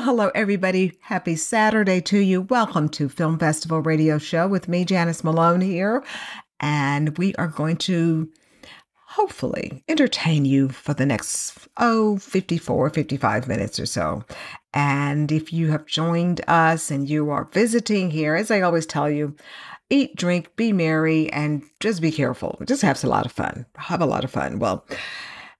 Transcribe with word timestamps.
Well, 0.00 0.16
hello, 0.16 0.30
everybody. 0.34 0.94
Happy 1.02 1.36
Saturday 1.36 2.00
to 2.00 2.16
you. 2.16 2.40
Welcome 2.40 2.88
to 2.88 3.10
Film 3.10 3.38
Festival 3.38 3.82
Radio 3.82 4.16
Show 4.16 4.48
with 4.48 4.66
me, 4.66 4.86
Janice 4.86 5.22
Malone, 5.22 5.60
here. 5.60 6.02
And 6.58 7.18
we 7.18 7.34
are 7.34 7.48
going 7.48 7.76
to 7.76 8.32
hopefully 9.08 9.84
entertain 9.88 10.46
you 10.46 10.70
for 10.70 10.94
the 10.94 11.04
next, 11.04 11.68
oh, 11.76 12.16
54, 12.16 12.88
55 12.88 13.46
minutes 13.46 13.78
or 13.78 13.84
so. 13.84 14.24
And 14.72 15.30
if 15.30 15.52
you 15.52 15.70
have 15.70 15.84
joined 15.84 16.40
us 16.48 16.90
and 16.90 17.06
you 17.06 17.28
are 17.28 17.50
visiting 17.52 18.10
here, 18.10 18.34
as 18.34 18.50
I 18.50 18.62
always 18.62 18.86
tell 18.86 19.10
you, 19.10 19.36
eat, 19.90 20.16
drink, 20.16 20.56
be 20.56 20.72
merry, 20.72 21.30
and 21.30 21.62
just 21.78 22.00
be 22.00 22.10
careful. 22.10 22.58
Just 22.64 22.80
have 22.80 23.04
a 23.04 23.06
lot 23.06 23.26
of 23.26 23.32
fun. 23.32 23.66
Have 23.76 24.00
a 24.00 24.06
lot 24.06 24.24
of 24.24 24.30
fun. 24.30 24.60
Well, 24.60 24.86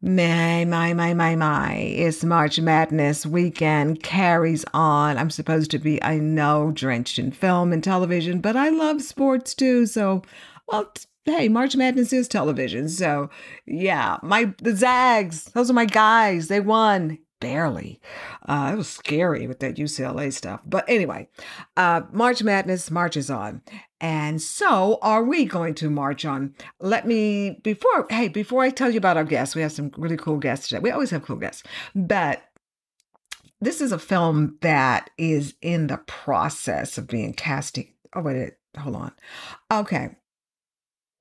my, 0.03 0.65
my, 0.65 0.95
my, 0.95 1.13
my, 1.13 1.37
my. 1.37 1.75
It's 1.75 2.25
March 2.25 2.59
Madness 2.59 3.27
weekend 3.27 4.03
carries 4.03 4.65
on. 4.73 5.19
I'm 5.19 5.31
supposed 5.31 5.71
to 5.73 5.79
be, 5.79 6.03
I 6.03 6.19
know, 6.19 6.71
drenched 6.73 7.19
in 7.19 7.33
film 7.33 7.71
and 7.71 7.85
television, 7.85 8.41
but 8.41 8.57
I 8.57 8.71
love 8.71 9.03
sports 9.03 9.55
too. 9.55 9.85
So, 9.85 10.23
well, 10.67 10.91
hey, 11.27 11.51
March 11.51 11.77
Madness 11.77 12.15
is 12.15 12.29
television. 12.29 12.89
So, 12.89 13.29
yeah, 13.67 14.17
my, 14.23 14.55
the 14.63 14.75
Zags, 14.75 15.45
those 15.53 15.69
are 15.69 15.75
my 15.75 15.85
guys. 15.85 16.49
They 16.49 16.61
won. 16.61 17.19
Barely. 17.41 18.01
Uh, 18.47 18.71
it 18.73 18.77
was 18.77 18.89
scary 18.89 19.47
with 19.47 19.61
that 19.61 19.77
UCLA 19.77 20.33
stuff. 20.33 20.61
But 20.67 20.85
anyway, 20.89 21.29
uh, 21.77 22.03
March 22.13 22.43
Madness 22.43 22.91
marches 22.91 23.31
on. 23.31 23.63
And 23.99 24.41
so 24.41 24.99
are 25.01 25.25
we 25.25 25.47
going 25.47 25.75
to 25.77 25.91
march 25.91 26.25
on? 26.25 26.55
Let 26.81 27.07
me, 27.07 27.59
before, 27.63 28.07
hey, 28.11 28.29
before 28.29 28.63
I 28.63 28.71
tell 28.71 28.91
you 28.91 28.99
about 28.99 29.17
our 29.17 29.25
guests, 29.25 29.55
we 29.55 29.63
have 29.63 29.73
some 29.73 29.91
really 29.97 30.19
cool 30.19 30.37
guests 30.37 30.69
today. 30.69 30.81
We 30.81 30.91
always 30.91 31.11
have 31.11 31.25
cool 31.25 31.37
guests. 31.37 31.63
But 31.95 32.43
this 33.61 33.81
is 33.81 33.93
a 33.93 33.99
film 33.99 34.59
that 34.61 35.11
is 35.19 35.55
in 35.61 35.87
the 35.87 35.99
process 35.99 36.99
of 36.99 37.09
being 37.09 37.33
casting. 37.33 37.93
Oh, 38.15 38.23
wait, 38.23 38.55
hold 38.79 38.97
on. 38.97 39.13
Okay. 39.71 40.17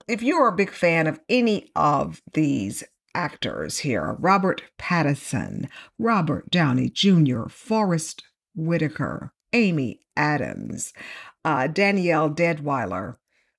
If 0.08 0.24
you 0.24 0.38
are 0.38 0.48
a 0.48 0.56
big 0.56 0.72
fan 0.72 1.08
of 1.08 1.20
any 1.30 1.70
of 1.76 2.22
these 2.34 2.84
actors 3.14 3.80
here, 3.80 4.16
Robert 4.20 4.64
Pattinson, 4.78 5.70
Robert 5.98 6.50
Downey 6.50 6.90
Jr., 6.90 7.48
Forest 7.48 8.24
Whitaker, 8.56 9.34
Amy 9.54 10.00
Adams, 10.16 10.94
uh, 11.44 11.68
Danielle 11.68 12.30
Deadwyler, 12.30 13.18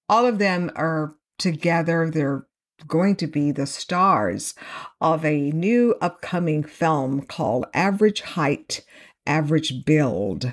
all 0.08 0.26
of 0.26 0.38
them 0.38 0.70
are 0.76 1.14
together. 1.38 2.10
They're 2.10 2.46
going 2.86 3.16
to 3.16 3.26
be 3.26 3.52
the 3.52 3.66
stars 3.66 4.54
of 5.00 5.24
a 5.24 5.50
new 5.50 5.94
upcoming 6.00 6.62
film 6.62 7.22
called 7.22 7.66
Average 7.74 8.22
Height, 8.22 8.84
Average 9.26 9.84
Build. 9.84 10.52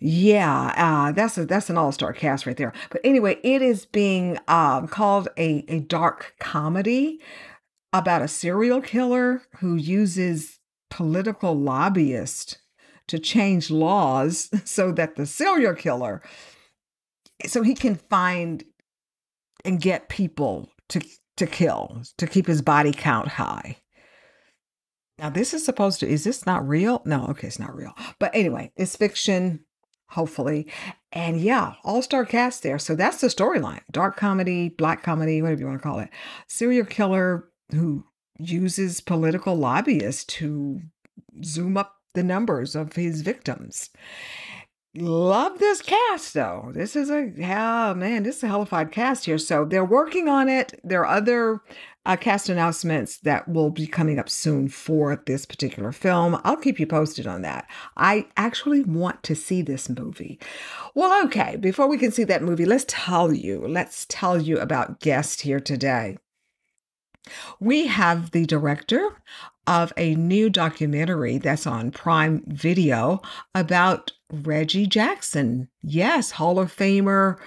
Yeah, 0.00 0.74
uh, 0.76 1.12
that's 1.12 1.38
a, 1.38 1.46
that's 1.46 1.70
an 1.70 1.78
all 1.78 1.90
star 1.90 2.12
cast 2.12 2.46
right 2.46 2.56
there. 2.56 2.72
But 2.90 3.00
anyway, 3.02 3.38
it 3.42 3.62
is 3.62 3.84
being 3.84 4.38
um, 4.46 4.86
called 4.86 5.28
a 5.36 5.64
a 5.66 5.80
dark 5.80 6.34
comedy 6.38 7.20
about 7.92 8.22
a 8.22 8.28
serial 8.28 8.80
killer 8.80 9.42
who 9.58 9.74
uses 9.74 10.58
political 10.90 11.54
lobbyists 11.54 12.58
to 13.06 13.18
change 13.18 13.70
laws 13.70 14.50
so 14.64 14.92
that 14.92 15.16
the 15.16 15.26
serial 15.26 15.74
killer 15.74 16.22
so 17.46 17.62
he 17.62 17.74
can 17.74 17.94
find 17.94 18.64
and 19.64 19.80
get 19.80 20.08
people 20.08 20.70
to 20.88 21.00
to 21.36 21.46
kill 21.46 22.02
to 22.16 22.26
keep 22.26 22.46
his 22.46 22.62
body 22.62 22.92
count 22.92 23.28
high. 23.28 23.76
Now 25.18 25.30
this 25.30 25.54
is 25.54 25.64
supposed 25.64 26.00
to 26.00 26.08
is 26.08 26.24
this 26.24 26.46
not 26.46 26.66
real? 26.66 27.02
No, 27.04 27.26
okay, 27.28 27.46
it's 27.46 27.58
not 27.58 27.74
real. 27.74 27.92
But 28.18 28.34
anyway, 28.34 28.72
it's 28.76 28.96
fiction, 28.96 29.60
hopefully. 30.08 30.66
And 31.12 31.40
yeah, 31.40 31.74
all-star 31.84 32.24
cast 32.26 32.62
there. 32.62 32.78
So 32.78 32.94
that's 32.94 33.20
the 33.20 33.28
storyline. 33.28 33.80
Dark 33.90 34.16
comedy, 34.16 34.68
black 34.68 35.02
comedy, 35.02 35.40
whatever 35.40 35.60
you 35.60 35.66
want 35.66 35.80
to 35.80 35.82
call 35.82 36.00
it. 36.00 36.10
Serial 36.48 36.84
killer 36.84 37.47
who 37.72 38.04
uses 38.38 39.00
political 39.00 39.56
lobbyists 39.56 40.24
to 40.24 40.80
zoom 41.42 41.76
up 41.76 41.96
the 42.14 42.22
numbers 42.22 42.74
of 42.74 42.94
his 42.94 43.22
victims. 43.22 43.90
Love 44.96 45.58
this 45.58 45.82
cast 45.82 46.34
though. 46.34 46.72
This 46.74 46.96
is 46.96 47.10
a 47.10 47.30
yeah, 47.36 47.92
man, 47.94 48.22
this 48.22 48.38
is 48.38 48.42
a 48.44 48.48
hellified 48.48 48.90
cast 48.90 49.26
here. 49.26 49.38
So 49.38 49.64
they're 49.64 49.84
working 49.84 50.28
on 50.28 50.48
it. 50.48 50.80
There 50.82 51.04
are 51.04 51.16
other 51.16 51.60
uh, 52.06 52.16
cast 52.16 52.48
announcements 52.48 53.18
that 53.18 53.46
will 53.46 53.70
be 53.70 53.86
coming 53.86 54.18
up 54.18 54.30
soon 54.30 54.68
for 54.68 55.22
this 55.26 55.44
particular 55.44 55.92
film. 55.92 56.40
I'll 56.42 56.56
keep 56.56 56.80
you 56.80 56.86
posted 56.86 57.26
on 57.26 57.42
that. 57.42 57.68
I 57.98 58.28
actually 58.36 58.82
want 58.82 59.22
to 59.24 59.36
see 59.36 59.60
this 59.60 59.90
movie. 59.90 60.40
Well, 60.94 61.24
okay, 61.26 61.56
before 61.56 61.86
we 61.86 61.98
can 61.98 62.10
see 62.10 62.24
that 62.24 62.42
movie, 62.42 62.64
let's 62.64 62.86
tell 62.88 63.32
you, 63.32 63.68
let's 63.68 64.06
tell 64.08 64.40
you 64.40 64.58
about 64.58 65.00
guest 65.00 65.42
here 65.42 65.60
today. 65.60 66.16
We 67.60 67.86
have 67.86 68.30
the 68.30 68.46
director 68.46 69.10
of 69.66 69.92
a 69.98 70.14
new 70.14 70.48
documentary 70.48 71.36
that's 71.36 71.66
on 71.66 71.90
Prime 71.90 72.42
Video 72.46 73.20
about 73.54 74.12
Reggie 74.30 74.86
Jackson. 74.86 75.68
Yes, 75.82 76.30
Hall 76.32 76.58
of 76.58 76.74
Famer, 76.74 77.38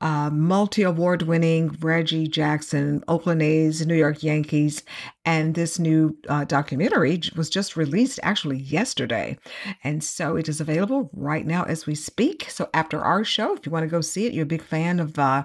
uh, 0.00 0.30
multi 0.30 0.82
award 0.82 1.22
winning 1.22 1.76
Reggie 1.80 2.28
Jackson, 2.28 3.04
Oakland 3.08 3.42
A's, 3.42 3.86
New 3.86 3.94
York 3.94 4.22
Yankees. 4.22 4.82
And 5.24 5.54
this 5.54 5.78
new 5.78 6.16
uh, 6.28 6.44
documentary 6.44 7.20
was 7.36 7.50
just 7.50 7.76
released 7.76 8.18
actually 8.22 8.58
yesterday. 8.58 9.38
And 9.84 10.02
so 10.02 10.36
it 10.36 10.48
is 10.48 10.60
available 10.60 11.10
right 11.12 11.46
now 11.46 11.64
as 11.64 11.86
we 11.86 11.94
speak. 11.94 12.48
So 12.50 12.70
after 12.72 13.00
our 13.00 13.22
show, 13.24 13.54
if 13.54 13.66
you 13.66 13.72
want 13.72 13.84
to 13.84 13.90
go 13.90 14.00
see 14.00 14.26
it, 14.26 14.32
you're 14.32 14.44
a 14.44 14.46
big 14.46 14.62
fan 14.62 15.00
of 15.00 15.18
uh, 15.18 15.44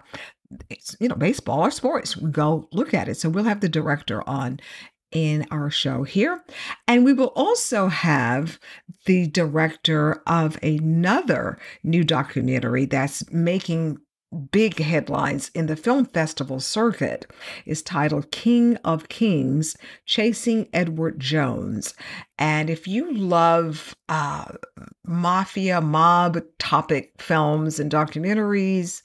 you 1.00 1.08
know, 1.08 1.16
baseball 1.16 1.62
or 1.62 1.72
sports, 1.72 2.16
go 2.16 2.68
look 2.72 2.94
at 2.94 3.08
it. 3.08 3.16
So 3.16 3.30
we'll 3.30 3.44
have 3.46 3.62
the 3.62 3.70
director 3.70 4.28
on 4.28 4.60
in 5.12 5.48
our 5.50 5.70
show 5.70 6.04
here. 6.04 6.44
And 6.88 7.06
we 7.06 7.14
will 7.14 7.32
also 7.36 7.88
have 7.88 8.60
the 9.06 9.28
director 9.28 10.22
of 10.28 10.62
another 10.62 11.58
new 11.84 12.04
documentary 12.04 12.86
that's 12.86 13.30
making 13.32 14.00
big 14.52 14.80
headlines 14.80 15.50
in 15.54 15.68
the 15.68 15.76
film 15.76 16.06
festival 16.06 16.60
circuit 16.60 17.32
is 17.66 17.82
titled 17.82 18.32
King 18.32 18.76
of 18.78 19.08
Kings 19.08 19.78
Chasing 20.06 20.68
Edward 20.74 21.20
Jones. 21.20 21.94
And 22.38 22.70
if 22.70 22.88
you 22.88 23.14
love 23.14 23.96
uh, 24.10 24.46
mafia, 25.06 25.80
mob 25.80 26.42
topic 26.60 27.14
films 27.18 27.80
and 27.80 27.90
documentaries, 27.90 29.02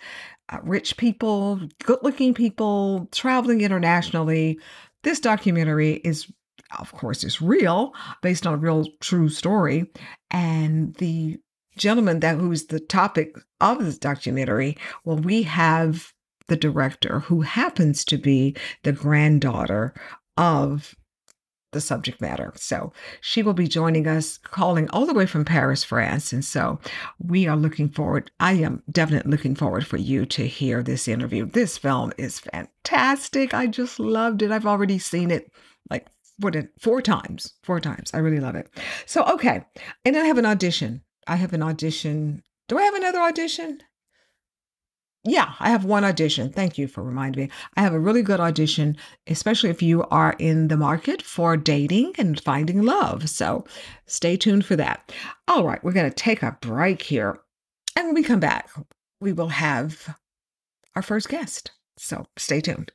Uh, 0.51 0.59
rich 0.63 0.97
people, 0.97 1.61
good 1.85 1.99
looking 2.03 2.35
people, 2.35 3.09
traveling 3.13 3.61
internationally, 3.61 4.59
this 5.03 5.21
documentary 5.21 5.95
is 6.05 6.31
of 6.79 6.93
course 6.93 7.25
is 7.25 7.43
real 7.43 7.93
based 8.23 8.47
on 8.47 8.55
a 8.55 8.59
real 8.59 8.85
true 9.01 9.29
story. 9.29 9.91
And 10.31 10.95
the 10.97 11.39
gentleman 11.77 12.21
that 12.21 12.37
who's 12.37 12.67
the 12.67 12.81
topic 12.81 13.35
of 13.61 13.79
this 13.85 13.97
documentary 13.97 14.77
well 15.05 15.17
we 15.17 15.43
have 15.43 16.13
the 16.49 16.57
director 16.57 17.21
who 17.21 17.41
happens 17.43 18.05
to 18.05 18.19
be 18.19 18.57
the 18.83 18.93
granddaughter 18.93 19.95
of 20.37 20.95
the 21.73 21.81
subject 21.81 22.21
matter. 22.21 22.53
So 22.57 22.93
she 23.21 23.43
will 23.43 23.55
be 23.55 23.69
joining 23.69 24.07
us, 24.07 24.39
calling 24.39 24.89
all 24.91 25.07
the 25.07 25.15
way 25.15 25.27
from 25.27 25.45
Paris, 25.45 25.85
France. 25.85 26.33
And 26.33 26.45
so 26.45 26.79
we 27.19 27.47
are 27.47 27.57
looking 27.57 27.89
forward. 27.89 28.31
I 28.41 28.53
am 28.55 28.83
definitely 28.91 29.31
looking 29.31 29.55
forward 29.55 29.87
for 29.87 29.97
you 29.97 30.27
to 30.27 30.47
hear 30.47 30.83
this 30.83 31.09
interview. 31.09 31.47
This 31.47 31.79
film 31.79 32.13
is 32.19 32.41
fantastic. 32.41 33.55
I 33.55 33.67
just 33.67 34.01
loved 34.01 34.43
it. 34.43 34.51
I've 34.51 34.67
already 34.67 34.99
seen 34.99 35.31
it 35.31 35.51
like 35.91 36.07
what 36.39 36.57
it 36.57 36.71
four 36.79 37.03
times. 37.03 37.55
Four 37.63 37.81
times. 37.81 38.11
I 38.15 38.19
really 38.19 38.41
love 38.41 38.57
it. 38.57 38.69
So 39.07 39.25
okay. 39.25 39.65
And 40.05 40.17
I 40.17 40.25
have 40.27 40.39
an 40.39 40.47
audition. 40.47 41.03
I 41.27 41.37
have 41.37 41.53
an 41.53 41.63
audition. 41.63 42.43
Do 42.69 42.79
I 42.79 42.83
have 42.83 42.95
another 42.95 43.21
audition? 43.21 43.81
Yeah, 45.25 45.53
I 45.61 45.69
have 45.69 45.85
one 45.85 46.05
audition. 46.05 46.51
Thank 46.51 46.79
you 46.79 46.89
for 46.89 47.03
reminding 47.03 47.45
me. 47.45 47.51
I 47.77 47.83
have 47.83 47.93
a 47.93 48.01
really 48.01 48.23
good 48.23 48.41
audition, 48.41 48.97
especially 49.27 49.69
if 49.69 49.83
you 49.83 50.05
are 50.05 50.35
in 50.39 50.69
the 50.69 50.79
market 50.79 51.21
for 51.21 51.59
dating 51.59 52.15
and 52.17 52.41
finding 52.41 52.83
love. 52.83 53.29
So 53.29 53.67
stay 54.07 54.39
tuned 54.39 54.65
for 54.65 54.77
that. 54.77 55.13
All 55.47 55.65
right, 55.65 55.83
we're 55.85 55.93
going 55.93 56.09
to 56.09 56.15
take 56.15 56.43
a 56.43 56.57
break 56.63 57.03
here. 57.03 57.39
And 57.97 58.07
when 58.07 58.15
we 58.15 58.23
come 58.23 58.41
back, 58.41 58.71
we 59.21 59.35
will 59.35 59.51
have 59.51 60.17
our 60.97 61.03
first 61.03 61.29
guest. 61.29 61.73
So 61.99 62.27
stay 62.39 62.63
tuned. 62.63 62.93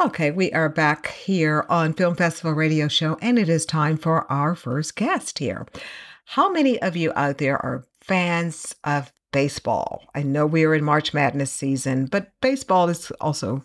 Okay, 0.00 0.30
we 0.30 0.50
are 0.52 0.70
back 0.70 1.08
here 1.08 1.66
on 1.68 1.92
Film 1.92 2.14
Festival 2.14 2.52
Radio 2.52 2.88
Show, 2.88 3.18
and 3.20 3.38
it 3.38 3.50
is 3.50 3.66
time 3.66 3.98
for 3.98 4.24
our 4.32 4.54
first 4.54 4.96
guest 4.96 5.38
here. 5.38 5.66
How 6.24 6.50
many 6.50 6.80
of 6.80 6.96
you 6.96 7.12
out 7.16 7.36
there 7.36 7.58
are 7.62 7.84
fans 8.00 8.74
of 8.82 9.12
baseball? 9.30 10.06
I 10.14 10.22
know 10.22 10.46
we 10.46 10.64
are 10.64 10.74
in 10.74 10.84
March 10.84 11.12
Madness 11.12 11.52
season, 11.52 12.06
but 12.06 12.32
baseball 12.40 12.88
is 12.88 13.10
also, 13.20 13.62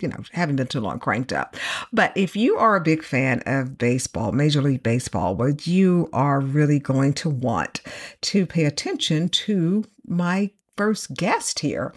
you 0.00 0.08
know, 0.08 0.16
haven't 0.32 0.56
been 0.56 0.66
too 0.66 0.80
long 0.80 0.98
cranked 0.98 1.32
up. 1.32 1.54
But 1.92 2.12
if 2.16 2.34
you 2.34 2.56
are 2.56 2.74
a 2.74 2.80
big 2.80 3.04
fan 3.04 3.44
of 3.46 3.78
baseball, 3.78 4.32
Major 4.32 4.62
League 4.62 4.82
Baseball, 4.82 5.36
well, 5.36 5.54
you 5.62 6.10
are 6.12 6.40
really 6.40 6.80
going 6.80 7.12
to 7.12 7.30
want 7.30 7.80
to 8.22 8.44
pay 8.44 8.64
attention 8.64 9.28
to 9.28 9.84
my 10.04 10.50
first 10.76 11.14
guest 11.14 11.60
here. 11.60 11.94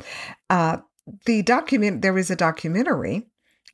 Uh, 0.47 0.77
the 1.25 1.41
document 1.41 2.03
there 2.03 2.19
is 2.19 2.29
a 2.29 2.35
documentary 2.35 3.25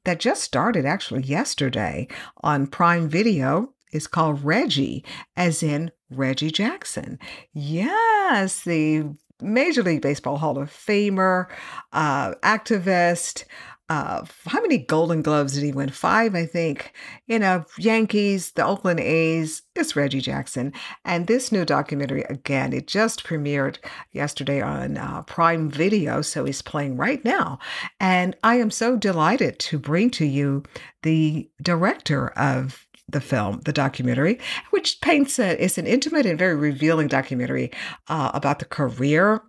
that 0.05 0.19
just 0.19 0.43
started 0.43 0.85
actually 0.85 1.23
yesterday 1.23 2.07
on 2.43 2.67
Prime 2.67 3.09
Video. 3.09 3.73
is 3.91 4.07
called 4.07 4.43
Reggie, 4.43 5.05
as 5.37 5.61
in 5.63 5.91
Reggie 6.09 6.51
Jackson. 6.51 7.19
Yes, 7.53 8.63
the 8.63 9.05
Major 9.41 9.83
League 9.83 10.01
Baseball 10.01 10.37
Hall 10.37 10.57
of 10.57 10.69
Famer, 10.69 11.47
uh, 11.93 12.33
activist, 12.43 13.45
uh, 13.87 14.25
how 14.47 14.61
many 14.61 14.79
Golden 14.79 15.21
Gloves 15.21 15.53
did 15.53 15.63
he 15.63 15.71
win? 15.71 15.89
Five, 15.89 16.33
I 16.33 16.45
think. 16.45 16.93
You 17.27 17.37
know, 17.37 17.65
Yankees, 17.77 18.51
the 18.53 18.65
Oakland 18.65 18.99
A's. 18.99 19.61
It's 19.75 19.95
Reggie 19.95 20.21
Jackson, 20.21 20.73
and 21.03 21.27
this 21.27 21.51
new 21.51 21.65
documentary 21.65 22.23
again. 22.23 22.73
It 22.73 22.87
just 22.87 23.23
premiered 23.23 23.77
yesterday 24.11 24.61
on 24.61 24.97
uh, 24.97 25.21
Prime 25.23 25.69
Video, 25.69 26.21
so 26.21 26.45
he's 26.45 26.61
playing 26.61 26.97
right 26.97 27.23
now. 27.23 27.59
And 27.99 28.35
I 28.43 28.55
am 28.55 28.71
so 28.71 28.95
delighted 28.95 29.59
to 29.59 29.77
bring 29.77 30.09
to 30.11 30.25
you 30.25 30.63
the 31.03 31.49
director 31.61 32.29
of 32.29 32.87
the 33.07 33.21
film, 33.21 33.61
the 33.65 33.73
documentary, 33.73 34.39
which 34.71 34.99
paints 35.01 35.37
a 35.37 35.63
it's 35.63 35.77
an 35.77 35.85
intimate 35.85 36.25
and 36.25 36.39
very 36.39 36.55
revealing 36.55 37.07
documentary 37.07 37.71
uh, 38.07 38.31
about 38.33 38.57
the 38.57 38.65
career, 38.65 39.43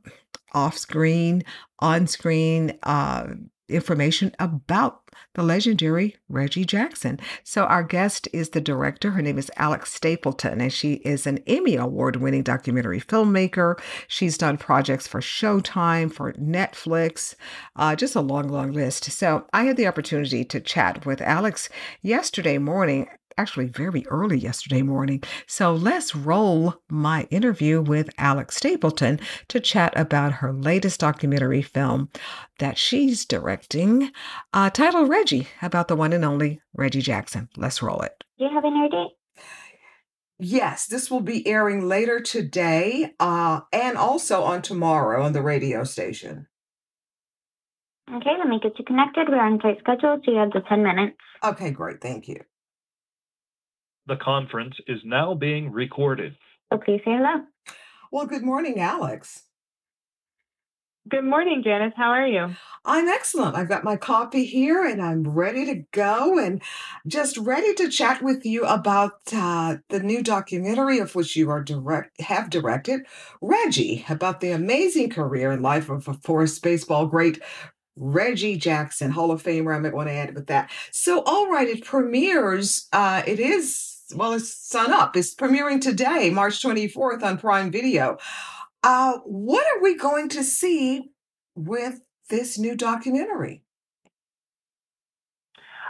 off 0.52 0.76
screen, 0.76 1.42
on 1.78 2.06
screen. 2.06 2.78
Uh, 2.82 3.28
information 3.68 4.34
about 4.38 5.02
the 5.34 5.42
legendary 5.42 6.16
Reggie 6.28 6.64
Jackson. 6.64 7.18
So, 7.44 7.64
our 7.64 7.82
guest 7.82 8.28
is 8.32 8.50
the 8.50 8.60
director. 8.60 9.10
Her 9.10 9.22
name 9.22 9.38
is 9.38 9.50
Alex 9.56 9.92
Stapleton, 9.92 10.60
and 10.60 10.72
she 10.72 10.94
is 10.94 11.26
an 11.26 11.38
Emmy 11.46 11.76
Award 11.76 12.16
winning 12.16 12.42
documentary 12.42 13.00
filmmaker. 13.00 13.78
She's 14.08 14.38
done 14.38 14.56
projects 14.56 15.06
for 15.06 15.20
Showtime, 15.20 16.12
for 16.12 16.32
Netflix, 16.34 17.34
uh, 17.76 17.96
just 17.96 18.14
a 18.14 18.20
long, 18.20 18.48
long 18.48 18.72
list. 18.72 19.04
So, 19.04 19.46
I 19.52 19.64
had 19.64 19.76
the 19.76 19.86
opportunity 19.86 20.44
to 20.44 20.60
chat 20.60 21.04
with 21.04 21.20
Alex 21.20 21.68
yesterday 22.02 22.58
morning 22.58 23.08
actually 23.38 23.66
very 23.66 24.06
early 24.08 24.38
yesterday 24.38 24.82
morning. 24.82 25.22
So 25.46 25.74
let's 25.74 26.14
roll 26.14 26.74
my 26.88 27.26
interview 27.30 27.80
with 27.80 28.10
Alex 28.18 28.56
Stapleton 28.56 29.20
to 29.48 29.60
chat 29.60 29.92
about 29.96 30.32
her 30.32 30.52
latest 30.52 31.00
documentary 31.00 31.62
film 31.62 32.10
that 32.58 32.78
she's 32.78 33.24
directing, 33.24 34.10
uh, 34.52 34.70
titled 34.70 35.08
Reggie, 35.08 35.48
about 35.62 35.88
the 35.88 35.96
one 35.96 36.12
and 36.12 36.24
only 36.24 36.60
Reggie 36.74 37.02
Jackson. 37.02 37.48
Let's 37.56 37.82
roll 37.82 38.00
it. 38.00 38.24
Do 38.38 38.44
you 38.44 38.50
have 38.52 38.64
an 38.64 38.76
air 38.76 38.88
date? 38.88 39.12
Yes, 40.38 40.86
this 40.86 41.10
will 41.10 41.22
be 41.22 41.46
airing 41.46 41.88
later 41.88 42.20
today 42.20 43.14
uh, 43.18 43.60
and 43.72 43.96
also 43.96 44.42
on 44.42 44.60
tomorrow 44.60 45.24
on 45.24 45.32
the 45.32 45.40
radio 45.40 45.82
station. 45.84 46.46
Okay, 48.14 48.30
let 48.38 48.46
me 48.46 48.60
get 48.62 48.78
you 48.78 48.84
connected. 48.84 49.28
We're 49.28 49.40
on 49.40 49.58
tight 49.58 49.78
schedule, 49.80 50.20
so 50.24 50.30
you 50.30 50.38
have 50.38 50.52
the 50.52 50.60
10 50.68 50.82
minutes. 50.82 51.16
Okay, 51.42 51.70
great. 51.70 52.00
Thank 52.00 52.28
you. 52.28 52.40
The 54.06 54.16
conference 54.16 54.76
is 54.86 55.00
now 55.04 55.34
being 55.34 55.72
recorded. 55.72 56.36
So 56.72 56.78
please 56.78 57.00
say 57.04 57.12
hello. 57.12 57.44
Well, 58.12 58.26
good 58.26 58.42
morning, 58.42 58.78
Alex. 58.78 59.42
Good 61.08 61.24
morning, 61.24 61.62
Janice. 61.62 61.92
How 61.96 62.10
are 62.10 62.26
you? 62.26 62.56
I'm 62.84 63.06
excellent. 63.06 63.54
I've 63.54 63.68
got 63.68 63.84
my 63.84 63.96
coffee 63.96 64.44
here 64.44 64.84
and 64.84 65.00
I'm 65.00 65.22
ready 65.22 65.64
to 65.66 65.84
go 65.92 66.36
and 66.36 66.60
just 67.06 67.36
ready 67.36 67.74
to 67.74 67.88
chat 67.88 68.22
with 68.22 68.44
you 68.44 68.64
about 68.64 69.20
uh, 69.32 69.76
the 69.88 70.00
new 70.00 70.20
documentary 70.22 70.98
of 70.98 71.14
which 71.14 71.36
you 71.36 71.48
are 71.50 71.62
direct 71.62 72.20
have 72.20 72.50
directed, 72.50 73.02
Reggie, 73.40 74.04
about 74.08 74.40
the 74.40 74.50
amazing 74.50 75.10
career 75.10 75.52
and 75.52 75.62
life 75.62 75.88
of, 75.90 76.08
a 76.08 76.14
forest 76.14 76.60
baseball 76.62 77.06
great 77.06 77.40
Reggie 77.96 78.56
Jackson, 78.56 79.12
Hall 79.12 79.30
of 79.30 79.42
Famer. 79.42 79.74
I 79.74 79.78
might 79.78 79.94
want 79.94 80.08
to 80.08 80.14
add 80.14 80.34
with 80.34 80.48
that. 80.48 80.70
So, 80.90 81.22
all 81.22 81.48
right, 81.50 81.68
it 81.68 81.84
premieres. 81.84 82.88
Uh, 82.92 83.22
it 83.26 83.38
is 83.38 83.95
well, 84.14 84.34
it's 84.34 84.54
Sun 84.54 84.92
Up. 84.92 85.16
It's 85.16 85.34
premiering 85.34 85.80
today, 85.80 86.30
March 86.30 86.62
24th 86.62 87.22
on 87.22 87.38
Prime 87.38 87.70
Video. 87.70 88.18
Uh, 88.82 89.18
what 89.24 89.66
are 89.66 89.82
we 89.82 89.96
going 89.96 90.28
to 90.30 90.44
see 90.44 91.10
with 91.54 92.00
this 92.30 92.58
new 92.58 92.76
documentary? 92.76 93.62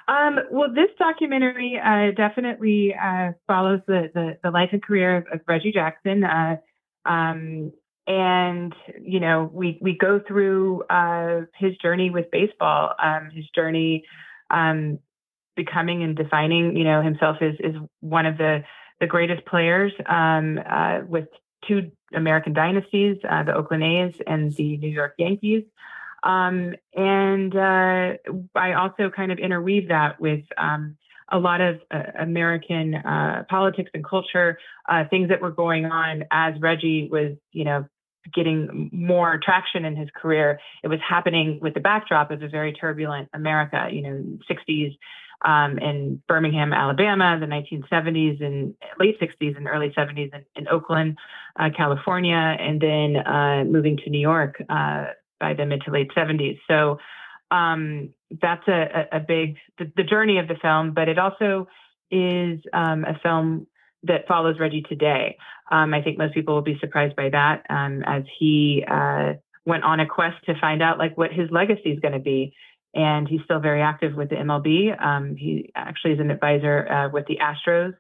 Um, 0.09 0.39
well, 0.51 0.73
this 0.73 0.91
documentary 0.99 1.81
uh, 1.85 2.13
definitely 2.17 2.95
uh, 2.95 3.33
follows 3.47 3.81
the, 3.87 4.11
the, 4.15 4.39
the 4.43 4.51
life 4.51 4.71
and 4.73 4.83
career 4.83 5.19
of, 5.19 5.25
of 5.33 5.41
Reggie 5.49 5.73
Jackson. 5.73 6.25
Uh, 6.25 6.57
um, 7.05 7.73
and 8.07 8.73
you 9.03 9.19
know, 9.19 9.51
we 9.53 9.79
we 9.83 9.99
go 9.99 10.21
through 10.27 10.85
uh, 10.85 11.41
his 11.59 11.77
journey 11.79 12.11
with 12.11 12.31
baseball, 12.31 12.95
um, 13.03 13.31
his 13.35 13.45
journey 13.53 14.05
um, 14.51 15.01
becoming 15.57 16.03
and 16.03 16.17
defining, 16.17 16.77
you 16.77 16.85
know, 16.85 17.03
himself 17.03 17.39
as 17.41 17.55
is 17.61 17.77
one 18.01 18.27
of 18.27 18.39
the 18.39 18.63
the 19.01 19.07
greatest 19.07 19.45
players 19.47 19.93
um, 20.07 20.59
uh, 20.71 21.01
with 21.07 21.29
two 21.69 21.91
American 22.15 22.53
dynasties, 22.53 23.17
uh, 23.29 23.43
the 23.43 23.55
Oakland 23.55 23.83
A's 23.83 24.15
and 24.27 24.55
the 24.57 24.79
New 24.79 24.89
York 24.89 25.15
Yankees. 25.19 25.65
Um, 26.23 26.75
and 26.95 27.55
uh, 27.55 28.17
I 28.55 28.73
also 28.73 29.11
kind 29.15 29.33
of 29.33 29.39
interweave 29.39 29.89
that 29.89 30.21
with 30.21 30.45
um, 30.57 30.97
a 31.31 31.39
lot 31.39 31.61
of 31.61 31.81
uh, 31.91 32.03
American 32.19 32.95
uh, 32.95 33.45
politics 33.49 33.91
and 33.95 34.05
culture, 34.05 34.59
uh, 34.89 35.05
things 35.11 35.29
that 35.29 35.41
were 35.41 35.51
going 35.51 35.87
on 35.87 36.25
as 36.31 36.55
Reggie 36.61 37.09
was, 37.11 37.37
you 37.53 37.65
know, 37.65 37.85
getting 38.35 38.91
more 38.93 39.39
traction 39.43 39.85
in 39.85 39.95
his 39.95 40.09
career. 40.17 40.59
It 40.83 40.89
was 40.89 40.99
happening 41.07 41.61
with 41.61 41.75
the 41.75 41.81
backdrop 41.81 42.31
of 42.31 42.43
a 42.43 42.49
very 42.49 42.73
turbulent 42.73 43.29
America, 43.33 43.89
you 43.93 44.03
know, 44.03 44.39
60s 44.51 44.97
um, 45.45 45.79
in 45.79 46.23
Birmingham, 46.29 46.73
Alabama, 46.73 47.39
the 47.39 47.47
1970s 47.47 48.45
and 48.45 48.75
late 48.99 49.21
60s 49.21 49.57
and 49.57 49.67
early 49.69 49.93
70s 49.97 50.33
in, 50.35 50.45
in 50.57 50.69
Oakland, 50.69 51.19
uh, 51.59 51.69
California, 51.77 52.35
and 52.35 52.81
then 52.81 53.17
uh, 53.17 53.65
moving 53.65 53.97
to 53.99 54.11
New 54.11 54.21
York 54.21 54.63
uh, 54.69 55.07
by 55.39 55.55
the 55.55 55.67
mid 55.67 55.83
to 55.83 55.91
late 55.91 56.11
70s. 56.17 56.59
So 56.69 56.99
um, 57.51 58.11
that's 58.43 58.67
a, 58.69 59.07
a 59.13 59.21
big 59.21 59.57
the, 59.79 59.91
the, 59.97 60.03
journey 60.03 60.39
of 60.39 60.49
the 60.49 60.57
film, 60.61 60.93
but 60.95 61.09
it 61.09 61.19
also 61.19 61.69
is 62.11 62.61
um, 62.73 63.05
a 63.05 63.19
film 63.23 63.67
that 64.03 64.27
follows 64.27 64.57
Reggie 64.59 64.83
today. 64.83 65.37
Um, 65.71 65.95
I 65.95 66.03
think 66.03 66.19
most 66.19 66.35
people 66.35 66.55
will 66.55 66.63
be 66.63 66.79
surprised 66.81 67.17
by 67.17 67.29
that 67.31 67.65
um, 67.71 68.03
as 68.07 68.25
he 68.39 68.85
uh, 68.89 69.35
went 69.65 69.85
on 69.85 70.01
a 70.01 70.07
quest 70.07 70.37
to 70.47 70.59
find 70.61 70.83
out 70.83 70.99
like 70.99 71.17
what 71.17 71.33
his 71.33 71.51
legacy 71.51 71.91
is 71.91 72.01
going 72.01 72.15
to 72.15 72.21
be 72.21 72.55
and 72.97 73.29
he's 73.29 73.43
still 73.45 73.61
very 73.61 73.83
active 73.83 74.15
with 74.15 74.31
the 74.31 74.37
MLB. 74.37 75.01
Um, 75.01 75.37
he 75.37 75.71
actually 75.77 76.15
is 76.15 76.21
an 76.21 76.31
advisor 76.31 76.91
uh, 76.91 77.09
with 77.13 77.27
the 77.27 77.39
Astros 77.39 77.95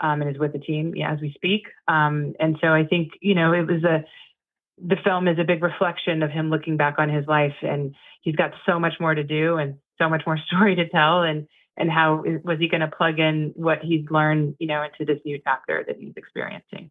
um, 0.00 0.20
and 0.20 0.30
is 0.30 0.38
with 0.38 0.52
the 0.52 0.58
team 0.58 0.92
yeah, 0.96 1.12
as 1.12 1.20
we 1.20 1.32
speak. 1.34 1.62
Um, 1.86 2.34
and 2.40 2.56
so 2.60 2.68
I 2.68 2.84
think 2.84 3.12
you 3.20 3.34
know 3.34 3.52
it 3.52 3.66
was 3.66 3.84
a 3.84 4.04
the 4.82 4.96
film 5.04 5.28
is 5.28 5.38
a 5.38 5.44
big 5.44 5.62
reflection 5.62 6.22
of 6.22 6.30
him 6.30 6.50
looking 6.50 6.76
back 6.76 6.96
on 6.98 7.08
his 7.08 7.26
life, 7.26 7.54
and 7.62 7.94
he's 8.22 8.36
got 8.36 8.52
so 8.66 8.80
much 8.80 8.94
more 8.98 9.14
to 9.14 9.22
do 9.22 9.56
and 9.56 9.76
so 9.98 10.08
much 10.08 10.22
more 10.26 10.38
story 10.46 10.74
to 10.74 10.88
tell, 10.88 11.22
and 11.22 11.46
and 11.76 11.90
how 11.90 12.24
was 12.44 12.58
he 12.58 12.68
going 12.68 12.80
to 12.80 12.88
plug 12.88 13.20
in 13.20 13.52
what 13.54 13.78
he's 13.82 14.04
learned, 14.10 14.56
you 14.58 14.66
know, 14.66 14.82
into 14.82 15.10
this 15.10 15.22
new 15.24 15.40
chapter 15.44 15.84
that 15.86 15.96
he's 15.96 16.12
experiencing. 16.16 16.90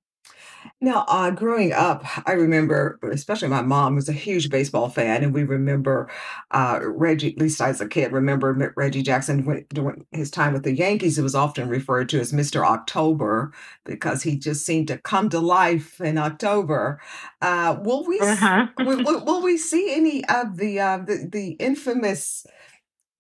Now, 0.82 1.06
uh, 1.08 1.32
growing 1.32 1.74
up, 1.74 2.06
I 2.28 2.34
remember, 2.34 3.00
especially 3.12 3.50
my 3.50 3.62
mom 3.62 3.96
was 3.96 4.08
a 4.10 4.14
huge 4.14 4.50
baseball 4.50 4.90
fan, 4.90 5.24
and 5.24 5.34
we 5.34 5.44
remember 5.44 6.10
uh, 6.52 6.80
Reggie, 6.84 7.32
at 7.34 7.38
least 7.38 7.62
as 7.62 7.82
a 7.82 7.88
kid, 7.88 8.12
remember 8.12 8.74
Reggie 8.76 9.02
Jackson 9.02 9.46
when, 9.46 9.66
during 9.74 10.06
his 10.12 10.32
time 10.32 10.54
with 10.54 10.64
the 10.64 10.76
Yankees. 10.76 11.18
It 11.18 11.24
was 11.24 11.36
often 11.36 11.70
referred 11.70 12.10
to 12.10 12.20
as 12.20 12.32
Mr. 12.34 12.66
October 12.66 13.54
because 13.86 14.24
he 14.24 14.38
just 14.38 14.66
seemed 14.66 14.88
to 14.88 14.98
come 15.00 15.30
to 15.30 15.40
life 15.40 16.00
in 16.02 16.18
October. 16.18 17.02
Uh, 17.42 17.78
will 17.84 18.06
we 18.06 18.20
Uh-huh. 18.20 18.68
will, 18.80 19.04
will, 19.04 19.26
will 19.26 19.42
we 19.42 19.58
see 19.58 19.94
any 19.94 20.26
of 20.26 20.58
the 20.58 20.80
uh, 20.80 20.98
the, 21.00 21.28
the 21.32 21.52
infamous 21.54 22.46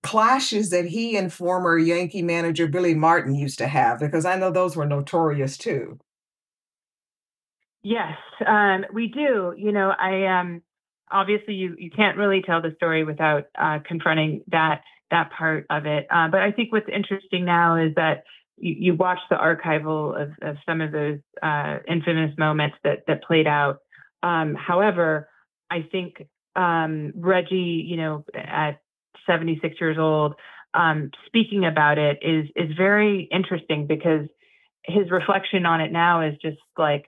clashes 0.04 0.70
that 0.72 0.86
he 0.86 1.18
and 1.18 1.34
former 1.34 1.78
Yankee 1.78 2.22
manager 2.22 2.68
Billy 2.68 2.96
Martin 2.96 3.36
used 3.36 3.58
to 3.60 3.68
have? 3.68 4.00
Because 4.00 4.26
I 4.26 4.36
know 4.38 4.52
those 4.52 4.76
were 4.76 4.86
notorious 4.86 5.58
too. 5.58 6.00
Yes, 7.84 8.18
um, 8.46 8.86
we 8.94 9.08
do. 9.08 9.54
You 9.58 9.72
know, 9.72 9.90
I 9.98 10.40
um, 10.40 10.62
obviously 11.12 11.54
you 11.54 11.76
you 11.78 11.90
can't 11.92 12.18
really 12.18 12.42
tell 12.42 12.62
the 12.62 12.74
story 12.76 13.04
without 13.04 13.46
uh, 13.58 13.80
confronting 13.88 14.44
that 14.48 14.82
that 15.12 15.32
part 15.32 15.66
of 15.70 15.86
it. 15.86 16.06
Uh, 16.12 16.28
but 16.30 16.42
I 16.42 16.52
think 16.52 16.72
what's 16.72 16.90
interesting 16.94 17.46
now 17.46 17.78
is 17.78 17.96
that 17.96 18.24
you, 18.58 18.76
you 18.78 18.96
watch 18.96 19.20
the 19.30 19.36
archival 19.38 20.22
of, 20.22 20.32
of 20.42 20.58
some 20.68 20.82
of 20.82 20.92
those 20.92 21.20
uh, 21.42 21.78
infamous 21.88 22.38
moments 22.38 22.76
that 22.84 23.04
that 23.08 23.24
played 23.24 23.48
out. 23.48 23.78
Um, 24.24 24.56
however, 24.56 25.30
I 25.72 25.88
think 25.90 26.28
um, 26.58 27.14
Reggie, 27.16 27.86
you 27.88 27.96
know, 27.96 28.26
at 28.36 28.82
76 29.26 29.76
years 29.80 29.98
old, 29.98 30.34
um, 30.74 31.12
speaking 31.28 31.64
about 31.66 31.98
it 31.98 32.20
is 32.22 32.48
is 32.58 32.76
very 32.76 33.30
interesting 33.32 33.88
because 33.88 34.28
his 34.84 35.10
reflection 35.12 35.66
on 35.66 35.80
it 35.80 35.92
now 35.94 36.28
is 36.28 36.36
just 36.42 36.58
like 36.78 37.06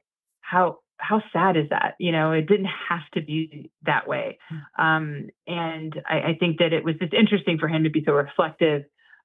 how 0.52 0.80
how 0.98 1.24
sad 1.34 1.58
is 1.58 1.70
that? 1.70 1.96
You 1.98 2.12
know, 2.12 2.32
it 2.32 2.48
didn't 2.48 2.70
have 2.90 3.10
to 3.16 3.22
be 3.22 3.72
that 3.86 4.08
way. 4.08 4.38
Um, 4.78 5.30
and 5.48 6.00
I, 6.08 6.18
I 6.20 6.38
think 6.40 6.60
that 6.60 6.74
it 6.74 6.84
was 6.84 6.96
just 7.02 7.14
interesting 7.14 7.58
for 7.58 7.68
him 7.68 7.86
to 7.86 7.90
be 7.90 8.04
so 8.06 8.12
reflective 8.12 8.84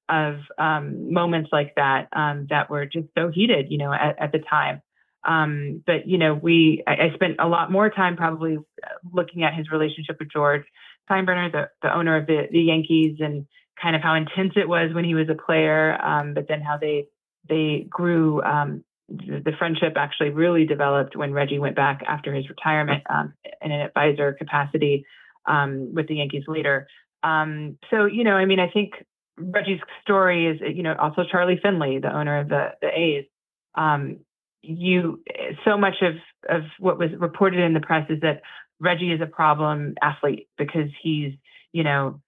of 0.09 0.37
um, 0.57 1.13
moments 1.13 1.49
like 1.51 1.75
that 1.75 2.07
um, 2.13 2.47
that 2.49 2.69
were 2.69 2.85
just 2.85 3.07
so 3.15 3.29
heated, 3.29 3.67
you 3.69 3.77
know, 3.77 3.93
at, 3.93 4.15
at 4.19 4.31
the 4.31 4.39
time. 4.39 4.81
Um, 5.27 5.83
but 5.85 6.07
you 6.07 6.17
know, 6.17 6.33
we 6.33 6.83
I, 6.87 6.93
I 6.93 7.13
spent 7.13 7.35
a 7.39 7.47
lot 7.47 7.71
more 7.71 7.89
time 7.89 8.15
probably 8.15 8.57
looking 9.13 9.43
at 9.43 9.53
his 9.53 9.69
relationship 9.69 10.15
with 10.19 10.31
George 10.31 10.63
Steinbrenner, 11.09 11.51
the, 11.51 11.69
the 11.81 11.93
owner 11.93 12.17
of 12.17 12.25
the, 12.25 12.47
the 12.49 12.61
Yankees, 12.61 13.17
and 13.19 13.45
kind 13.81 13.95
of 13.95 14.01
how 14.01 14.15
intense 14.15 14.53
it 14.55 14.67
was 14.67 14.93
when 14.93 15.03
he 15.03 15.13
was 15.13 15.27
a 15.29 15.35
player, 15.35 16.01
um, 16.01 16.33
but 16.33 16.47
then 16.47 16.61
how 16.61 16.77
they 16.77 17.07
they 17.47 17.85
grew 17.89 18.41
um, 18.43 18.83
the 19.09 19.53
friendship 19.57 19.93
actually 19.95 20.31
really 20.31 20.65
developed 20.65 21.15
when 21.15 21.31
Reggie 21.31 21.59
went 21.59 21.75
back 21.75 22.03
after 22.07 22.33
his 22.33 22.49
retirement 22.49 23.03
um, 23.09 23.33
in 23.61 23.71
an 23.71 23.81
advisor 23.81 24.33
capacity 24.33 25.05
um, 25.45 25.93
with 25.93 26.07
the 26.07 26.15
Yankees 26.15 26.43
later. 26.47 26.87
Um, 27.23 27.77
so, 27.89 28.05
you 28.05 28.23
know, 28.23 28.33
I 28.33 28.45
mean, 28.45 28.59
I 28.59 28.69
think 28.69 28.93
Reggie's 29.37 29.79
story 30.01 30.47
is, 30.47 30.59
you 30.75 30.83
know, 30.83 30.95
also 30.99 31.23
Charlie 31.29 31.59
Finley, 31.61 31.99
the 31.99 32.13
owner 32.13 32.39
of 32.39 32.49
the, 32.49 32.71
the 32.81 32.87
A's. 32.87 33.25
Um, 33.75 34.19
you 34.61 35.23
so 35.63 35.77
much 35.77 35.95
of 36.01 36.15
of 36.49 36.63
what 36.79 36.97
was 36.97 37.09
reported 37.17 37.59
in 37.59 37.73
the 37.73 37.79
press 37.79 38.09
is 38.09 38.19
that 38.21 38.41
Reggie 38.79 39.13
is 39.13 39.21
a 39.21 39.25
problem 39.27 39.95
athlete 40.01 40.47
because 40.57 40.89
he's, 41.01 41.33
you 41.71 41.83
know, 41.83 42.19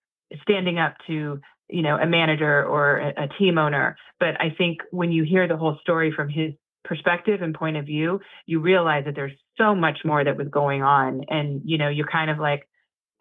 standing 0.43 0.79
up 0.79 0.95
to 1.07 1.41
you 1.69 1.81
know 1.81 1.97
a 1.97 2.05
manager 2.05 2.63
or 2.65 2.97
a 2.97 3.27
team 3.39 3.57
owner. 3.57 3.97
But 4.19 4.39
I 4.39 4.53
think 4.55 4.79
when 4.91 5.11
you 5.11 5.23
hear 5.23 5.47
the 5.47 5.57
whole 5.57 5.77
story 5.81 6.13
from 6.15 6.29
his 6.29 6.53
perspective 6.83 7.41
and 7.41 7.53
point 7.53 7.77
of 7.77 7.85
view, 7.85 8.19
you 8.45 8.59
realize 8.59 9.05
that 9.05 9.15
there's 9.15 9.33
so 9.57 9.75
much 9.75 9.99
more 10.05 10.23
that 10.23 10.37
was 10.37 10.47
going 10.49 10.81
on, 10.81 11.23
and 11.29 11.61
you 11.65 11.77
know 11.77 11.89
you're 11.89 12.07
kind 12.07 12.29
of 12.29 12.39
like 12.39 12.67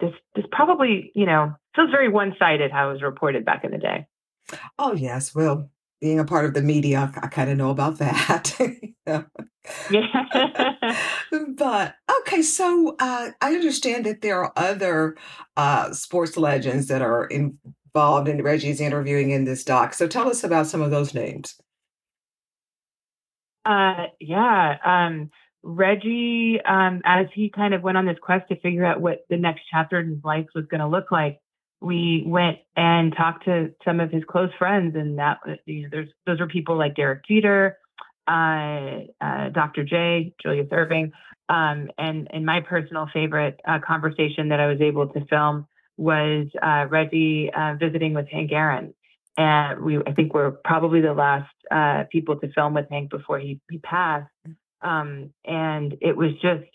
this. 0.01 0.13
This 0.35 0.45
probably 0.51 1.13
you 1.15 1.27
know 1.27 1.55
feels 1.75 1.91
very 1.91 2.09
one 2.09 2.35
sided 2.39 2.71
how 2.71 2.91
it 2.91 2.93
was 2.95 3.03
reported 3.03 3.45
back 3.45 3.65
in 3.65 3.71
the 3.71 3.79
day. 3.79 4.07
Oh, 4.79 4.95
yes. 4.95 5.35
Well, 5.35 5.71
being 6.01 6.19
a 6.19 6.25
part 6.25 6.45
of 6.45 6.55
the 6.55 6.63
media, 6.63 7.13
I 7.17 7.27
kind 7.29 7.51
of 7.51 7.57
know 7.57 7.71
about 7.71 7.99
that. 7.99 8.55
Yeah. 9.07 9.23
Yeah. 9.91 10.95
But 11.59 11.97
okay, 12.21 12.41
so 12.41 12.97
uh, 13.01 13.31
I 13.43 13.55
understand 13.55 14.07
that 14.07 14.23
there 14.23 14.43
are 14.43 14.53
other 14.57 15.17
uh, 15.59 15.93
sports 15.93 16.39
legends 16.39 16.87
that 16.87 17.03
are 17.03 17.27
involved 17.27 18.29
in 18.29 18.43
Reggie's 18.43 18.81
interviewing 18.81 19.31
in 19.31 19.45
this 19.45 19.65
doc. 19.65 19.93
So 19.93 20.07
tell 20.07 20.31
us 20.31 20.43
about 20.43 20.69
some 20.69 20.81
of 20.81 20.91
those 20.91 21.13
names. 21.13 21.55
Uh, 23.69 24.07
yeah. 24.19 24.77
Um, 24.85 25.31
Reggie, 25.63 26.59
um, 26.65 27.03
as 27.05 27.27
he 27.35 27.51
kind 27.51 27.75
of 27.75 27.83
went 27.83 27.99
on 27.99 28.07
this 28.07 28.17
quest 28.23 28.49
to 28.49 28.57
figure 28.61 28.87
out 28.87 29.01
what 29.03 29.27
the 29.29 29.37
next 29.37 29.63
chapter 29.71 30.01
in 30.01 30.09
his 30.09 30.25
life 30.25 30.47
was 30.55 30.65
going 30.71 30.81
to 30.81 30.89
look 30.89 31.13
like, 31.13 31.41
we 31.81 32.25
went 32.27 32.59
and 32.77 33.15
talked 33.15 33.45
to 33.45 33.73
some 33.85 34.01
of 34.01 34.11
his 34.11 34.23
close 34.29 34.51
friends, 34.59 34.97
and 34.97 35.19
that 35.19 35.39
you 35.67 35.83
know, 35.83 35.89
there's 35.93 36.09
those 36.27 36.41
are 36.41 36.47
people 36.49 36.77
like 36.77 36.97
Derek 36.97 37.25
Jeter, 37.27 37.77
uh, 38.27 39.01
uh, 39.21 39.51
Dr. 39.51 39.85
J, 39.85 40.35
Julius 40.43 40.69
Erving, 40.73 41.13
um, 41.49 41.89
and 41.99 42.29
and 42.33 42.45
my 42.45 42.61
personal 42.61 43.09
favorite 43.13 43.61
uh, 43.69 43.79
conversation 43.87 44.49
that 44.49 44.61
I 44.61 44.67
was 44.67 44.81
able 44.81 45.07
to 45.09 45.25
film 45.27 45.67
was 45.97 46.47
uh, 46.63 46.87
Reggie 46.89 47.51
uh, 47.57 47.75
visiting 47.79 48.15
with 48.15 48.29
Hank 48.29 48.51
Aaron, 48.53 48.95
and 49.39 49.81
we 49.83 49.99
I 49.99 50.13
think 50.13 50.35
we're 50.35 50.51
probably 50.51 51.01
the 51.01 51.15
last 51.15 51.55
uh, 51.71 52.05
people 52.11 52.37
to 52.41 52.53
film 52.53 52.75
with 52.75 52.91
Hank 52.91 53.11
before 53.11 53.39
he 53.39 53.61
he 53.71 53.79
passed, 53.79 54.29
um, 54.83 55.33
and 55.47 55.97
it 56.01 56.17
was 56.17 56.33
just 56.43 56.69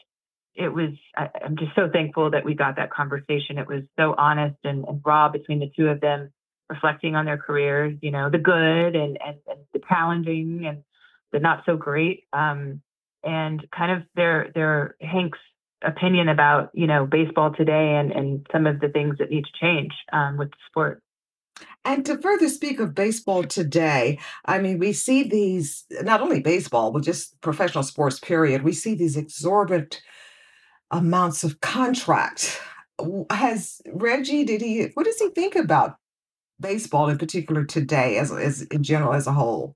it 0.55 0.69
was 0.69 0.91
I, 1.15 1.29
I'm 1.43 1.57
just 1.57 1.75
so 1.75 1.89
thankful 1.91 2.31
that 2.31 2.45
we 2.45 2.55
got 2.55 2.77
that 2.77 2.91
conversation. 2.91 3.57
It 3.57 3.67
was 3.67 3.83
so 3.99 4.15
honest 4.17 4.55
and, 4.63 4.85
and 4.85 5.01
raw 5.05 5.27
between 5.27 5.59
the 5.59 5.71
two 5.75 5.89
of 5.89 5.99
them, 5.99 6.31
reflecting 6.69 7.15
on 7.17 7.25
their 7.25 7.37
careers, 7.37 7.97
you 8.01 8.11
know, 8.11 8.29
the 8.29 8.37
good 8.37 8.95
and 8.95 9.17
and, 9.21 9.37
and 9.45 9.59
the 9.73 9.81
challenging 9.89 10.65
and 10.65 10.83
the 11.33 11.39
not 11.39 11.63
so 11.65 11.75
great, 11.75 12.23
um, 12.31 12.81
and 13.25 13.67
kind 13.75 13.91
of 13.91 14.03
their 14.15 14.51
their 14.55 14.95
Hank's 15.01 15.39
opinion 15.83 16.29
about 16.29 16.69
you 16.73 16.87
know 16.87 17.05
baseball 17.05 17.53
today 17.53 17.97
and 17.97 18.13
and 18.13 18.47
some 18.53 18.67
of 18.67 18.79
the 18.79 18.87
things 18.87 19.17
that 19.17 19.29
need 19.29 19.43
to 19.43 19.59
change 19.59 19.91
um, 20.13 20.37
with 20.37 20.49
the 20.51 20.57
sport. 20.69 21.03
And 21.85 22.05
to 22.05 22.17
further 22.17 22.47
speak 22.47 22.79
of 22.79 22.95
baseball 22.95 23.43
today, 23.43 24.19
I 24.45 24.59
mean, 24.59 24.79
we 24.79 24.93
see 24.93 25.23
these, 25.23 25.85
not 26.01 26.21
only 26.21 26.39
baseball, 26.39 26.91
but 26.91 27.03
just 27.03 27.39
professional 27.41 27.83
sports, 27.83 28.19
period. 28.19 28.63
We 28.63 28.71
see 28.73 28.95
these 28.95 29.17
exorbitant 29.17 30.01
amounts 30.91 31.43
of 31.43 31.59
contract. 31.59 32.61
Has 33.29 33.81
Reggie, 33.91 34.45
did 34.45 34.61
he, 34.61 34.83
what 34.93 35.05
does 35.05 35.19
he 35.19 35.29
think 35.29 35.55
about 35.55 35.97
baseball 36.59 37.09
in 37.09 37.17
particular 37.17 37.65
today, 37.65 38.17
as, 38.17 38.31
as 38.31 38.61
in 38.63 38.83
general, 38.83 39.13
as 39.13 39.27
a 39.27 39.33
whole? 39.33 39.75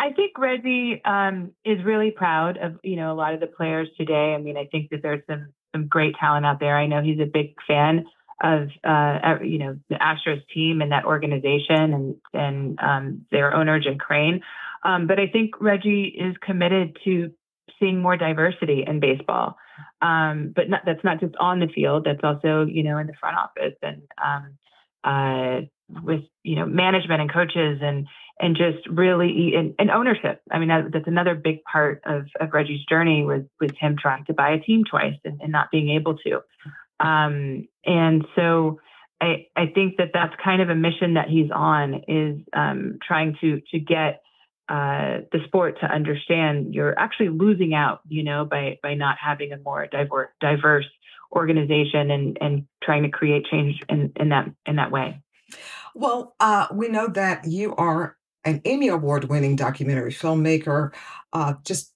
I 0.00 0.12
think 0.12 0.36
Reggie 0.38 1.00
um, 1.06 1.52
is 1.64 1.82
really 1.82 2.10
proud 2.10 2.58
of 2.58 2.74
you 2.82 2.96
know 2.96 3.12
a 3.12 3.14
lot 3.14 3.32
of 3.32 3.40
the 3.40 3.46
players 3.46 3.88
today. 3.96 4.34
I 4.34 4.38
mean, 4.38 4.56
I 4.56 4.66
think 4.66 4.90
that 4.90 5.00
there's 5.02 5.22
some 5.26 5.54
some 5.72 5.86
great 5.86 6.14
talent 6.20 6.44
out 6.44 6.60
there. 6.60 6.76
I 6.76 6.86
know 6.86 7.00
he's 7.00 7.20
a 7.20 7.30
big 7.32 7.54
fan 7.66 8.04
of 8.42 8.68
uh, 8.82 9.36
you 9.42 9.58
know 9.58 9.78
the 9.88 9.96
Astros 9.96 10.42
team 10.52 10.80
and 10.82 10.92
that 10.92 11.04
organization 11.04 11.92
and 11.94 12.16
and 12.32 12.78
um, 12.80 13.26
their 13.30 13.54
owner 13.54 13.80
Jim 13.80 13.98
Crane. 13.98 14.40
Um, 14.82 15.06
but 15.06 15.18
I 15.18 15.28
think 15.28 15.60
Reggie 15.60 16.04
is 16.04 16.34
committed 16.42 16.98
to 17.04 17.32
seeing 17.80 18.00
more 18.00 18.16
diversity 18.16 18.84
in 18.86 19.00
baseball. 19.00 19.56
Um, 20.02 20.52
but 20.54 20.68
not, 20.68 20.82
that's 20.84 21.02
not 21.02 21.20
just 21.20 21.34
on 21.40 21.60
the 21.60 21.68
field. 21.74 22.04
That's 22.04 22.22
also 22.22 22.66
you 22.66 22.82
know 22.82 22.98
in 22.98 23.06
the 23.06 23.14
front 23.18 23.36
office 23.36 23.74
and 23.82 24.02
um, 24.22 24.58
uh, 25.04 25.60
with 26.02 26.22
you 26.42 26.56
know 26.56 26.66
management 26.66 27.20
and 27.20 27.32
coaches 27.32 27.78
and 27.82 28.06
and 28.40 28.56
just 28.56 28.86
really 28.88 29.54
and, 29.54 29.74
and 29.78 29.90
ownership. 29.90 30.42
I 30.50 30.58
mean, 30.58 30.68
that, 30.68 30.92
that's 30.92 31.06
another 31.06 31.34
big 31.34 31.62
part 31.64 32.02
of, 32.04 32.26
of 32.40 32.52
Reggie's 32.52 32.84
journey 32.86 33.24
was 33.24 33.42
was 33.60 33.70
him 33.78 33.96
trying 33.98 34.24
to 34.26 34.34
buy 34.34 34.50
a 34.50 34.60
team 34.60 34.84
twice 34.88 35.16
and, 35.24 35.40
and 35.40 35.52
not 35.52 35.70
being 35.70 35.90
able 35.90 36.16
to. 36.18 36.40
Um, 37.04 37.68
and 37.84 38.24
so 38.34 38.80
I 39.20 39.46
I 39.56 39.66
think 39.74 39.96
that 39.98 40.10
that's 40.12 40.34
kind 40.42 40.62
of 40.62 40.70
a 40.70 40.74
mission 40.74 41.14
that 41.14 41.28
he's 41.28 41.50
on 41.54 42.02
is 42.08 42.40
um, 42.52 42.98
trying 43.06 43.36
to 43.40 43.60
to 43.72 43.78
get 43.78 44.22
uh, 44.68 45.20
the 45.30 45.40
sport 45.46 45.78
to 45.80 45.86
understand 45.86 46.74
you're 46.74 46.98
actually 46.98 47.28
losing 47.28 47.74
out, 47.74 48.00
you 48.08 48.24
know, 48.24 48.44
by 48.44 48.78
by 48.82 48.94
not 48.94 49.16
having 49.22 49.52
a 49.52 49.58
more 49.58 49.86
diverse 49.86 50.30
diverse 50.40 50.86
organization 51.32 52.10
and 52.10 52.38
and 52.40 52.66
trying 52.82 53.02
to 53.02 53.10
create 53.10 53.44
change 53.50 53.82
in 53.88 54.12
in 54.16 54.30
that 54.30 54.46
in 54.66 54.76
that 54.76 54.90
way. 54.90 55.20
Well, 55.94 56.34
uh, 56.40 56.66
we 56.72 56.88
know 56.88 57.08
that 57.08 57.46
you 57.46 57.74
are 57.76 58.16
an 58.44 58.60
Emmy 58.64 58.88
Award 58.88 59.24
winning 59.24 59.56
documentary 59.56 60.12
filmmaker. 60.12 60.92
Uh, 61.32 61.54
just 61.64 61.93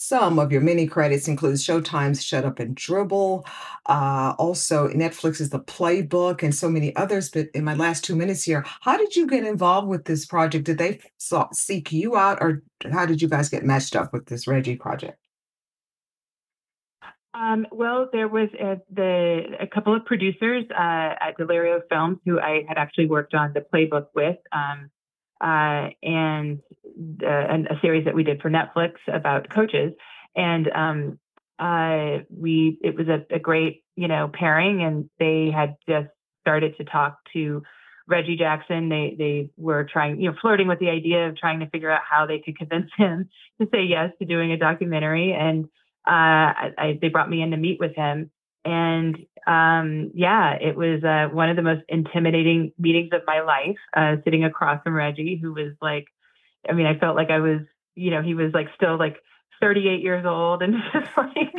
some 0.00 0.38
of 0.38 0.50
your 0.50 0.62
mini 0.62 0.86
credits 0.86 1.28
include 1.28 1.56
Showtime's 1.56 2.24
Shut 2.24 2.46
Up 2.46 2.58
and 2.58 2.74
Dribble. 2.74 3.44
Uh, 3.84 4.32
also, 4.38 4.88
Netflix 4.88 5.42
is 5.42 5.50
The 5.50 5.60
Playbook 5.60 6.42
and 6.42 6.54
so 6.54 6.70
many 6.70 6.96
others. 6.96 7.28
But 7.28 7.48
in 7.52 7.64
my 7.64 7.74
last 7.74 8.02
two 8.02 8.16
minutes 8.16 8.44
here, 8.44 8.64
how 8.80 8.96
did 8.96 9.14
you 9.14 9.26
get 9.26 9.44
involved 9.44 9.88
with 9.88 10.06
this 10.06 10.24
project? 10.24 10.64
Did 10.64 10.78
they 10.78 11.00
seek 11.52 11.92
you 11.92 12.16
out 12.16 12.38
or 12.40 12.62
how 12.90 13.04
did 13.04 13.20
you 13.20 13.28
guys 13.28 13.50
get 13.50 13.62
matched 13.62 13.94
up 13.94 14.10
with 14.10 14.24
this 14.24 14.46
Reggie 14.46 14.76
project? 14.76 15.18
Um, 17.34 17.66
well, 17.70 18.08
there 18.10 18.26
was 18.26 18.48
a, 18.58 18.80
the, 18.90 19.54
a 19.60 19.66
couple 19.66 19.94
of 19.94 20.06
producers 20.06 20.64
uh, 20.70 21.14
at 21.20 21.36
Delirio 21.38 21.82
Films 21.90 22.20
who 22.24 22.40
I 22.40 22.64
had 22.66 22.78
actually 22.78 23.06
worked 23.06 23.34
on 23.34 23.52
the 23.52 23.60
playbook 23.60 24.06
with, 24.14 24.38
um, 24.50 24.90
uh, 25.40 25.88
and, 26.02 26.60
uh, 27.22 27.26
and 27.26 27.66
a 27.66 27.78
series 27.80 28.04
that 28.04 28.14
we 28.14 28.24
did 28.24 28.40
for 28.40 28.50
Netflix 28.50 28.94
about 29.08 29.48
coaches. 29.50 29.92
And 30.36 30.68
um, 30.70 31.18
uh, 31.60 32.24
we 32.30 32.78
it 32.82 32.96
was 32.96 33.08
a, 33.08 33.34
a 33.34 33.38
great 33.38 33.84
you 33.94 34.08
know 34.08 34.30
pairing, 34.32 34.82
and 34.82 35.10
they 35.18 35.50
had 35.54 35.76
just 35.88 36.08
started 36.40 36.76
to 36.78 36.84
talk 36.84 37.18
to 37.34 37.62
Reggie 38.08 38.36
Jackson. 38.36 38.88
They 38.88 39.14
they 39.18 39.50
were 39.56 39.86
trying, 39.90 40.20
you 40.20 40.30
know, 40.30 40.36
flirting 40.40 40.68
with 40.68 40.78
the 40.78 40.88
idea 40.88 41.28
of 41.28 41.36
trying 41.36 41.60
to 41.60 41.68
figure 41.68 41.90
out 41.90 42.00
how 42.08 42.26
they 42.26 42.38
could 42.38 42.56
convince 42.56 42.90
him 42.96 43.28
to 43.60 43.68
say 43.72 43.84
yes 43.84 44.10
to 44.18 44.24
doing 44.24 44.52
a 44.52 44.56
documentary. 44.56 45.32
And 45.32 45.66
uh, 46.06 46.08
I, 46.08 46.70
I, 46.78 46.98
they 47.00 47.08
brought 47.08 47.30
me 47.30 47.42
in 47.42 47.50
to 47.50 47.56
meet 47.58 47.78
with 47.78 47.94
him. 47.94 48.30
And 48.64 49.16
um, 49.46 50.10
yeah, 50.14 50.54
it 50.54 50.76
was 50.76 51.02
uh, 51.02 51.34
one 51.34 51.48
of 51.48 51.56
the 51.56 51.62
most 51.62 51.82
intimidating 51.88 52.72
meetings 52.78 53.10
of 53.12 53.22
my 53.26 53.40
life, 53.40 53.78
uh, 53.96 54.16
sitting 54.24 54.44
across 54.44 54.82
from 54.82 54.94
Reggie, 54.94 55.38
who 55.40 55.52
was 55.52 55.72
like, 55.80 56.06
I 56.68 56.72
mean, 56.72 56.86
I 56.86 56.98
felt 56.98 57.16
like 57.16 57.30
I 57.30 57.38
was, 57.38 57.60
you 57.94 58.10
know, 58.10 58.22
he 58.22 58.34
was 58.34 58.52
like 58.52 58.68
still 58.76 58.98
like 58.98 59.16
38 59.60 60.00
years 60.00 60.24
old 60.26 60.62
and 60.62 60.74
just 60.92 61.10
like 61.16 61.52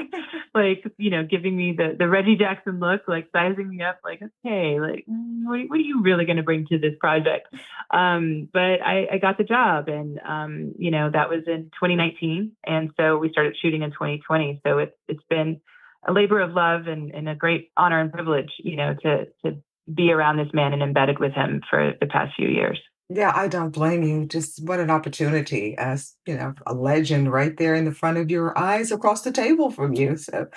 like 0.54 0.84
you 0.98 1.10
know 1.10 1.24
giving 1.24 1.56
me 1.56 1.74
the 1.78 1.96
the 1.98 2.08
Reggie 2.08 2.36
Jackson 2.36 2.80
look 2.80 3.02
like 3.08 3.30
sizing 3.32 3.70
me 3.70 3.84
up 3.84 4.00
like 4.04 4.22
okay 4.22 4.80
like 4.80 5.06
what, 5.08 5.60
what 5.70 5.80
are 5.80 5.84
you 5.84 6.02
really 6.02 6.26
going 6.26 6.38
to 6.38 6.44
bring 6.44 6.66
to 6.68 6.80
this 6.80 6.96
project? 7.00 7.48
Um 7.92 8.50
but 8.52 8.82
I, 8.82 9.08
I 9.14 9.18
got 9.20 9.38
the 9.38 9.44
job 9.44 9.88
and 9.88 10.20
um 10.28 10.74
you 10.78 10.92
know 10.92 11.10
that 11.12 11.30
was 11.30 11.44
in 11.48 11.66
2019 11.80 12.54
and 12.66 12.92
so 12.98 13.18
we 13.18 13.32
started 13.32 13.56
shooting 13.62 13.84
in 13.84 13.92
2020 13.92 14.62
so 14.66 14.80
it's 14.80 14.96
it's 15.08 15.24
been 15.30 15.62
a 16.08 16.12
labor 16.12 16.40
of 16.40 16.54
love 16.54 16.88
and, 16.88 17.14
and 17.14 17.30
a 17.30 17.36
great 17.36 17.72
honor 17.78 18.00
and 18.00 18.12
privilege 18.12 18.52
you 18.60 18.76
know 18.76 18.96
to 19.02 19.26
to 19.46 19.58
be 19.94 20.12
around 20.12 20.38
this 20.38 20.54
man 20.54 20.74
and 20.74 20.82
embedded 20.82 21.20
with 21.20 21.34
him 21.34 21.62
for 21.70 21.94
the 22.00 22.06
past 22.06 22.34
few 22.36 22.48
years 22.48 22.80
Yeah, 23.10 23.34
I 23.36 23.50
don't 23.50 23.72
blame 23.72 24.04
you. 24.04 24.26
Just 24.26 24.64
what 24.64 24.80
an 24.80 24.90
opportunity 24.90 25.76
as, 25.78 26.16
you 26.26 26.38
know, 26.38 26.54
a 26.66 26.74
legend 26.74 27.30
right 27.30 27.58
there 27.58 27.76
in 27.76 27.84
the 27.84 27.92
front 27.92 28.18
of 28.18 28.32
your 28.32 28.58
eyes 28.58 28.90
across 28.90 29.24
the 29.24 29.34
table 29.34 29.70
from 29.70 29.94
you. 29.94 30.16
So, 30.16 30.48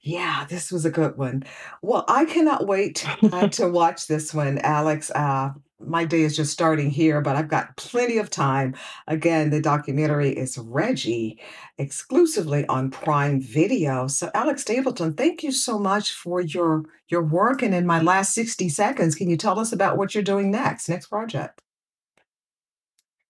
yeah, 0.00 0.46
this 0.48 0.72
was 0.72 0.86
a 0.86 0.90
good 0.90 1.18
one. 1.18 1.44
Well, 1.82 2.06
I 2.08 2.24
cannot 2.24 2.66
wait 2.66 3.06
uh, 3.32 3.48
to 3.48 3.68
watch 3.68 4.06
this 4.06 4.32
one, 4.32 4.58
Alex. 4.58 5.10
Uh, 5.10 5.50
my 5.86 6.04
day 6.04 6.22
is 6.22 6.36
just 6.36 6.52
starting 6.52 6.90
here, 6.90 7.20
but 7.20 7.36
I've 7.36 7.48
got 7.48 7.76
plenty 7.76 8.18
of 8.18 8.30
time. 8.30 8.74
Again, 9.06 9.50
the 9.50 9.60
documentary 9.60 10.30
is 10.30 10.58
Reggie, 10.58 11.40
exclusively 11.78 12.66
on 12.66 12.90
Prime 12.90 13.40
Video. 13.40 14.06
So, 14.06 14.30
Alex 14.34 14.62
Stapleton, 14.62 15.14
thank 15.14 15.42
you 15.42 15.52
so 15.52 15.78
much 15.78 16.12
for 16.12 16.40
your 16.40 16.84
your 17.08 17.22
work. 17.22 17.62
And 17.62 17.74
in 17.74 17.86
my 17.86 18.00
last 18.00 18.34
60 18.34 18.68
seconds, 18.68 19.14
can 19.14 19.28
you 19.28 19.36
tell 19.36 19.58
us 19.58 19.72
about 19.72 19.96
what 19.96 20.14
you're 20.14 20.24
doing 20.24 20.50
next, 20.50 20.88
next 20.88 21.06
project? 21.06 21.60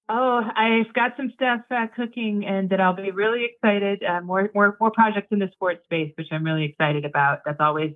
Oh, 0.08 0.42
I've 0.56 0.92
got 0.92 1.16
some 1.16 1.30
stuff 1.34 1.60
uh, 1.70 1.86
cooking, 1.96 2.44
and 2.44 2.68
that 2.70 2.80
I'll 2.80 2.94
be 2.94 3.10
really 3.12 3.46
excited. 3.46 4.02
Uh, 4.02 4.20
more, 4.20 4.50
more, 4.54 4.76
more 4.78 4.90
projects 4.90 5.28
in 5.30 5.38
the 5.38 5.48
sports 5.52 5.84
space, 5.84 6.12
which 6.18 6.26
I'm 6.30 6.44
really 6.44 6.64
excited 6.64 7.04
about. 7.04 7.38
That's 7.46 7.60
always 7.60 7.92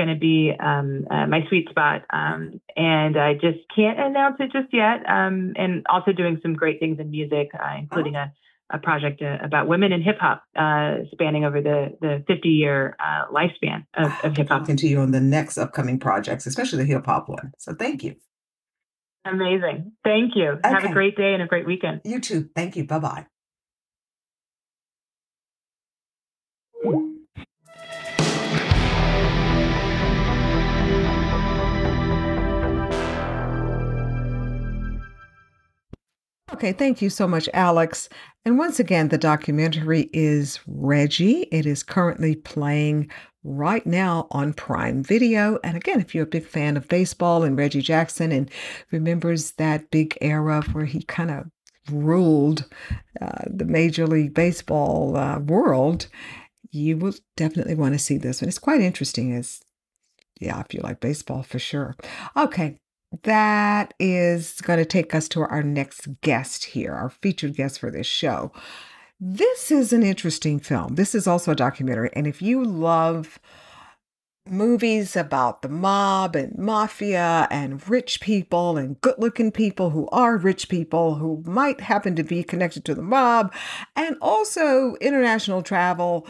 going 0.00 0.14
to 0.14 0.20
be 0.20 0.52
um, 0.58 1.06
uh, 1.10 1.26
my 1.26 1.40
sweet 1.48 1.68
spot, 1.68 2.02
um, 2.10 2.60
and 2.74 3.18
I 3.18 3.34
just 3.34 3.58
can't 3.74 4.00
announce 4.00 4.36
it 4.40 4.50
just 4.50 4.72
yet. 4.72 5.04
Um, 5.06 5.52
and 5.56 5.84
also 5.90 6.12
doing 6.12 6.38
some 6.40 6.54
great 6.54 6.80
things 6.80 6.98
in 6.98 7.10
music, 7.10 7.50
uh, 7.54 7.76
including 7.78 8.14
a, 8.14 8.32
a 8.70 8.78
project 8.78 9.20
uh, 9.20 9.36
about 9.44 9.68
women 9.68 9.92
in 9.92 10.00
hip 10.00 10.16
hop, 10.18 10.44
uh, 10.56 11.04
spanning 11.12 11.44
over 11.44 11.60
the 11.60 11.98
the 12.00 12.24
50 12.26 12.48
year 12.48 12.96
uh, 12.98 13.30
lifespan 13.30 13.84
of, 13.94 14.10
of 14.24 14.36
hip 14.36 14.48
hop. 14.48 14.60
talking 14.60 14.76
to 14.76 14.88
you 14.88 15.00
on 15.00 15.10
the 15.10 15.20
next 15.20 15.58
upcoming 15.58 15.98
projects, 15.98 16.46
especially 16.46 16.84
the 16.84 16.92
hip 16.94 17.04
hop 17.04 17.28
one. 17.28 17.52
So, 17.58 17.74
thank 17.74 18.02
you. 18.02 18.16
Amazing. 19.26 19.92
Thank 20.02 20.32
you. 20.34 20.58
Have 20.64 20.84
a 20.84 20.92
great 20.94 21.14
day 21.14 21.34
and 21.34 21.42
a 21.42 21.46
great 21.46 21.66
weekend. 21.66 22.00
You 22.04 22.20
too. 22.20 22.48
Thank 22.56 22.74
you. 22.76 22.84
Bye 22.84 22.98
bye. 23.00 23.26
Okay, 36.60 36.72
thank 36.72 37.00
you 37.00 37.08
so 37.08 37.26
much, 37.26 37.48
Alex. 37.54 38.10
And 38.44 38.58
once 38.58 38.78
again, 38.78 39.08
the 39.08 39.16
documentary 39.16 40.10
is 40.12 40.60
Reggie. 40.66 41.48
It 41.50 41.64
is 41.64 41.82
currently 41.82 42.36
playing 42.36 43.10
right 43.42 43.86
now 43.86 44.26
on 44.30 44.52
Prime 44.52 45.02
Video. 45.02 45.58
And 45.64 45.74
again, 45.74 46.00
if 46.00 46.14
you're 46.14 46.24
a 46.24 46.26
big 46.26 46.44
fan 46.44 46.76
of 46.76 46.86
baseball 46.86 47.44
and 47.44 47.56
Reggie 47.56 47.80
Jackson 47.80 48.30
and 48.30 48.50
remembers 48.90 49.52
that 49.52 49.90
big 49.90 50.18
era 50.20 50.60
where 50.72 50.84
he 50.84 51.02
kind 51.02 51.30
of 51.30 51.46
ruled 51.90 52.66
uh, 53.22 53.44
the 53.46 53.64
Major 53.64 54.06
League 54.06 54.34
Baseball 54.34 55.16
uh, 55.16 55.38
world, 55.38 56.08
you 56.70 56.98
will 56.98 57.14
definitely 57.38 57.74
want 57.74 57.94
to 57.94 57.98
see 57.98 58.18
this 58.18 58.42
one. 58.42 58.50
It's 58.50 58.58
quite 58.58 58.82
interesting, 58.82 59.32
as 59.34 59.62
yeah, 60.38 60.60
if 60.60 60.74
you 60.74 60.80
like 60.82 61.00
baseball 61.00 61.42
for 61.42 61.58
sure. 61.58 61.96
Okay, 62.36 62.80
that 63.22 63.94
is 63.98 64.60
going 64.60 64.78
to 64.78 64.84
take 64.84 65.14
us 65.14 65.28
to 65.28 65.42
our 65.42 65.62
next 65.62 66.20
guest 66.20 66.64
here, 66.64 66.92
our 66.92 67.10
featured 67.10 67.56
guest 67.56 67.80
for 67.80 67.90
this 67.90 68.06
show. 68.06 68.52
This 69.18 69.70
is 69.70 69.92
an 69.92 70.02
interesting 70.02 70.60
film. 70.60 70.94
This 70.94 71.14
is 71.14 71.26
also 71.26 71.52
a 71.52 71.56
documentary. 71.56 72.10
And 72.14 72.26
if 72.26 72.40
you 72.40 72.64
love 72.64 73.38
movies 74.48 75.16
about 75.16 75.62
the 75.62 75.68
mob 75.68 76.34
and 76.34 76.56
mafia 76.56 77.46
and 77.50 77.86
rich 77.88 78.20
people 78.20 78.76
and 78.78 79.00
good 79.00 79.16
looking 79.18 79.52
people 79.52 79.90
who 79.90 80.08
are 80.08 80.36
rich 80.36 80.68
people 80.68 81.16
who 81.16 81.42
might 81.46 81.80
happen 81.82 82.16
to 82.16 82.22
be 82.22 82.42
connected 82.42 82.84
to 82.84 82.94
the 82.94 83.02
mob, 83.02 83.52
and 83.94 84.16
also 84.22 84.94
international 85.00 85.62
travel, 85.62 86.26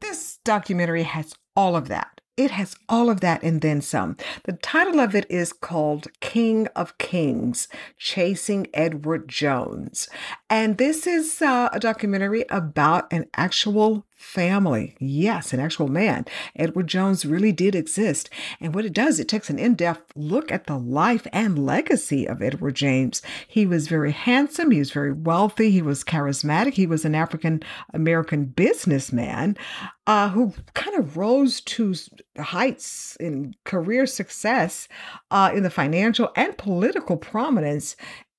this 0.00 0.38
documentary 0.44 1.02
has 1.02 1.34
all 1.54 1.76
of 1.76 1.88
that. 1.88 2.15
It 2.36 2.50
has 2.50 2.76
all 2.88 3.08
of 3.08 3.20
that 3.20 3.42
and 3.42 3.62
then 3.62 3.80
some. 3.80 4.16
The 4.44 4.52
title 4.52 5.00
of 5.00 5.14
it 5.14 5.24
is 5.30 5.54
called 5.54 6.08
King 6.20 6.66
of 6.76 6.98
Kings 6.98 7.66
Chasing 7.96 8.66
Edward 8.74 9.26
Jones. 9.26 10.08
And 10.50 10.76
this 10.76 11.06
is 11.06 11.40
uh, 11.40 11.70
a 11.72 11.80
documentary 11.80 12.44
about 12.50 13.10
an 13.12 13.26
actual 13.36 14.05
family. 14.16 14.96
Yes, 14.98 15.52
an 15.52 15.60
actual 15.60 15.88
man. 15.88 16.24
Edward 16.56 16.86
Jones 16.86 17.26
really 17.26 17.52
did 17.52 17.74
exist. 17.74 18.30
And 18.60 18.74
what 18.74 18.86
it 18.86 18.94
does, 18.94 19.20
it 19.20 19.28
takes 19.28 19.50
an 19.50 19.58
in 19.58 19.74
depth 19.74 20.12
look 20.16 20.50
at 20.50 20.66
the 20.66 20.78
life 20.78 21.26
and 21.32 21.64
legacy 21.64 22.26
of 22.26 22.40
Edward 22.40 22.74
James. 22.74 23.20
He 23.46 23.66
was 23.66 23.88
very 23.88 24.12
handsome, 24.12 24.70
he 24.70 24.78
was 24.78 24.90
very 24.90 25.12
wealthy, 25.12 25.70
he 25.70 25.82
was 25.82 26.02
charismatic, 26.02 26.72
he 26.72 26.86
was 26.86 27.04
an 27.04 27.14
African 27.14 27.62
American 27.92 28.46
businessman 28.46 29.56
uh, 30.06 30.30
who 30.30 30.54
kind 30.74 30.96
of 30.96 31.16
rose 31.16 31.60
to 31.60 31.94
heights 32.38 33.16
in 33.16 33.54
career 33.64 34.06
success 34.06 34.88
uh, 35.30 35.50
in 35.54 35.62
the 35.62 35.70
financial 35.70 36.30
and 36.36 36.56
political 36.56 37.16
prominence 37.16 37.96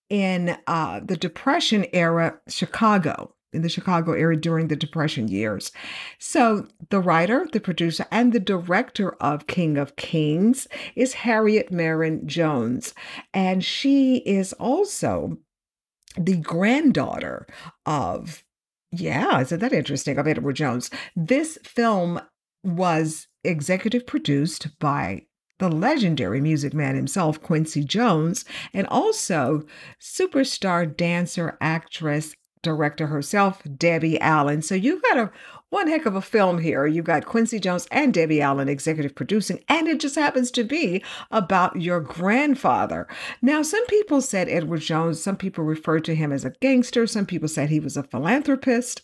in 0.09 0.57
uh, 0.67 1.01
the 1.03 1.17
Depression 1.17 1.85
era 1.93 2.39
Chicago, 2.47 3.33
in 3.57 3.63
the 3.63 3.69
Chicago 3.69 4.13
area 4.13 4.39
during 4.39 4.69
the 4.69 4.75
Depression 4.75 5.27
years. 5.27 5.71
So, 6.19 6.67
the 6.89 7.01
writer, 7.01 7.47
the 7.51 7.59
producer, 7.59 8.05
and 8.11 8.31
the 8.31 8.39
director 8.39 9.11
of 9.21 9.47
King 9.47 9.77
of 9.77 9.97
Kings 9.97 10.67
is 10.95 11.13
Harriet 11.13 11.71
Marin 11.71 12.27
Jones. 12.27 12.93
And 13.33 13.63
she 13.63 14.17
is 14.17 14.53
also 14.53 15.37
the 16.17 16.37
granddaughter 16.37 17.47
of, 17.85 18.43
yeah, 18.91 19.41
isn't 19.41 19.59
that 19.59 19.73
interesting, 19.73 20.17
of 20.17 20.27
Edward 20.27 20.55
Jones. 20.55 20.89
This 21.15 21.57
film 21.63 22.21
was 22.63 23.27
executive 23.43 24.05
produced 24.05 24.79
by 24.79 25.23
the 25.59 25.69
legendary 25.69 26.39
music 26.39 26.73
man 26.73 26.95
himself, 26.95 27.41
Quincy 27.41 27.83
Jones, 27.83 28.45
and 28.73 28.85
also 28.87 29.63
superstar 29.99 30.95
dancer, 30.95 31.57
actress, 31.61 32.35
director 32.61 33.07
herself, 33.07 33.61
Debbie 33.77 34.19
Allen. 34.19 34.61
So 34.61 34.75
you've 34.75 35.01
got 35.03 35.17
a 35.17 35.31
one 35.69 35.87
heck 35.87 36.05
of 36.05 36.15
a 36.15 36.21
film 36.21 36.59
here. 36.59 36.87
You've 36.87 37.05
got 37.05 37.25
Quincy 37.25 37.59
Jones 37.59 37.87
and 37.91 38.13
Debbie 38.13 38.41
Allen 38.41 38.69
executive 38.69 39.15
producing, 39.15 39.63
and 39.67 39.87
it 39.87 39.99
just 39.99 40.15
happens 40.15 40.49
to 40.51 40.63
be 40.63 41.03
about 41.29 41.81
your 41.81 41.99
grandfather. 41.99 43.07
Now, 43.41 43.61
some 43.61 43.85
people 43.87 44.21
said 44.21 44.47
Edward 44.47 44.81
Jones, 44.81 45.21
some 45.21 45.35
people 45.35 45.63
referred 45.63 46.05
to 46.05 46.15
him 46.15 46.31
as 46.31 46.45
a 46.45 46.53
gangster, 46.61 47.05
some 47.05 47.25
people 47.25 47.49
said 47.49 47.69
he 47.69 47.81
was 47.81 47.97
a 47.97 48.03
philanthropist. 48.03 49.01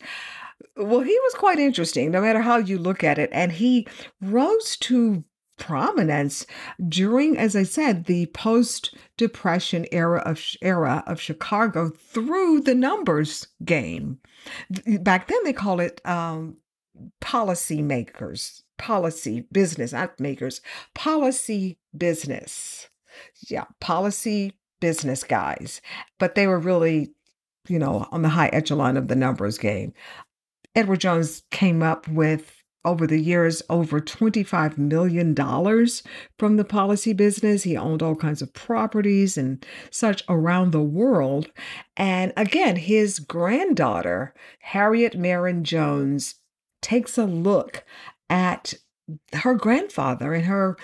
Well, 0.76 1.00
he 1.00 1.18
was 1.24 1.34
quite 1.34 1.58
interesting, 1.58 2.10
no 2.10 2.20
matter 2.20 2.40
how 2.40 2.56
you 2.56 2.78
look 2.78 3.04
at 3.04 3.18
it. 3.18 3.28
And 3.32 3.52
he 3.52 3.86
rose 4.20 4.76
to 4.78 5.24
prominence 5.56 6.46
during, 6.88 7.38
as 7.38 7.54
I 7.54 7.62
said, 7.62 8.04
the 8.04 8.26
post-depression 8.26 9.86
era 9.92 10.22
of 10.24 10.42
era 10.60 11.04
of 11.06 11.20
Chicago 11.20 11.90
through 11.90 12.60
the 12.60 12.74
numbers 12.74 13.46
game. 13.64 14.18
Back 15.00 15.28
then, 15.28 15.44
they 15.44 15.52
called 15.52 15.80
it 15.80 16.00
um, 16.04 16.56
policy 17.20 17.82
makers, 17.82 18.62
policy 18.78 19.46
business, 19.52 19.92
not 19.92 20.18
makers, 20.18 20.60
policy 20.94 21.78
business. 21.96 22.88
Yeah, 23.48 23.64
policy 23.80 24.54
business 24.80 25.22
guys. 25.22 25.80
But 26.18 26.34
they 26.34 26.46
were 26.46 26.58
really, 26.58 27.12
you 27.68 27.78
know, 27.78 28.08
on 28.10 28.22
the 28.22 28.28
high 28.28 28.48
echelon 28.48 28.96
of 28.96 29.08
the 29.08 29.16
numbers 29.16 29.56
game. 29.56 29.92
Edward 30.74 31.00
Jones 31.00 31.44
came 31.52 31.82
up 31.82 32.08
with 32.08 32.63
over 32.84 33.06
the 33.06 33.20
years 33.20 33.62
over 33.70 34.00
$25 34.00 34.78
million 34.78 35.34
from 36.38 36.56
the 36.56 36.64
policy 36.64 37.12
business. 37.12 37.62
He 37.62 37.76
owned 37.76 38.02
all 38.02 38.14
kinds 38.14 38.42
of 38.42 38.52
properties 38.52 39.38
and 39.38 39.64
such 39.90 40.22
around 40.28 40.70
the 40.70 40.82
world. 40.82 41.50
And 41.96 42.32
again, 42.36 42.76
his 42.76 43.18
granddaughter, 43.18 44.34
Harriet 44.60 45.16
Marin 45.16 45.64
Jones, 45.64 46.36
takes 46.82 47.16
a 47.16 47.24
look 47.24 47.84
at 48.28 48.74
her 49.32 49.54
grandfather 49.54 50.34
and 50.34 50.44
her 50.46 50.76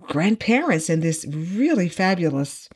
grandparents 0.00 0.88
in 0.88 1.00
this 1.00 1.26
really 1.28 1.88
fabulous 1.88 2.68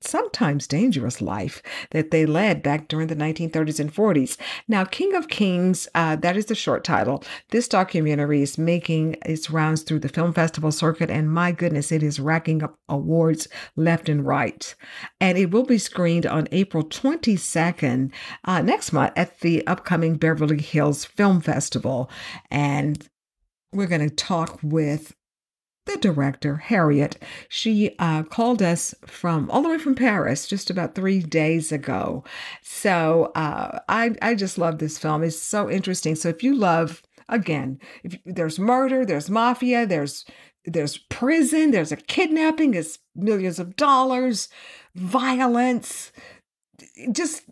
sometimes 0.00 0.66
dangerous 0.66 1.20
life 1.20 1.62
that 1.90 2.10
they 2.10 2.26
led 2.26 2.62
back 2.62 2.88
during 2.88 3.08
the 3.08 3.16
1930s 3.16 3.80
and 3.80 3.92
40s. 3.92 4.36
Now, 4.66 4.84
King 4.84 5.14
of 5.14 5.28
Kings, 5.28 5.88
uh, 5.94 6.16
that 6.16 6.36
is 6.36 6.46
the 6.46 6.54
short 6.54 6.84
title. 6.84 7.24
This 7.50 7.68
documentary 7.68 8.42
is 8.42 8.58
making 8.58 9.16
its 9.24 9.50
rounds 9.50 9.82
through 9.82 10.00
the 10.00 10.08
film 10.08 10.32
festival 10.32 10.72
circuit, 10.72 11.10
and 11.10 11.32
my 11.32 11.52
goodness, 11.52 11.92
it 11.92 12.02
is 12.02 12.20
racking 12.20 12.62
up 12.62 12.78
awards 12.88 13.48
left 13.76 14.08
and 14.08 14.26
right. 14.26 14.74
And 15.20 15.38
it 15.38 15.50
will 15.50 15.64
be 15.64 15.78
screened 15.78 16.26
on 16.26 16.48
April 16.52 16.84
22nd 16.84 18.12
uh, 18.44 18.62
next 18.62 18.92
month 18.92 19.12
at 19.16 19.40
the 19.40 19.66
upcoming 19.66 20.16
Beverly 20.16 20.60
Hills 20.60 21.04
Film 21.04 21.40
Festival. 21.40 22.10
And 22.50 23.08
we're 23.72 23.86
going 23.86 24.08
to 24.08 24.14
talk 24.14 24.58
with 24.62 25.14
the 25.88 25.96
director, 25.96 26.56
Harriet. 26.56 27.20
She 27.48 27.94
uh, 27.98 28.22
called 28.22 28.62
us 28.62 28.94
from 29.06 29.50
all 29.50 29.62
the 29.62 29.68
way 29.68 29.78
from 29.78 29.94
Paris 29.94 30.46
just 30.46 30.70
about 30.70 30.94
three 30.94 31.20
days 31.20 31.72
ago. 31.72 32.24
So 32.62 33.32
uh, 33.34 33.80
I, 33.88 34.14
I 34.22 34.34
just 34.34 34.58
love 34.58 34.78
this 34.78 34.98
film. 34.98 35.24
It's 35.24 35.40
so 35.40 35.68
interesting. 35.68 36.14
So 36.14 36.28
if 36.28 36.42
you 36.42 36.54
love, 36.54 37.02
again, 37.28 37.80
if 38.04 38.18
there's 38.24 38.58
murder, 38.58 39.04
there's 39.04 39.30
mafia, 39.30 39.86
there's 39.86 40.24
there's 40.64 40.98
prison, 40.98 41.70
there's 41.70 41.92
a 41.92 41.96
kidnapping, 41.96 42.74
it's 42.74 42.98
millions 43.14 43.58
of 43.58 43.74
dollars, 43.76 44.48
violence, 44.94 46.12
just 47.10 47.42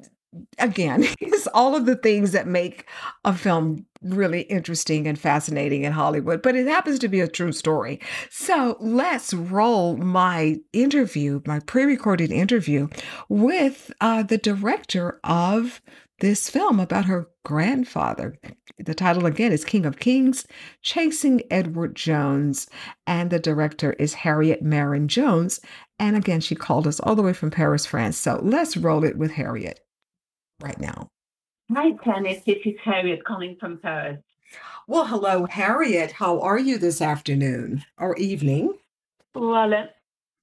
again, 0.59 1.05
it's 1.21 1.47
all 1.49 1.75
of 1.75 1.87
the 1.87 1.97
things 1.97 2.33
that 2.33 2.47
make 2.47 2.87
a 3.25 3.35
film 3.35 3.87
really 4.03 4.43
interesting 4.43 5.07
and 5.07 5.19
fascinating 5.19 5.85
in 5.85 5.93
Hollywood, 5.93 6.43
but 6.43 6.55
it 6.55 6.67
happens 6.67 6.99
to 7.01 7.09
be 7.09 7.21
a 7.21 7.29
true 7.29 7.53
story. 7.53 8.01
So 8.31 8.77
let's 8.81 9.33
roll 9.35 9.97
my 9.97 10.59
interview, 10.73 11.41
my 11.47 11.61
pre 11.61 11.85
recorded 11.85 12.31
interview 12.31 12.89
with 13.29 13.91
uh, 14.01 14.23
the 14.23 14.39
director 14.39 15.21
of 15.25 15.81
this 16.21 16.49
film 16.49 16.81
about 16.81 17.05
her 17.05 17.29
grandfather. 17.45 18.39
The 18.79 18.95
title 18.95 19.27
again 19.27 19.53
is 19.53 19.65
King 19.65 19.85
of 19.87 19.99
Kings 19.99 20.47
Chasing 20.83 21.43
Edward 21.51 21.95
Jones, 21.95 22.69
and 23.07 23.31
the 23.31 23.39
director 23.39 23.93
is 23.95 24.15
Harriet 24.15 24.63
Marin 24.63 25.09
Jones. 25.09 25.61
And 25.99 26.17
again, 26.17 26.41
she 26.41 26.55
called 26.55 26.87
us 26.87 27.01
all 27.01 27.15
the 27.15 27.23
way 27.23 27.33
from 27.33 27.51
Paris, 27.51 27.87
France. 27.87 28.17
So 28.19 28.41
let's 28.43 28.77
roll 28.77 29.05
it 29.05 29.17
with 29.17 29.33
Harriet 29.33 29.81
right 30.61 30.79
now. 30.81 31.09
Hi, 31.75 31.93
Janice. 32.05 32.45
This 32.45 32.59
is 32.65 32.75
Harriet 32.85 33.25
calling 33.25 33.57
from 33.59 33.79
Paris. 33.79 34.21
Well, 34.87 35.07
hello, 35.07 35.47
Harriet. 35.47 36.13
How 36.13 36.41
are 36.41 36.59
you 36.59 36.79
this 36.79 37.03
afternoon 37.03 37.85
or 37.99 38.17
evening? 38.17 38.75
Well, 39.35 39.75
uh, 39.75 39.87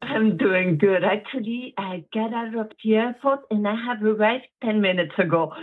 I'm 0.01 0.35
doing 0.35 0.77
good. 0.77 1.03
Actually, 1.03 1.73
I 1.77 2.03
got 2.13 2.33
out 2.33 2.53
of 2.53 2.71
the 2.83 2.95
airport 2.95 3.41
and 3.49 3.65
I 3.65 3.75
have 3.85 4.03
arrived 4.03 4.47
10 4.63 4.81
minutes 4.81 5.13
ago. 5.17 5.53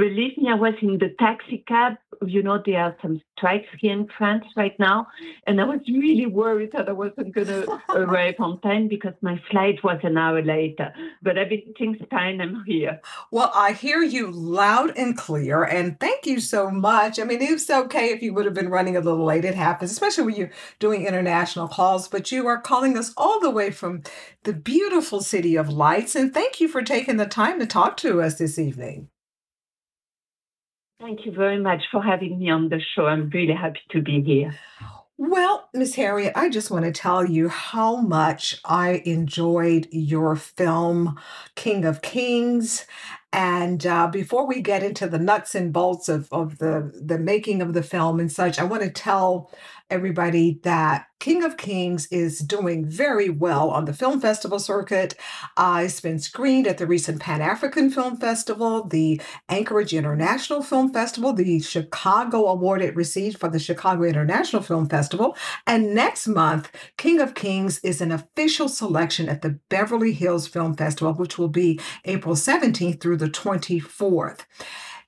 Believe 0.00 0.38
me, 0.38 0.48
I 0.48 0.54
was 0.54 0.72
in 0.80 0.96
the 0.96 1.14
taxi 1.18 1.62
cab. 1.68 1.96
You 2.26 2.42
know, 2.42 2.58
there 2.64 2.84
are 2.84 2.96
some 3.02 3.20
strikes 3.36 3.68
here 3.78 3.92
in 3.92 4.08
France 4.16 4.46
right 4.56 4.74
now. 4.78 5.06
And 5.46 5.60
I 5.60 5.64
was 5.64 5.80
really 5.86 6.24
worried 6.24 6.70
that 6.72 6.88
I 6.88 6.92
wasn't 6.92 7.34
going 7.34 7.46
to 7.48 7.82
arrive 7.90 8.36
on 8.38 8.62
time 8.62 8.88
because 8.88 9.12
my 9.20 9.38
flight 9.50 9.84
was 9.84 10.00
an 10.02 10.16
hour 10.16 10.42
later. 10.42 10.90
But 11.20 11.36
everything's 11.36 11.98
fine. 12.10 12.40
I'm 12.40 12.64
here. 12.66 12.98
Well, 13.30 13.52
I 13.54 13.72
hear 13.72 14.02
you 14.02 14.30
loud 14.30 14.96
and 14.96 15.18
clear. 15.18 15.64
And 15.64 16.00
thank 16.00 16.24
you 16.24 16.40
so 16.40 16.70
much. 16.70 17.20
I 17.20 17.24
mean, 17.24 17.42
it's 17.42 17.68
okay 17.68 18.06
if 18.06 18.22
you 18.22 18.32
would 18.32 18.46
have 18.46 18.54
been 18.54 18.70
running 18.70 18.96
a 18.96 19.00
little 19.00 19.26
late. 19.26 19.44
It 19.44 19.54
happens, 19.54 19.92
especially 19.92 20.24
when 20.24 20.36
you're 20.36 20.52
doing 20.78 21.06
international 21.06 21.68
calls. 21.68 22.08
But 22.08 22.32
you 22.32 22.46
are 22.46 22.58
calling 22.58 22.96
us 22.96 23.12
all 23.18 23.38
the 23.38 23.50
way 23.50 23.70
from 23.70 24.02
the 24.44 24.54
beautiful 24.54 25.20
city 25.20 25.56
of 25.56 25.68
lights. 25.68 26.16
And 26.16 26.32
thank 26.32 26.58
you 26.58 26.68
for 26.68 26.80
taking 26.80 27.18
the 27.18 27.26
time 27.26 27.60
to 27.60 27.66
talk 27.66 27.98
to 27.98 28.22
us 28.22 28.38
this 28.38 28.58
evening. 28.58 29.10
Thank 31.00 31.24
you 31.24 31.32
very 31.32 31.58
much 31.58 31.82
for 31.90 32.02
having 32.02 32.38
me 32.38 32.50
on 32.50 32.68
the 32.68 32.78
show. 32.94 33.06
I'm 33.06 33.30
really 33.30 33.54
happy 33.54 33.80
to 33.92 34.02
be 34.02 34.20
here. 34.20 34.54
Well, 35.16 35.68
Miss 35.72 35.94
Harriet, 35.94 36.34
I 36.36 36.50
just 36.50 36.70
want 36.70 36.84
to 36.84 36.92
tell 36.92 37.24
you 37.24 37.48
how 37.48 37.96
much 37.96 38.60
I 38.66 39.02
enjoyed 39.06 39.88
your 39.90 40.36
film, 40.36 41.18
King 41.56 41.86
of 41.86 42.02
Kings. 42.02 42.86
And 43.32 43.86
uh, 43.86 44.08
before 44.08 44.46
we 44.46 44.60
get 44.60 44.82
into 44.82 45.06
the 45.06 45.18
nuts 45.18 45.54
and 45.54 45.72
bolts 45.72 46.08
of, 46.08 46.28
of 46.32 46.58
the, 46.58 46.92
the 47.02 47.18
making 47.18 47.62
of 47.62 47.72
the 47.72 47.82
film 47.82 48.20
and 48.20 48.30
such, 48.30 48.58
I 48.58 48.64
want 48.64 48.82
to 48.82 48.90
tell 48.90 49.50
everybody 49.90 50.60
that 50.62 51.06
King 51.18 51.44
of 51.44 51.56
Kings 51.58 52.06
is 52.06 52.38
doing 52.38 52.86
very 52.86 53.28
well 53.28 53.68
on 53.70 53.84
the 53.84 53.92
film 53.92 54.20
festival 54.20 54.58
circuit. 54.58 55.14
Uh, 55.56 55.82
it's 55.84 56.00
been 56.00 56.18
screened 56.18 56.66
at 56.66 56.78
the 56.78 56.86
recent 56.86 57.20
Pan 57.20 57.42
African 57.42 57.90
Film 57.90 58.16
Festival, 58.16 58.84
the 58.84 59.20
Anchorage 59.48 59.92
International 59.92 60.62
Film 60.62 60.92
Festival, 60.92 61.32
the 61.32 61.60
Chicago 61.60 62.46
Award 62.46 62.80
it 62.80 62.96
received 62.96 63.38
for 63.38 63.48
the 63.48 63.58
Chicago 63.58 64.04
International 64.04 64.62
Film 64.62 64.88
Festival. 64.88 65.36
And 65.66 65.94
next 65.94 66.26
month, 66.26 66.70
King 66.96 67.20
of 67.20 67.34
Kings 67.34 67.80
is 67.80 68.00
an 68.00 68.12
official 68.12 68.68
selection 68.68 69.28
at 69.28 69.42
the 69.42 69.58
Beverly 69.68 70.12
Hills 70.12 70.46
Film 70.46 70.74
Festival, 70.74 71.12
which 71.12 71.36
will 71.36 71.48
be 71.48 71.78
April 72.06 72.34
17th 72.34 73.00
through 73.00 73.18
the 73.18 73.28
24th. 73.28 74.40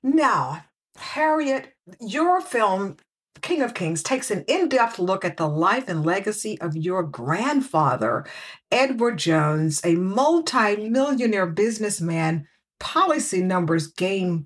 Now, 0.03 0.65
Harriet, 0.97 1.73
your 1.99 2.39
film 2.39 2.97
King 3.41 3.61
of 3.61 3.73
Kings 3.73 4.03
takes 4.03 4.31
an 4.31 4.43
in 4.47 4.69
depth 4.69 4.99
look 4.99 5.25
at 5.25 5.37
the 5.37 5.47
life 5.47 5.87
and 5.87 6.05
legacy 6.05 6.59
of 6.61 6.75
your 6.75 7.03
grandfather, 7.03 8.25
Edward 8.71 9.17
Jones, 9.17 9.81
a 9.83 9.95
multi 9.95 10.89
millionaire 10.89 11.47
businessman, 11.47 12.47
policy 12.79 13.41
numbers 13.41 13.87
game 13.87 14.45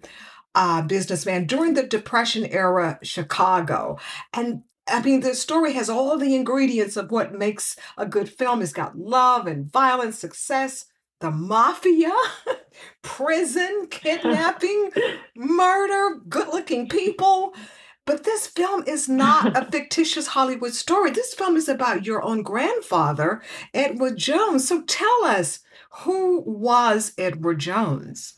uh, 0.56 0.82
businessman 0.82 1.46
during 1.46 1.76
the 1.76 1.84
Depression 1.84 2.46
era 2.46 2.98
Chicago. 3.04 4.00
And 4.34 4.64
I 4.88 5.02
mean, 5.02 5.20
the 5.20 5.36
story 5.36 5.74
has 5.74 5.90
all 5.90 6.18
the 6.18 6.36
ingredients 6.36 6.98
of 6.98 7.12
what 7.12 7.34
makes 7.34 7.76
a 7.98 8.06
good 8.06 8.30
film. 8.30 8.62
It's 8.62 8.72
got 8.72 8.98
love 8.98 9.46
and 9.46 9.72
violence, 9.72 10.18
success, 10.18 10.86
the 11.20 11.32
mafia, 11.32 12.14
prison, 13.02 13.88
kidnapping, 13.92 14.92
murder, 15.36 16.22
good 16.28 16.48
looking 16.48 16.88
people. 16.88 17.54
But 18.08 18.24
this 18.24 18.48
film 18.48 18.86
is 18.88 19.10
not 19.10 19.56
a 19.58 19.66
fictitious 19.72 20.28
Hollywood 20.28 20.74
story. 20.74 21.12
This 21.12 21.34
film 21.34 21.58
is 21.58 21.68
about 21.68 22.06
your 22.06 22.24
own 22.24 22.42
grandfather, 22.42 23.42
Edward 23.74 24.18
Jones. 24.18 24.66
So 24.66 24.82
tell 24.84 25.26
us, 25.26 25.60
who 26.04 26.42
was 26.42 27.12
Edward 27.18 27.60
Jones? 27.60 28.37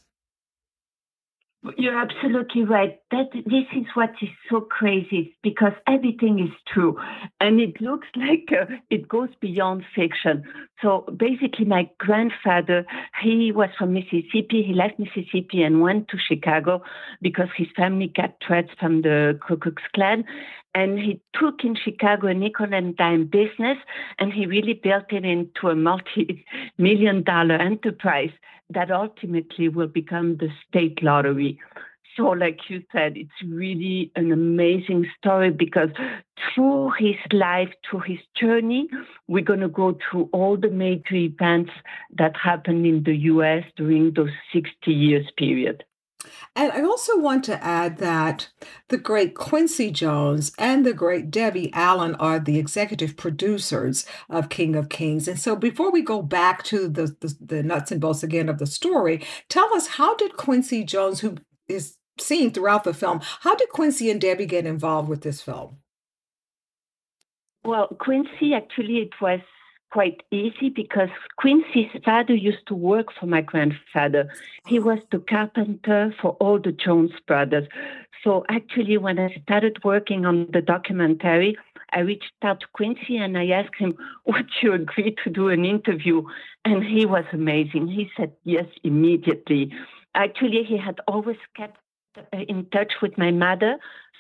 You're 1.77 1.99
absolutely 1.99 2.63
right. 2.63 2.97
That 3.11 3.31
this 3.33 3.65
is 3.75 3.85
what 3.93 4.11
is 4.21 4.29
so 4.49 4.61
crazy 4.61 5.35
because 5.43 5.73
everything 5.87 6.39
is 6.39 6.55
true, 6.73 6.97
and 7.41 7.59
it 7.59 7.81
looks 7.81 8.07
like 8.15 8.47
uh, 8.49 8.73
it 8.89 9.09
goes 9.09 9.27
beyond 9.41 9.83
fiction. 9.93 10.43
So 10.81 11.03
basically, 11.17 11.65
my 11.65 11.89
grandfather 11.97 12.85
he 13.21 13.51
was 13.51 13.69
from 13.77 13.93
Mississippi. 13.93 14.63
He 14.63 14.73
left 14.73 14.99
Mississippi 14.99 15.61
and 15.61 15.81
went 15.81 16.07
to 16.09 16.17
Chicago 16.17 16.81
because 17.21 17.49
his 17.57 17.67
family 17.75 18.07
got 18.07 18.35
threats 18.45 18.69
from 18.79 19.01
the 19.01 19.37
Ku 19.45 19.57
Klux 19.57 19.83
Klan, 19.93 20.23
and 20.73 20.97
he 20.97 21.19
took 21.37 21.65
in 21.65 21.75
Chicago 21.75 22.27
a 22.27 22.33
nickel 22.33 22.73
and 22.73 22.95
dime 22.95 23.25
business, 23.25 23.77
and 24.17 24.31
he 24.31 24.45
really 24.45 24.79
built 24.81 25.11
it 25.11 25.25
into 25.25 25.67
a 25.67 25.75
multi-million 25.75 27.23
dollar 27.23 27.55
enterprise 27.55 28.31
that 28.69 28.91
ultimately 28.91 29.69
will 29.69 29.88
become 29.88 30.38
the 30.38 30.49
state 30.67 31.01
lottery. 31.01 31.60
so, 32.15 32.23
like 32.29 32.69
you 32.69 32.84
said, 32.91 33.15
it's 33.15 33.41
really 33.45 34.12
an 34.15 34.32
amazing 34.32 35.05
story 35.17 35.51
because 35.51 35.89
through 36.53 36.91
his 36.97 37.15
life, 37.32 37.69
through 37.89 38.01
his 38.01 38.19
journey, 38.36 38.88
we're 39.27 39.43
going 39.43 39.60
to 39.62 39.69
go 39.69 39.97
through 40.10 40.29
all 40.34 40.58
the 40.58 40.69
major 40.69 41.15
events 41.15 41.71
that 42.17 42.36
happened 42.36 42.86
in 42.86 43.03
the 43.03 43.15
US 43.34 43.63
during 43.77 44.13
those 44.13 44.32
60 44.53 44.91
years 44.91 45.27
period. 45.38 45.84
And 46.55 46.71
I 46.71 46.81
also 46.81 47.17
want 47.17 47.43
to 47.45 47.63
add 47.63 47.97
that 47.97 48.49
the 48.89 48.97
great 48.97 49.35
Quincy 49.35 49.91
Jones 49.91 50.51
and 50.57 50.85
the 50.85 50.93
great 50.93 51.31
Debbie 51.31 51.71
Allen 51.73 52.15
are 52.15 52.39
the 52.39 52.59
executive 52.59 53.15
producers 53.17 54.05
of 54.29 54.49
King 54.49 54.75
of 54.75 54.89
Kings. 54.89 55.27
And 55.27 55.39
so 55.39 55.55
before 55.55 55.91
we 55.91 56.01
go 56.01 56.21
back 56.21 56.63
to 56.63 56.87
the, 56.87 57.15
the, 57.19 57.35
the 57.39 57.63
nuts 57.63 57.91
and 57.91 58.01
bolts 58.01 58.23
again 58.23 58.49
of 58.49 58.59
the 58.59 58.67
story, 58.67 59.25
tell 59.47 59.73
us 59.73 59.87
how 59.87 60.15
did 60.15 60.37
Quincy 60.37 60.83
Jones, 60.83 61.19
who 61.19 61.35
is 61.67 61.97
seen 62.19 62.51
throughout 62.51 62.83
the 62.83 62.93
film, 62.93 63.21
how 63.41 63.55
did 63.55 63.69
Quincy 63.69 64.09
and 64.09 64.19
Debbie 64.19 64.45
get 64.45 64.65
involved 64.65 65.09
with 65.09 65.21
this 65.21 65.41
film? 65.41 65.77
Well, 67.63 67.87
Quincy, 67.99 68.53
actually, 68.53 68.97
it 68.99 69.21
was 69.21 69.41
quite 69.91 70.23
easy 70.32 70.69
because 70.69 71.10
Quincy's 71.38 71.89
father 72.06 72.36
used 72.36 72.67
to 72.67 72.75
work 72.75 73.08
for 73.19 73.25
my 73.25 73.41
grandfather. 73.41 74.30
He 74.67 74.80
was 74.80 74.99
the 75.12 75.19
carpenter 75.19 76.13
for 76.21 76.32
all 76.39 76.60
the 76.60 76.71
Jones 76.71 77.12
brothers. 77.28 77.67
So 78.23 78.45
actually, 78.49 78.97
when 78.97 79.17
I 79.17 79.41
started 79.43 79.84
working 79.84 80.25
on 80.25 80.47
the 80.52 80.62
documentary, 80.62 81.58
I 81.91 82.02
reached 82.02 82.34
out 82.43 82.60
to 82.60 82.67
Quincy 82.73 83.17
and 83.17 83.38
I 83.38 83.47
asked 83.49 83.75
him, 83.78 83.97
Would 84.25 84.49
you 84.62 84.73
agree 84.73 85.15
to 85.23 85.30
do 85.30 85.49
an 85.49 85.65
interview? 85.65 86.23
And 86.65 86.84
he 86.84 87.06
was 87.06 87.25
amazing. 87.34 87.88
He 87.88 88.12
said 88.15 88.34
yes 88.43 88.65
immediately. 88.84 89.71
Actually, 90.15 90.63
he 90.63 90.78
had 90.78 90.99
always 91.08 91.38
kept 91.56 91.78
uh, 92.17 92.38
in 92.47 92.65
touch 92.71 92.93
with 93.02 93.17
my 93.17 93.32
mother. 93.32 93.78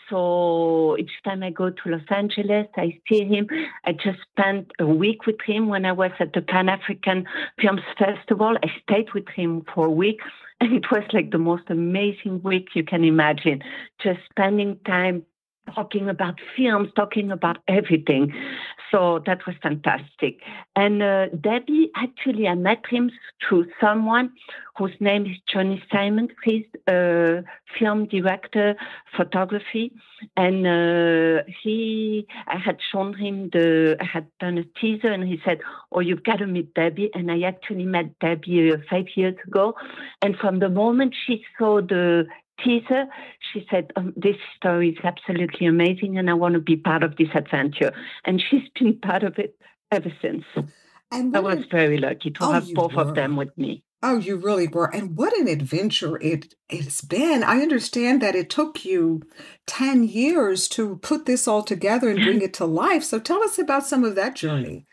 So 0.09 0.97
each 0.97 1.11
time 1.23 1.43
I 1.43 1.51
go 1.51 1.69
to 1.69 1.89
Los 1.89 2.01
Angeles, 2.09 2.67
I 2.75 2.99
see 3.07 3.25
him. 3.25 3.47
I 3.85 3.93
just 3.93 4.19
spent 4.31 4.71
a 4.79 4.85
week 4.85 5.25
with 5.25 5.39
him 5.45 5.67
when 5.67 5.85
I 5.85 5.91
was 5.91 6.11
at 6.19 6.33
the 6.33 6.41
Pan 6.41 6.69
African 6.69 7.25
Films 7.61 7.81
Festival. 7.97 8.57
I 8.63 8.67
stayed 8.83 9.13
with 9.13 9.27
him 9.29 9.63
for 9.73 9.85
a 9.85 9.91
week, 9.91 10.19
and 10.59 10.73
it 10.73 10.85
was 10.91 11.03
like 11.13 11.31
the 11.31 11.37
most 11.37 11.63
amazing 11.69 12.41
week 12.43 12.69
you 12.73 12.83
can 12.83 13.03
imagine. 13.03 13.61
Just 14.01 14.19
spending 14.31 14.77
time 14.85 15.23
talking 15.73 16.09
about 16.09 16.35
films, 16.55 16.89
talking 16.95 17.31
about 17.31 17.57
everything. 17.67 18.33
So 18.91 19.21
that 19.25 19.45
was 19.45 19.55
fantastic. 19.61 20.41
And 20.75 21.03
uh, 21.03 21.27
Debbie, 21.27 21.91
actually, 21.95 22.47
I 22.47 22.55
met 22.55 22.83
him 22.89 23.11
through 23.47 23.67
someone 23.79 24.31
whose 24.77 24.95
name 24.99 25.25
is 25.25 25.37
Johnny 25.51 25.83
Simon. 25.91 26.29
He's 26.43 26.65
a 26.87 27.43
film 27.77 28.07
director, 28.07 28.75
photography, 29.15 29.91
and 30.37 30.65
uh, 30.65 31.43
he. 31.61 32.25
I 32.47 32.57
had 32.57 32.77
shown 32.91 33.13
him 33.13 33.49
the. 33.51 33.97
I 33.99 34.05
had 34.05 34.27
done 34.39 34.57
a 34.57 34.63
teaser, 34.79 35.11
and 35.11 35.27
he 35.27 35.39
said, 35.45 35.59
"Oh, 35.91 35.99
you've 35.99 36.23
got 36.23 36.37
to 36.37 36.47
meet 36.47 36.73
Debbie." 36.73 37.11
And 37.13 37.31
I 37.31 37.41
actually 37.41 37.85
met 37.85 38.17
Debbie 38.19 38.71
uh, 38.71 38.77
five 38.89 39.07
years 39.15 39.35
ago, 39.45 39.75
and 40.21 40.35
from 40.37 40.59
the 40.59 40.69
moment 40.69 41.13
she 41.25 41.43
saw 41.57 41.81
the 41.81 42.25
teaser, 42.63 43.05
she 43.51 43.65
said, 43.69 43.91
um, 43.95 44.13
This 44.15 44.35
story 44.57 44.89
is 44.89 44.97
absolutely 45.03 45.67
amazing, 45.67 46.17
and 46.17 46.29
I 46.29 46.33
want 46.33 46.53
to 46.53 46.59
be 46.59 46.75
part 46.77 47.03
of 47.03 47.15
this 47.17 47.29
adventure. 47.33 47.91
And 48.25 48.41
she's 48.41 48.67
been 48.79 48.99
part 48.99 49.23
of 49.23 49.37
it 49.39 49.55
ever 49.91 50.11
since. 50.21 50.43
And 51.11 51.35
I 51.35 51.39
was 51.39 51.65
very 51.71 51.97
lucky 51.97 52.31
to 52.31 52.43
Oh, 52.43 52.51
have 52.51 52.71
both 52.73 52.93
were. 52.93 53.01
of 53.01 53.15
them 53.15 53.35
with 53.35 53.57
me. 53.57 53.83
Oh, 54.01 54.17
you 54.17 54.37
really 54.37 54.67
were. 54.67 54.93
And 54.95 55.17
what 55.17 55.35
an 55.37 55.47
adventure 55.47 56.21
it 56.21 56.53
it's 56.69 57.01
been. 57.01 57.43
I 57.43 57.61
understand 57.61 58.21
that 58.21 58.35
it 58.35 58.49
took 58.49 58.85
you 58.85 59.23
10 59.67 60.03
years 60.05 60.67
to 60.69 60.97
put 60.97 61.25
this 61.25 61.47
all 61.47 61.63
together 61.63 62.09
and 62.09 62.21
bring 62.23 62.41
it 62.47 62.53
to 62.55 62.65
life. 62.65 63.03
So 63.03 63.19
tell 63.19 63.43
us 63.43 63.59
about 63.59 63.85
some 63.85 64.05
of 64.05 64.15
that 64.15 64.35
journey. 64.35 64.85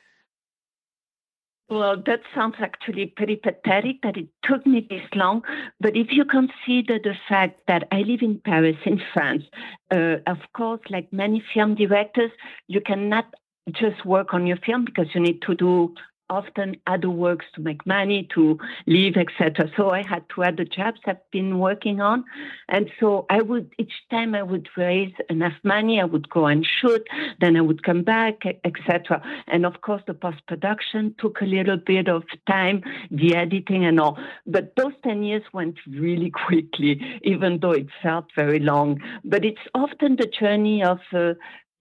Well, 1.68 2.00
that 2.06 2.20
sounds 2.32 2.54
actually 2.60 3.06
pretty 3.06 3.36
pathetic 3.36 4.02
that 4.02 4.16
it 4.16 4.28
took 4.44 4.64
me 4.66 4.86
this 4.88 5.02
long. 5.14 5.42
But 5.80 5.96
if 5.96 6.12
you 6.12 6.24
consider 6.24 7.00
the 7.00 7.14
fact 7.28 7.62
that 7.66 7.88
I 7.90 8.02
live 8.02 8.22
in 8.22 8.40
Paris, 8.44 8.76
in 8.84 9.02
France, 9.12 9.42
uh, 9.90 10.18
of 10.28 10.38
course, 10.52 10.80
like 10.90 11.12
many 11.12 11.42
film 11.52 11.74
directors, 11.74 12.30
you 12.68 12.80
cannot 12.80 13.34
just 13.72 14.04
work 14.04 14.32
on 14.32 14.46
your 14.46 14.58
film 14.58 14.84
because 14.84 15.08
you 15.12 15.20
need 15.20 15.42
to 15.42 15.56
do 15.56 15.92
often 16.30 16.76
other 16.86 17.10
works 17.10 17.46
to 17.54 17.60
make 17.60 17.86
money, 17.86 18.28
to 18.34 18.58
live, 18.86 19.16
etc. 19.16 19.70
So 19.76 19.90
I 19.90 20.02
had 20.02 20.24
two 20.28 20.42
other 20.42 20.64
jobs 20.64 21.00
I've 21.06 21.30
been 21.30 21.58
working 21.58 22.00
on. 22.00 22.24
And 22.68 22.90
so 22.98 23.26
I 23.30 23.42
would, 23.42 23.72
each 23.78 23.92
time 24.10 24.34
I 24.34 24.42
would 24.42 24.68
raise 24.76 25.12
enough 25.30 25.54
money, 25.62 26.00
I 26.00 26.04
would 26.04 26.28
go 26.28 26.46
and 26.46 26.66
shoot, 26.66 27.06
then 27.40 27.56
I 27.56 27.60
would 27.60 27.82
come 27.82 28.02
back, 28.02 28.42
etc. 28.64 29.22
And 29.46 29.64
of 29.64 29.80
course, 29.80 30.02
the 30.06 30.14
post 30.14 30.46
production 30.46 31.14
took 31.18 31.40
a 31.40 31.44
little 31.44 31.76
bit 31.76 32.08
of 32.08 32.24
time, 32.46 32.82
the 33.10 33.34
editing 33.36 33.84
and 33.84 34.00
all. 34.00 34.18
But 34.46 34.74
those 34.76 34.92
10 35.04 35.22
years 35.22 35.42
went 35.52 35.76
really 35.86 36.30
quickly, 36.46 37.00
even 37.22 37.60
though 37.60 37.72
it 37.72 37.88
felt 38.02 38.26
very 38.34 38.58
long. 38.58 39.00
But 39.24 39.44
it's 39.44 39.66
often 39.74 40.16
the 40.16 40.26
journey 40.26 40.82
of 40.82 40.98
uh, 41.12 41.34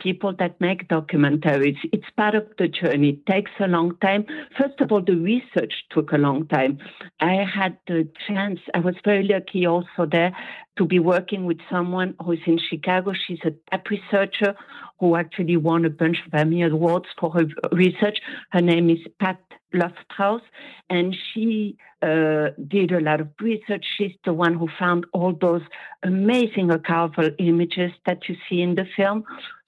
people 0.05 0.33
that 0.37 0.61
make 0.61 0.87
documentaries. 0.87 1.79
It's 1.91 2.09
part 2.15 2.35
of 2.35 2.45
the 2.59 2.67
journey. 2.67 3.09
It 3.15 3.25
takes 3.25 3.51
a 3.59 3.67
long 3.67 3.97
time. 4.07 4.25
First 4.59 4.79
of 4.79 4.91
all, 4.91 5.01
the 5.01 5.19
research 5.31 5.73
took 5.89 6.11
a 6.11 6.17
long 6.27 6.47
time. 6.47 6.77
I 7.19 7.35
had 7.59 7.73
the 7.87 8.07
chance, 8.27 8.59
I 8.75 8.79
was 8.79 8.95
very 9.03 9.27
lucky 9.27 9.65
also 9.65 10.05
there 10.15 10.31
to 10.77 10.85
be 10.85 10.99
working 10.99 11.45
with 11.45 11.57
someone 11.71 12.13
who's 12.23 12.43
in 12.45 12.59
Chicago. 12.69 13.13
She's 13.25 13.39
a 13.45 13.53
tap 13.71 13.89
researcher 13.89 14.53
who 14.99 15.15
actually 15.15 15.57
won 15.57 15.85
a 15.85 15.89
bunch 15.89 16.17
of 16.27 16.33
Emmy 16.33 16.61
Awards 16.61 17.07
for 17.19 17.31
her 17.31 17.45
research. 17.71 18.19
Her 18.51 18.61
name 18.61 18.89
is 18.91 18.99
Pat 19.19 19.39
Loftraus, 19.73 20.41
and 20.89 21.15
she 21.33 21.77
uh, 22.01 22.49
did 22.67 22.91
a 22.91 22.99
lot 22.99 23.19
of 23.21 23.29
research. 23.41 23.85
She's 23.97 24.15
the 24.23 24.33
one 24.33 24.53
who 24.53 24.67
found 24.79 25.05
all 25.13 25.33
those 25.33 25.63
amazing 26.03 26.67
archival 26.69 27.33
images 27.39 27.91
that 28.05 28.29
you 28.29 28.35
see 28.47 28.61
in 28.61 28.75
the 28.75 28.85
film. 28.95 29.23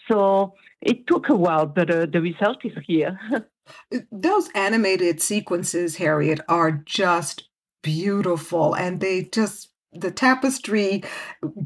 So 0.10 0.54
it 0.82 1.08
took 1.08 1.30
a 1.30 1.36
while, 1.36 1.66
but 1.66 1.90
uh, 1.90 2.06
the 2.06 2.22
result 2.22 2.64
is 2.64 2.74
here. 2.86 3.20
Those 4.12 4.50
animated 4.56 5.22
sequences, 5.22 5.98
Harriet, 5.98 6.40
are 6.48 6.72
just 6.72 7.50
beautiful 7.84 8.74
and 8.76 9.00
they 9.00 9.24
just 9.24 9.70
the 9.94 10.12
tapestry 10.12 11.04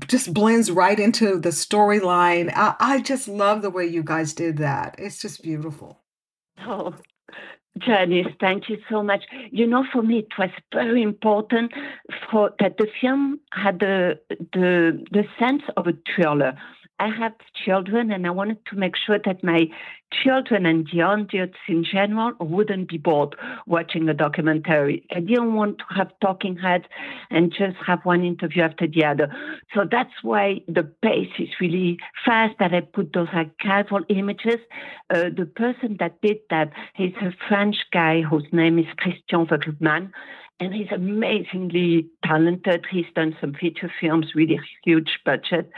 just 0.08 0.34
blends 0.34 0.72
right 0.72 1.00
into 1.00 1.40
the 1.40 1.50
storyline. 1.50 2.52
I, 2.56 2.76
I 2.80 3.02
just 3.02 3.28
love 3.28 3.62
the 3.62 3.70
way 3.70 3.86
you 3.86 4.04
guys 4.04 4.34
did 4.34 4.58
that. 4.58 4.96
It's 4.98 5.20
just 5.22 5.42
beautiful. 5.42 6.02
Oh, 6.66 6.94
Janice, 7.80 8.28
thank 8.40 8.70
you 8.70 8.78
so 8.90 9.02
much. 9.02 9.24
You 9.52 9.66
know, 9.66 9.84
for 9.92 10.02
me, 10.02 10.20
it 10.20 10.28
was 10.38 10.50
very 10.74 11.02
important 11.02 11.72
for 12.30 12.52
that 12.60 12.78
the 12.78 12.88
film 13.00 13.40
had 13.54 13.80
the 13.80 14.20
the 14.54 15.04
the 15.12 15.24
sense 15.40 15.64
of 15.78 15.88
a 15.88 15.94
thriller. 16.14 16.54
I 17.02 17.10
have 17.18 17.34
children, 17.66 18.12
and 18.12 18.28
I 18.28 18.30
wanted 18.30 18.64
to 18.68 18.76
make 18.76 18.96
sure 18.96 19.18
that 19.26 19.44
my 19.44 19.62
children 20.24 20.68
and 20.68 20.88
the 20.94 21.02
audience 21.02 21.56
in 21.68 21.84
general 21.84 22.34
wouldn't 22.40 22.90
be 22.90 23.00
bored 23.00 23.36
watching 23.66 24.08
a 24.08 24.14
documentary. 24.14 25.04
I 25.10 25.22
didn't 25.22 25.56
want 25.56 25.80
to 25.80 25.86
have 25.96 26.12
talking 26.22 26.58
heads 26.58 26.86
and 27.32 27.52
just 27.52 27.78
have 27.88 28.02
one 28.04 28.24
interview 28.24 28.62
after 28.62 28.86
the 28.86 29.04
other. 29.04 29.34
So 29.74 29.88
that's 29.90 30.14
why 30.22 30.62
the 30.68 30.84
pace 30.84 31.34
is 31.40 31.50
really 31.60 31.98
fast. 32.24 32.54
That 32.60 32.72
I 32.72 32.82
put 32.82 33.14
those 33.14 33.30
archival 33.30 34.04
images. 34.10 34.60
Uh, 35.10 35.30
the 35.36 35.48
person 35.56 35.98
that 36.00 36.22
did 36.22 36.38
that 36.52 36.72
is 37.00 37.14
a 37.20 37.32
French 37.48 37.78
guy 37.92 38.22
whose 38.22 38.46
name 38.52 38.78
is 38.78 38.86
Christian 38.98 39.48
Vogelmann 39.48 40.12
and 40.62 40.76
he's 40.76 40.92
amazingly 40.92 42.08
talented. 42.24 42.86
He's 42.90 43.08
done 43.16 43.36
some 43.42 43.54
feature 43.54 43.92
films, 44.00 44.28
really 44.36 44.60
huge 44.86 45.20
budget 45.26 45.72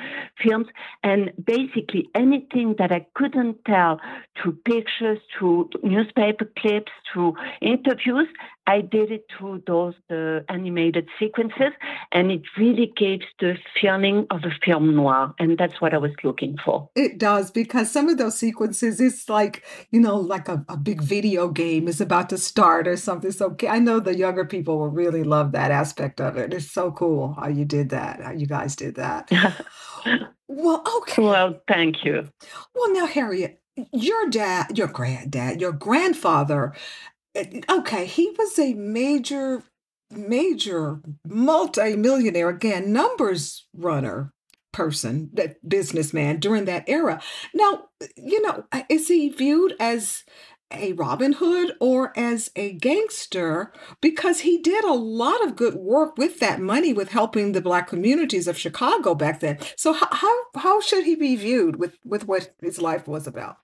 films, 0.43 0.67
and 1.03 1.31
basically 1.43 2.09
anything 2.13 2.75
that 2.79 2.91
I 2.91 3.05
couldn't 3.15 3.63
tell 3.65 4.01
through 4.39 4.57
pictures, 4.65 5.19
through 5.35 5.69
newspaper 5.83 6.51
clips, 6.59 6.91
through 7.11 7.33
interviews, 7.61 8.27
I 8.67 8.81
did 8.81 9.11
it 9.11 9.25
through 9.37 9.63
those 9.67 9.93
uh, 10.09 10.39
animated 10.49 11.07
sequences, 11.19 11.73
and 12.11 12.31
it 12.31 12.41
really 12.57 12.91
gives 12.95 13.25
the 13.39 13.55
feeling 13.79 14.25
of 14.29 14.41
a 14.43 14.51
film 14.65 14.95
noir, 14.95 15.33
and 15.39 15.57
that's 15.57 15.81
what 15.81 15.93
I 15.93 15.97
was 15.97 16.11
looking 16.23 16.57
for. 16.63 16.89
It 16.95 17.17
does 17.17 17.51
because 17.51 17.91
some 17.91 18.09
of 18.09 18.17
those 18.17 18.37
sequences, 18.37 19.01
it's 19.01 19.27
like, 19.27 19.63
you 19.91 19.99
know, 19.99 20.15
like 20.15 20.47
a, 20.47 20.65
a 20.69 20.77
big 20.77 21.01
video 21.01 21.49
game 21.49 21.87
is 21.87 21.99
about 21.99 22.29
to 22.29 22.37
start 22.37 22.87
or 22.87 22.97
something. 22.97 23.31
So 23.31 23.55
I 23.67 23.79
know 23.79 23.99
the 23.99 24.17
younger 24.17 24.45
people 24.45 24.79
will 24.79 24.89
really 24.89 25.23
love 25.23 25.51
that 25.51 25.71
aspect 25.71 26.21
of 26.21 26.37
it. 26.37 26.53
It's 26.53 26.71
so 26.71 26.91
cool 26.91 27.33
how 27.33 27.47
you 27.49 27.65
did 27.65 27.89
that, 27.89 28.21
how 28.21 28.31
you 28.31 28.45
guys 28.47 28.75
did 28.75 28.95
that. 28.95 29.29
Well, 30.55 30.83
okay. 30.97 31.21
well, 31.21 31.61
thank 31.67 32.03
you. 32.03 32.29
Well, 32.75 32.93
now, 32.93 33.07
Harriet, 33.07 33.61
your 33.91 34.29
dad, 34.29 34.77
your 34.77 34.87
granddad, 34.87 35.59
your 35.59 35.71
grandfather, 35.71 36.73
okay, 37.35 38.05
he 38.05 38.33
was 38.37 38.57
a 38.59 38.73
major 38.73 39.63
major 40.11 41.01
multi-millionaire 41.27 42.49
again 42.49 42.93
numbers 42.93 43.65
runner 43.75 44.31
person 44.71 45.29
that 45.33 45.57
businessman 45.67 46.39
during 46.39 46.65
that 46.65 46.83
era 46.87 47.21
now 47.53 47.85
you 48.15 48.39
know 48.41 48.63
is 48.89 49.07
he 49.07 49.29
viewed 49.29 49.75
as 49.79 50.23
a 50.73 50.93
Robin 50.93 51.33
Hood 51.33 51.73
or 51.79 52.11
as 52.17 52.51
a 52.55 52.73
gangster 52.73 53.71
because 54.01 54.39
he 54.41 54.57
did 54.57 54.83
a 54.83 54.93
lot 54.93 55.43
of 55.43 55.55
good 55.55 55.75
work 55.75 56.17
with 56.17 56.39
that 56.39 56.59
money 56.59 56.93
with 56.93 57.09
helping 57.09 57.51
the 57.51 57.61
black 57.61 57.87
communities 57.87 58.47
of 58.47 58.57
Chicago 58.57 59.13
back 59.13 59.39
then. 59.39 59.59
So 59.77 59.93
how 59.93 60.07
how, 60.11 60.35
how 60.55 60.81
should 60.81 61.05
he 61.05 61.15
be 61.15 61.35
viewed 61.35 61.75
with 61.77 61.97
with 62.03 62.27
what 62.27 62.55
his 62.59 62.81
life 62.81 63.07
was 63.07 63.27
about? 63.27 63.57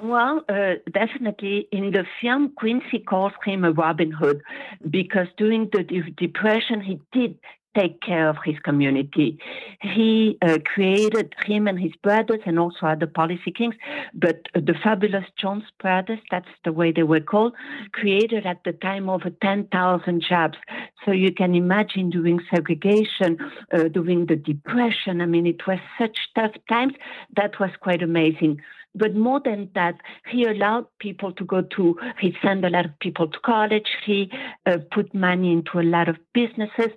Well, 0.00 0.44
uh, 0.48 0.74
definitely 0.92 1.66
in 1.72 1.90
the 1.90 2.04
film, 2.20 2.52
Quincy 2.56 3.00
calls 3.00 3.32
him 3.44 3.64
a 3.64 3.72
Robin 3.72 4.12
Hood 4.12 4.42
because 4.88 5.26
during 5.36 5.68
the 5.72 5.82
de- 5.82 6.10
Depression, 6.12 6.80
he 6.80 7.00
did 7.12 7.36
take 7.76 8.00
care 8.00 8.28
of 8.28 8.36
his 8.44 8.58
community. 8.60 9.38
He 9.80 10.38
uh, 10.42 10.58
created 10.64 11.34
him 11.44 11.66
and 11.66 11.78
his 11.78 11.92
brothers 12.02 12.40
and 12.46 12.58
also 12.58 12.86
other 12.86 13.06
policy 13.06 13.50
kings, 13.50 13.74
but 14.14 14.46
uh, 14.54 14.60
the 14.60 14.74
fabulous 14.82 15.24
Jones 15.36 15.64
brothers, 15.80 16.18
that's 16.30 16.48
the 16.64 16.72
way 16.72 16.92
they 16.92 17.02
were 17.02 17.20
called, 17.20 17.54
created 17.92 18.46
at 18.46 18.62
the 18.64 18.72
time 18.72 19.08
over 19.10 19.30
10,000 19.30 20.22
jobs. 20.22 20.58
So 21.04 21.12
you 21.12 21.32
can 21.32 21.54
imagine 21.54 22.10
during 22.10 22.40
segregation, 22.52 23.38
uh, 23.72 23.88
during 23.88 24.26
the 24.26 24.36
depression, 24.36 25.20
I 25.20 25.26
mean, 25.26 25.46
it 25.46 25.66
was 25.66 25.78
such 25.98 26.18
tough 26.34 26.54
times. 26.68 26.94
That 27.36 27.60
was 27.60 27.70
quite 27.80 28.02
amazing. 28.02 28.60
But 28.94 29.14
more 29.14 29.40
than 29.44 29.70
that, 29.74 29.96
he 30.28 30.44
allowed 30.44 30.86
people 30.98 31.32
to 31.32 31.44
go 31.44 31.62
to, 31.62 31.98
he 32.20 32.36
sent 32.42 32.64
a 32.64 32.70
lot 32.70 32.86
of 32.86 32.98
people 33.00 33.28
to 33.28 33.38
college. 33.40 33.88
He 34.04 34.30
uh, 34.66 34.78
put 34.90 35.14
money 35.14 35.52
into 35.52 35.78
a 35.78 35.82
lot 35.82 36.08
of 36.08 36.16
businesses. 36.34 36.90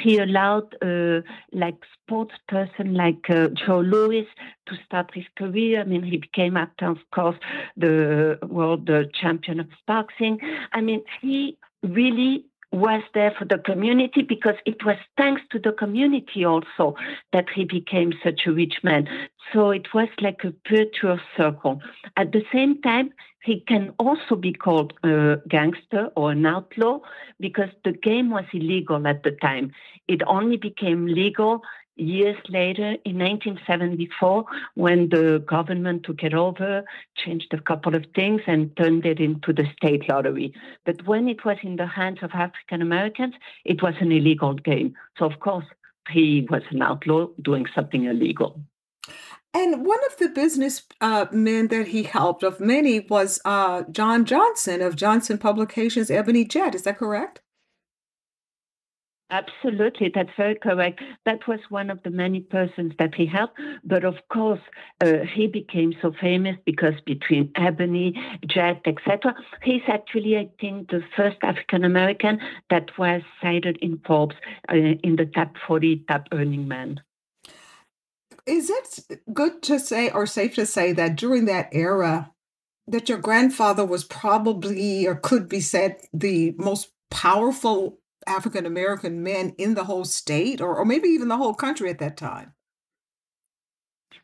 He 0.00 0.18
allowed, 0.18 0.74
uh, 0.82 1.22
like, 1.52 1.76
sports 1.94 2.34
person 2.48 2.94
like 2.94 3.28
uh, 3.30 3.48
Joe 3.48 3.80
Louis 3.80 4.26
to 4.66 4.74
start 4.84 5.10
his 5.14 5.24
career. 5.36 5.80
I 5.80 5.84
mean, 5.84 6.02
he 6.02 6.18
became, 6.18 6.56
after, 6.56 6.86
of 6.86 6.98
course, 7.12 7.36
the 7.76 8.38
world 8.46 8.90
champion 9.20 9.60
of 9.60 9.68
boxing. 9.86 10.38
I 10.72 10.80
mean, 10.80 11.02
he 11.20 11.56
really 11.82 12.44
was 12.72 13.02
there 13.14 13.32
for 13.36 13.44
the 13.44 13.58
community 13.58 14.22
because 14.22 14.54
it 14.64 14.84
was 14.84 14.96
thanks 15.16 15.42
to 15.50 15.58
the 15.58 15.72
community 15.72 16.44
also 16.44 16.94
that 17.32 17.46
he 17.54 17.64
became 17.64 18.12
such 18.22 18.42
a 18.46 18.52
rich 18.52 18.78
man. 18.82 19.08
So 19.52 19.70
it 19.70 19.92
was 19.92 20.08
like 20.20 20.44
a 20.44 20.54
virtuous 20.68 21.20
circle. 21.36 21.80
At 22.16 22.32
the 22.32 22.44
same 22.52 22.80
time, 22.82 23.12
he 23.42 23.60
can 23.60 23.92
also 23.98 24.36
be 24.36 24.52
called 24.52 24.92
a 25.02 25.38
gangster 25.48 26.10
or 26.14 26.32
an 26.32 26.46
outlaw 26.46 27.00
because 27.40 27.70
the 27.84 27.92
game 27.92 28.30
was 28.30 28.44
illegal 28.52 29.06
at 29.06 29.22
the 29.22 29.32
time. 29.32 29.72
It 30.08 30.22
only 30.26 30.56
became 30.56 31.06
legal 31.06 31.62
years 32.00 32.36
later 32.48 32.96
in 33.04 33.18
1974 33.18 34.44
when 34.74 35.08
the 35.10 35.44
government 35.46 36.04
took 36.04 36.22
it 36.22 36.34
over, 36.34 36.84
changed 37.24 37.52
a 37.52 37.60
couple 37.60 37.94
of 37.94 38.04
things, 38.14 38.40
and 38.46 38.74
turned 38.76 39.04
it 39.06 39.20
into 39.20 39.52
the 39.52 39.66
state 39.76 40.08
lottery. 40.08 40.52
But 40.84 41.06
when 41.06 41.28
it 41.28 41.44
was 41.44 41.58
in 41.62 41.76
the 41.76 41.86
hands 41.86 42.18
of 42.22 42.30
African 42.32 42.82
Americans, 42.82 43.34
it 43.64 43.82
was 43.82 43.94
an 44.00 44.12
illegal 44.12 44.54
game. 44.54 44.94
So, 45.18 45.26
of 45.26 45.40
course, 45.40 45.66
he 46.10 46.46
was 46.50 46.62
an 46.70 46.82
outlaw 46.82 47.28
doing 47.42 47.66
something 47.74 48.04
illegal. 48.04 48.60
And 49.52 49.84
one 49.84 49.98
of 50.06 50.16
the 50.18 50.28
business 50.28 50.82
uh, 51.00 51.26
men 51.32 51.68
that 51.68 51.88
he 51.88 52.04
helped, 52.04 52.44
of 52.44 52.60
many, 52.60 53.00
was 53.00 53.40
uh, 53.44 53.82
John 53.90 54.24
Johnson 54.24 54.80
of 54.80 54.94
Johnson 54.94 55.38
Publications, 55.38 56.10
Ebony 56.10 56.44
Jet. 56.44 56.74
Is 56.74 56.82
that 56.82 56.98
correct? 56.98 57.40
Absolutely, 59.30 60.10
that's 60.12 60.30
very 60.36 60.56
correct. 60.56 61.00
That 61.24 61.46
was 61.46 61.60
one 61.68 61.88
of 61.88 62.02
the 62.02 62.10
many 62.10 62.40
persons 62.40 62.92
that 62.98 63.14
he 63.14 63.26
helped. 63.26 63.60
But 63.84 64.04
of 64.04 64.16
course, 64.28 64.60
uh, 65.00 65.18
he 65.32 65.46
became 65.46 65.94
so 66.02 66.12
famous 66.20 66.56
because 66.64 66.94
between 67.06 67.52
Ebony, 67.54 68.14
Jet, 68.46 68.80
etc., 68.86 69.34
he's 69.62 69.82
actually, 69.86 70.36
I 70.36 70.50
think, 70.60 70.90
the 70.90 71.02
first 71.16 71.36
African 71.42 71.84
American 71.84 72.40
that 72.70 72.90
was 72.98 73.22
cited 73.40 73.78
in 73.80 74.00
Forbes 74.04 74.34
uh, 74.68 74.74
in 74.74 75.14
the 75.14 75.26
top 75.26 75.54
40 75.66 76.04
top 76.08 76.26
earning 76.32 76.66
men. 76.66 77.00
Is 78.46 78.68
it 78.68 79.20
good 79.32 79.62
to 79.64 79.78
say 79.78 80.10
or 80.10 80.26
safe 80.26 80.56
to 80.56 80.66
say 80.66 80.92
that 80.92 81.14
during 81.14 81.44
that 81.44 81.68
era, 81.70 82.32
that 82.88 83.08
your 83.08 83.18
grandfather 83.18 83.84
was 83.84 84.02
probably 84.02 85.06
or 85.06 85.14
could 85.14 85.48
be 85.48 85.60
said 85.60 86.00
the 86.12 86.56
most 86.58 86.88
powerful 87.10 87.99
African 88.26 88.66
American 88.66 89.22
men 89.22 89.54
in 89.58 89.74
the 89.74 89.84
whole 89.84 90.04
state 90.04 90.60
or, 90.60 90.76
or 90.76 90.84
maybe 90.84 91.08
even 91.08 91.28
the 91.28 91.36
whole 91.36 91.54
country 91.54 91.90
at 91.90 91.98
that 91.98 92.16
time? 92.16 92.54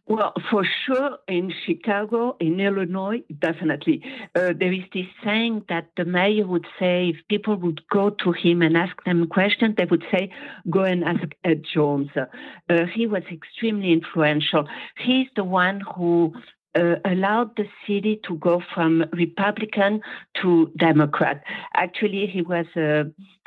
Well, 0.08 0.34
for 0.52 0.64
sure, 0.84 1.18
in 1.26 1.52
Chicago, 1.66 2.36
in 2.38 2.60
Illinois, 2.60 3.22
definitely. 3.40 4.04
Uh, 4.36 4.52
there 4.56 4.72
is 4.72 4.84
this 4.94 5.06
saying 5.24 5.64
that 5.68 5.88
the 5.96 6.04
mayor 6.04 6.46
would 6.46 6.66
say 6.78 7.08
if 7.08 7.16
people 7.28 7.56
would 7.56 7.80
go 7.88 8.10
to 8.10 8.30
him 8.30 8.62
and 8.62 8.76
ask 8.76 8.94
them 9.04 9.26
questions, 9.26 9.74
they 9.76 9.84
would 9.84 10.04
say, 10.12 10.30
go 10.70 10.82
and 10.82 11.02
ask 11.02 11.24
Ed 11.42 11.64
Jones. 11.74 12.10
Uh, 12.16 12.86
he 12.94 13.08
was 13.08 13.24
extremely 13.32 13.92
influential. 13.92 14.68
He's 14.96 15.26
the 15.34 15.42
one 15.42 15.80
who 15.96 16.34
uh, 16.76 16.96
allowed 17.04 17.56
the 17.56 17.66
city 17.84 18.20
to 18.28 18.36
go 18.36 18.62
from 18.74 19.06
Republican 19.12 20.02
to 20.40 20.70
Democrat. 20.76 21.42
Actually, 21.74 22.26
he 22.26 22.42
was 22.42 22.66
a 22.76 23.00
uh, 23.00 23.04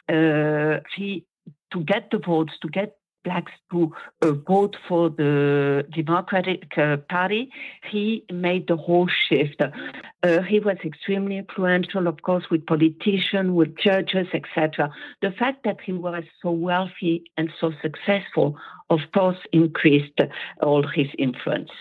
he 0.09 1.25
to 1.71 1.83
get 1.83 2.09
the 2.11 2.19
votes 2.19 2.53
to 2.61 2.67
get 2.67 2.95
blacks 3.23 3.51
to 3.71 3.93
uh, 4.21 4.31
vote 4.31 4.75
for 4.87 5.09
the 5.09 5.85
Democratic 5.93 6.77
uh, 6.77 6.97
Party, 7.09 7.51
he 7.89 8.23
made 8.31 8.67
the 8.67 8.77
whole 8.77 9.07
shift. 9.07 9.61
Uh, 9.61 10.41
he 10.41 10.59
was 10.59 10.77
extremely 10.83 11.37
influential, 11.37 12.07
of 12.07 12.21
course, 12.21 12.45
with 12.49 12.65
politicians, 12.65 13.51
with 13.51 13.77
judges, 13.77 14.27
etc. 14.33 14.91
The 15.21 15.31
fact 15.31 15.63
that 15.65 15.81
he 15.81 15.93
was 15.93 16.23
so 16.41 16.51
wealthy 16.51 17.23
and 17.37 17.51
so 17.59 17.71
successful, 17.81 18.57
of 18.89 18.99
course, 19.13 19.37
increased 19.51 20.19
all 20.61 20.87
his 20.87 21.07
influence. 21.17 21.71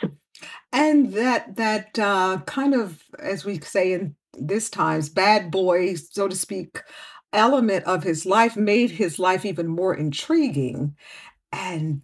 And 0.73 1.13
that 1.15 1.57
that 1.57 1.99
uh, 1.99 2.39
kind 2.47 2.75
of, 2.75 3.03
as 3.19 3.45
we 3.45 3.59
say 3.61 3.93
in 3.93 4.15
this 4.35 4.71
times, 4.71 5.09
bad 5.09 5.51
boy, 5.51 5.95
so 5.95 6.29
to 6.29 6.37
speak, 6.37 6.81
element 7.33 7.85
of 7.85 8.03
his 8.03 8.25
life 8.25 8.57
made 8.57 8.93
his 8.93 9.19
life 9.19 9.45
even 9.45 9.67
more 9.67 9.95
intriguing 9.95 10.97
and 11.53 12.03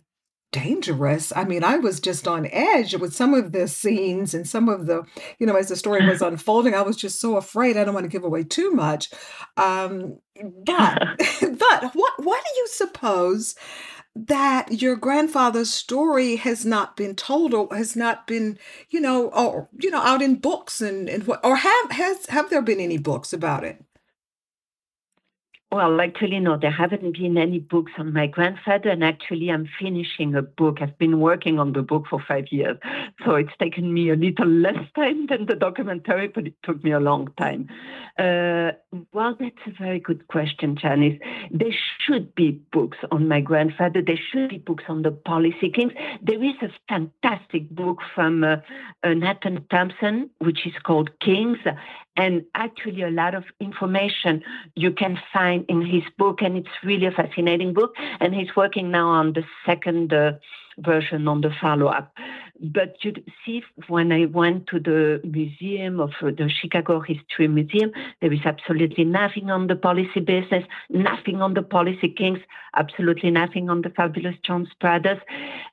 dangerous. 0.55 1.33
I 1.35 1.45
mean, 1.45 1.65
I 1.65 1.79
was 1.79 1.99
just 1.99 2.29
on 2.29 2.47
edge 2.47 2.95
with 2.95 3.13
some 3.13 3.35
of 3.35 3.51
the 3.51 3.67
scenes 3.67 4.35
and 4.35 4.47
some 4.47 4.69
of 4.69 4.87
the, 4.87 5.03
you 5.41 5.47
know, 5.47 5.57
as 5.57 5.69
the 5.69 5.75
story 5.75 6.07
was 6.07 6.23
unfolding, 6.23 6.75
I 6.75 6.83
was 6.83 6.97
just 6.97 7.21
so 7.21 7.37
afraid. 7.37 7.77
I 7.77 7.83
don't 7.83 7.93
want 7.93 8.05
to 8.05 8.09
give 8.09 8.23
away 8.23 8.45
too 8.45 8.71
much. 8.71 9.11
Um, 9.57 10.19
but, 10.65 10.99
but 11.41 11.95
what, 11.95 12.13
why 12.19 12.41
do 12.41 12.61
you 12.61 12.69
suppose 12.69 13.57
that 14.15 14.81
your 14.81 14.95
grandfather's 14.95 15.75
story 15.75 16.37
has 16.37 16.65
not 16.65 16.97
been 16.97 17.17
told 17.17 17.53
or 17.53 17.69
has 17.75 17.97
not 17.97 18.29
been, 18.29 18.57
you 18.91 19.01
know, 19.01 19.27
or, 19.31 19.69
you 19.81 19.91
know, 19.91 19.99
out 20.01 20.23
in 20.23 20.37
books 20.37 20.81
and, 20.81 21.09
and 21.09 21.27
what, 21.27 21.45
or 21.45 21.57
have, 21.57 21.91
has, 21.91 22.27
have 22.27 22.49
there 22.49 22.63
been 22.63 22.79
any 22.79 22.97
books 22.97 23.33
about 23.33 23.65
it? 23.65 23.85
Well, 25.75 26.01
actually, 26.01 26.39
no, 26.39 26.57
there 26.57 26.71
haven't 26.71 27.15
been 27.15 27.37
any 27.37 27.59
books 27.59 27.91
on 27.99 28.13
my 28.13 28.29
grandfather, 28.29 28.91
and 28.91 29.03
actually, 29.03 29.49
I'm 29.51 29.69
finishing 29.81 30.37
a 30.37 30.43
book. 30.43 30.79
I've 30.81 30.97
been 30.99 31.19
working 31.19 31.59
on 31.59 31.73
the 31.73 31.83
book 31.83 32.05
for 32.09 32.23
five 32.29 32.45
years, 32.53 32.77
so 33.25 33.35
it's 33.35 33.51
taken 33.59 33.93
me 33.93 34.11
a 34.11 34.15
little 34.15 34.47
less 34.47 34.79
time 34.95 35.27
than 35.27 35.47
the 35.47 35.57
documentary, 35.57 36.29
but 36.29 36.47
it 36.47 36.55
took 36.63 36.85
me 36.85 36.93
a 36.93 37.01
long 37.01 37.27
time. 37.37 37.69
Uh, 38.17 38.71
well, 39.13 39.37
that's 39.41 39.67
a 39.67 39.73
very 39.77 39.99
good 39.99 40.29
question, 40.29 40.77
Janice. 40.77 41.19
There 41.51 41.75
should 41.99 42.33
be 42.37 42.53
books 42.73 42.99
on 43.11 43.27
my 43.27 43.41
grandfather. 43.41 44.01
There 44.01 44.21
should 44.31 44.51
be 44.51 44.59
books 44.59 44.85
on 44.87 45.03
the 45.03 45.11
policy 45.11 45.71
kings. 45.71 45.93
There 46.23 46.41
is 46.41 46.55
a 46.63 46.69
fantastic 46.89 47.69
book 47.71 47.99
from 48.15 48.45
uh, 48.45 48.59
uh, 49.03 49.15
Nathan 49.15 49.67
Thompson, 49.73 50.31
which 50.39 50.69
is 50.69 50.75
called 50.85 51.11
Kings, 51.19 51.59
and 52.17 52.45
actually 52.55 53.03
a 53.03 53.11
lot 53.11 53.35
of 53.35 53.45
information 53.61 54.43
you 54.77 54.93
can 54.93 55.19
find 55.33 55.64
in 55.69 55.85
his 55.85 56.03
book 56.19 56.43
and 56.43 56.57
it's 56.57 56.69
really 56.83 57.07
a 57.07 57.11
fascinating 57.11 57.73
book. 57.73 57.95
And 58.21 58.35
he's 58.35 58.55
working 58.57 58.91
now 58.91 59.09
on 59.09 59.33
the 59.33 59.45
second 59.67 60.13
uh, 60.13 60.33
version 60.79 61.29
on 61.29 61.41
the 61.41 61.51
follow-up 61.61 62.13
But 62.61 62.97
you 63.03 63.13
see, 63.45 63.63
when 63.89 64.13
I 64.13 64.27
went 64.27 64.69
to 64.69 64.79
the 64.79 65.21
museum 65.25 65.99
of 65.99 66.11
uh, 66.23 66.27
the 66.27 66.49
Chicago 66.49 67.01
History 67.01 67.49
Museum, 67.49 67.91
there 68.21 68.33
is 68.33 68.41
absolutely 68.45 69.05
nothing 69.05 69.51
on 69.51 69.67
the 69.67 69.75
policy 69.75 70.21
business, 70.21 70.65
nothing 70.89 71.43
on 71.43 71.55
the 71.55 71.63
policy 71.63 72.09
kings, 72.09 72.39
absolutely 72.77 73.31
nothing 73.31 73.69
on 73.69 73.83
the 73.83 73.91
fabulous 73.91 74.37
Jones 74.45 74.69
Brothers. 74.81 75.19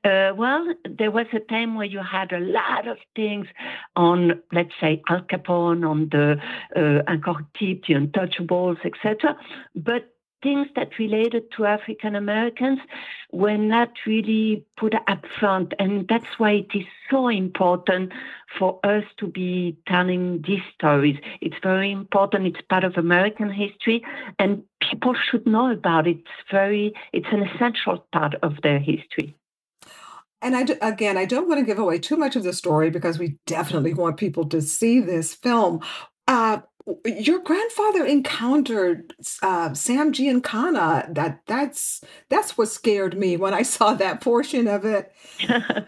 Uh, 0.04 0.32
well, 0.36 0.74
there 0.89 1.12
was 1.12 1.28
a 1.34 1.39
time 1.39 1.76
where 1.76 1.86
you 1.86 2.02
had 2.02 2.32
a 2.32 2.39
lot 2.39 2.88
of 2.88 2.97
things 3.16 3.47
on, 3.95 4.41
let's 4.52 4.74
say, 4.82 5.02
Al 5.08 5.22
Capone, 5.22 5.88
on 5.88 6.10
the 6.10 6.38
uh, 6.76 7.04
the 7.12 7.93
Untouchables, 7.93 8.78
etc. 8.84 9.38
But 9.76 10.10
things 10.44 10.68
that 10.76 10.98
related 11.00 11.44
to 11.56 11.66
African 11.66 12.16
Americans 12.16 12.80
were 13.32 13.58
not 13.58 13.92
really 14.06 14.66
put 14.78 14.94
up 15.08 15.26
front. 15.39 15.74
And 15.80 16.08
that's 16.08 16.38
why 16.38 16.52
it 16.52 16.68
is 16.74 16.86
so 17.10 17.28
important 17.28 18.12
for 18.58 18.80
us 18.84 19.04
to 19.18 19.28
be 19.28 19.78
telling 19.88 20.44
these 20.48 20.64
stories. 20.74 21.18
It's 21.42 21.56
very 21.62 21.92
important. 21.92 22.48
It's 22.48 22.62
part 22.70 22.84
of 22.84 22.98
American 22.98 23.52
history 23.52 24.04
and 24.39 24.64
people 24.89 25.14
should 25.14 25.46
know 25.46 25.72
about 25.72 26.08
it. 26.08 26.18
It's 26.18 26.52
very, 26.52 26.94
it's 27.14 27.28
an 27.32 27.44
essential 27.44 28.06
part 28.12 28.36
of 28.42 28.62
their 28.64 28.80
history. 28.80 29.36
And 30.42 30.56
I, 30.56 30.66
again, 30.82 31.18
I 31.18 31.26
don't 31.26 31.48
want 31.48 31.60
to 31.60 31.66
give 31.66 31.78
away 31.78 32.00
too 32.00 32.18
much 32.18 32.36
of 32.36 32.44
the 32.44 32.54
story 32.54 32.89
because 32.89 33.20
we 33.20 33.38
definitely 33.46 33.94
want 33.94 34.18
people 34.18 34.46
to 34.50 34.62
see 34.62 35.00
this 35.00 35.36
film. 35.36 35.82
Uh, 36.28 36.62
your 37.06 37.40
grandfather 37.40 38.06
encountered 38.06 39.14
uh, 39.42 39.74
Sam 39.74 40.12
Giancana. 40.12 41.14
That 41.14 41.42
that's 41.46 42.04
that's 42.30 42.58
what 42.58 42.70
scared 42.70 43.18
me 43.18 43.38
when 43.38 43.54
I 43.54 43.62
saw 43.76 43.94
that 43.96 44.22
portion 44.22 44.68
of 44.68 44.86
it. 44.86 45.12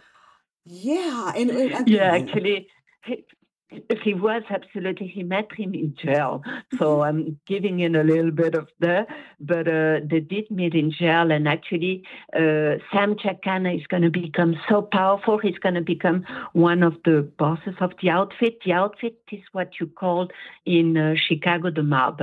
yeah, 0.65 1.33
and, 1.35 1.49
and 1.51 1.87
yeah, 1.87 2.13
actually, 2.15 2.67
he 4.03 4.13
was 4.13 4.43
absolutely. 4.49 5.07
He 5.07 5.23
met 5.23 5.49
him 5.55 5.73
in 5.73 5.95
jail, 6.01 6.41
so. 6.77 7.03
I'm 7.03 7.39
giving 7.47 7.79
in 7.79 7.95
a 7.95 8.03
little 8.03 8.31
bit 8.31 8.55
of 8.55 8.67
that. 8.79 9.07
But 9.39 9.67
uh, 9.67 9.99
they 10.09 10.19
did 10.19 10.49
meet 10.49 10.73
in 10.73 10.91
jail, 10.91 11.31
and 11.31 11.47
actually, 11.47 12.03
uh, 12.33 12.79
Sam 12.91 13.15
Giancana 13.15 13.75
is 13.79 13.85
going 13.87 14.03
to 14.03 14.09
become 14.09 14.55
so 14.69 14.81
powerful. 14.81 15.37
He's 15.37 15.57
going 15.57 15.75
to 15.75 15.81
become 15.81 16.25
one 16.53 16.83
of 16.83 16.95
the 17.05 17.29
bosses 17.37 17.75
of 17.81 17.91
the 18.01 18.09
outfit. 18.09 18.59
The 18.65 18.73
outfit 18.73 19.17
is 19.31 19.41
what 19.51 19.79
you 19.79 19.87
call 19.87 20.29
in 20.65 20.97
uh, 20.97 21.15
Chicago 21.27 21.71
the 21.71 21.83
mob, 21.83 22.21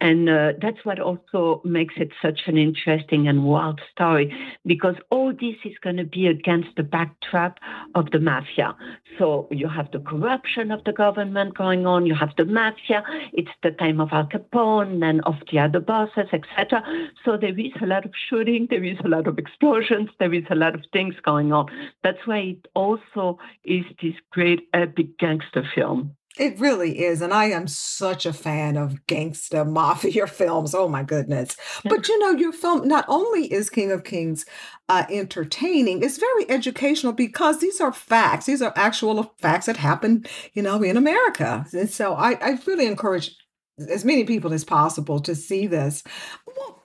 and 0.00 0.28
uh, 0.28 0.52
that's 0.60 0.84
what 0.84 0.98
also 0.98 1.60
makes 1.64 1.94
it 1.96 2.10
such 2.20 2.40
an 2.46 2.56
interesting 2.56 3.28
and 3.28 3.44
wild 3.44 3.80
story 3.92 4.34
because 4.66 4.96
all 5.10 5.32
this 5.32 5.56
is 5.64 5.76
going 5.82 5.96
to 5.96 6.04
be 6.04 6.26
against 6.26 6.68
the 6.76 6.82
backdrop 6.82 7.58
of 7.94 8.10
the 8.10 8.18
mafia. 8.18 8.74
So 9.18 9.48
you 9.50 9.68
have 9.68 9.90
the 9.90 10.00
corruption 10.00 10.70
of 10.70 10.84
the 10.84 10.91
government 10.92 11.56
going 11.56 11.86
on, 11.86 12.06
you 12.06 12.14
have 12.14 12.30
the 12.36 12.44
mafia, 12.44 13.02
it's 13.32 13.50
the 13.62 13.70
time 13.72 14.00
of 14.00 14.10
Al 14.12 14.26
Capone 14.26 15.02
and 15.04 15.20
of 15.22 15.34
the 15.50 15.58
other 15.58 15.80
bosses, 15.80 16.28
etc. 16.32 16.82
So 17.24 17.36
there 17.36 17.58
is 17.58 17.72
a 17.80 17.86
lot 17.86 18.04
of 18.04 18.12
shooting, 18.28 18.66
there 18.70 18.84
is 18.84 18.98
a 19.04 19.08
lot 19.08 19.26
of 19.26 19.38
explosions, 19.38 20.10
there 20.18 20.32
is 20.32 20.44
a 20.50 20.54
lot 20.54 20.74
of 20.74 20.82
things 20.92 21.14
going 21.24 21.52
on. 21.52 21.66
That's 22.02 22.26
why 22.26 22.38
it 22.38 22.68
also 22.74 23.38
is 23.64 23.84
this 24.02 24.14
great 24.30 24.68
epic 24.72 25.18
gangster 25.18 25.64
film. 25.74 26.16
It 26.38 26.58
really 26.58 27.04
is. 27.04 27.20
And 27.20 27.32
I 27.32 27.46
am 27.46 27.68
such 27.68 28.24
a 28.24 28.32
fan 28.32 28.76
of 28.76 29.06
gangster 29.06 29.64
mafia 29.66 30.26
films. 30.26 30.74
Oh 30.74 30.88
my 30.88 31.02
goodness. 31.02 31.56
But 31.84 32.08
you 32.08 32.18
know, 32.18 32.30
your 32.30 32.52
film 32.52 32.88
not 32.88 33.04
only 33.08 33.52
is 33.52 33.68
King 33.68 33.90
of 33.90 34.04
Kings 34.04 34.46
uh, 34.88 35.04
entertaining, 35.10 36.02
it's 36.02 36.18
very 36.18 36.48
educational 36.50 37.12
because 37.12 37.60
these 37.60 37.80
are 37.80 37.92
facts. 37.92 38.46
These 38.46 38.62
are 38.62 38.72
actual 38.76 39.34
facts 39.38 39.66
that 39.66 39.76
happen, 39.76 40.24
you 40.54 40.62
know, 40.62 40.82
in 40.82 40.96
America. 40.96 41.66
And 41.72 41.90
so 41.90 42.14
I, 42.14 42.32
I 42.40 42.58
really 42.66 42.86
encourage 42.86 43.36
as 43.90 44.04
many 44.04 44.24
people 44.24 44.52
as 44.52 44.64
possible 44.64 45.20
to 45.20 45.34
see 45.34 45.66
this. 45.66 46.02
Well, 46.46 46.84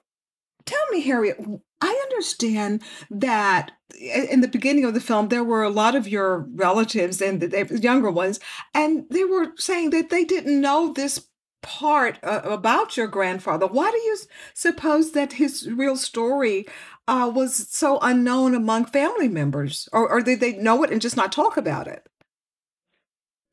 tell 0.65 0.85
me, 0.91 1.01
Harriet, 1.01 1.37
I 1.81 1.99
understand 2.11 2.81
that 3.09 3.71
in 3.99 4.41
the 4.41 4.47
beginning 4.47 4.85
of 4.85 4.93
the 4.93 4.99
film, 4.99 5.29
there 5.29 5.43
were 5.43 5.63
a 5.63 5.69
lot 5.69 5.95
of 5.95 6.07
your 6.07 6.47
relatives 6.53 7.21
and 7.21 7.39
the 7.39 7.79
younger 7.81 8.11
ones, 8.11 8.39
and 8.73 9.05
they 9.09 9.23
were 9.23 9.53
saying 9.57 9.91
that 9.91 10.09
they 10.09 10.23
didn't 10.23 10.59
know 10.59 10.91
this 10.93 11.27
part 11.61 12.19
uh, 12.23 12.41
about 12.43 12.97
your 12.97 13.07
grandfather. 13.07 13.67
Why 13.67 13.91
do 13.91 13.97
you 13.97 14.17
suppose 14.53 15.11
that 15.11 15.33
his 15.33 15.69
real 15.69 15.97
story 15.97 16.65
uh, 17.07 17.31
was 17.33 17.67
so 17.69 17.99
unknown 18.01 18.55
among 18.55 18.85
family 18.85 19.27
members? 19.27 19.89
Or, 19.91 20.09
or 20.09 20.21
did 20.21 20.39
they 20.39 20.53
know 20.53 20.83
it 20.83 20.91
and 20.91 21.01
just 21.01 21.17
not 21.17 21.31
talk 21.31 21.57
about 21.57 21.87
it? 21.87 22.07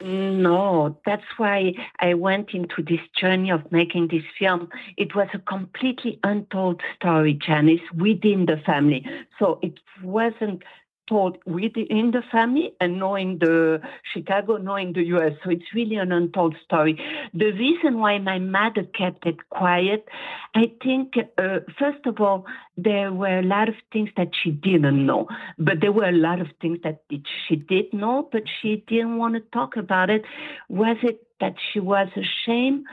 No, 0.05 0.99
that's 1.07 1.25
why 1.39 1.73
I 1.99 2.13
went 2.13 2.51
into 2.53 2.83
this 2.83 3.01
journey 3.19 3.51
of 3.51 3.73
making 3.73 4.09
this 4.09 4.23
film. 4.39 4.69
It 4.99 5.15
was 5.15 5.29
a 5.33 5.39
completely 5.39 6.21
untold 6.23 6.83
story, 6.95 7.33
Janice, 7.33 7.81
within 7.97 8.45
the 8.45 8.59
family. 8.67 9.07
So 9.39 9.59
it 9.63 9.81
wasn't 10.03 10.63
told 11.09 11.39
within 11.47 12.11
the 12.13 12.23
family 12.31 12.75
and 12.81 12.99
knowing 12.99 13.39
the 13.39 13.81
Chicago, 14.13 14.57
knowing 14.57 14.93
the 14.93 15.05
US. 15.17 15.33
So 15.43 15.51
it's 15.51 15.75
really 15.75 15.97
an 15.97 16.13
untold 16.13 16.57
story. 16.65 16.99
The 17.33 17.53
reason 17.53 17.99
why 17.99 18.19
my 18.19 18.39
mother 18.39 18.85
kept 18.85 19.27
it 19.27 19.49
quiet, 19.51 20.09
I 20.55 20.73
think, 20.83 21.15
uh, 21.39 21.61
first 21.79 22.07
of 22.07 22.21
all, 22.21 22.47
there 22.77 23.13
were 23.13 23.39
a 23.39 23.43
lot 23.43 23.69
of 23.69 23.75
things 23.93 24.11
that 24.17 24.31
she 24.43 24.51
didn't 24.51 25.05
know, 25.07 25.29
but 25.59 25.81
there 25.81 25.93
were 25.93 26.09
a 26.09 26.13
lot 26.13 26.41
of 26.41 26.49
things 26.61 26.79
that 26.85 27.03
she 27.47 27.57
did 27.57 27.93
know, 27.93 28.29
but 28.33 28.43
she 28.61 28.85
didn't 28.87 29.19
want 29.19 29.35
to 29.35 29.41
talk 29.53 29.77
about 29.77 30.11
it. 30.11 30.25
Was 30.69 30.97
it 31.03 31.27
that 31.41 31.55
she 31.73 31.81
was 31.81 32.09
ashamed? 32.17 32.85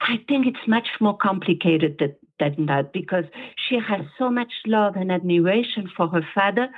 I 0.00 0.16
think 0.28 0.46
it's 0.46 0.68
much 0.68 0.88
more 1.00 1.16
complicated 1.16 1.98
than, 2.38 2.66
that 2.66 2.92
because 2.92 3.24
she 3.68 3.76
has 3.76 4.02
so 4.18 4.30
much 4.30 4.52
love 4.66 4.96
and 4.96 5.10
admiration 5.12 5.90
for 5.96 6.08
her 6.08 6.26
father 6.34 6.68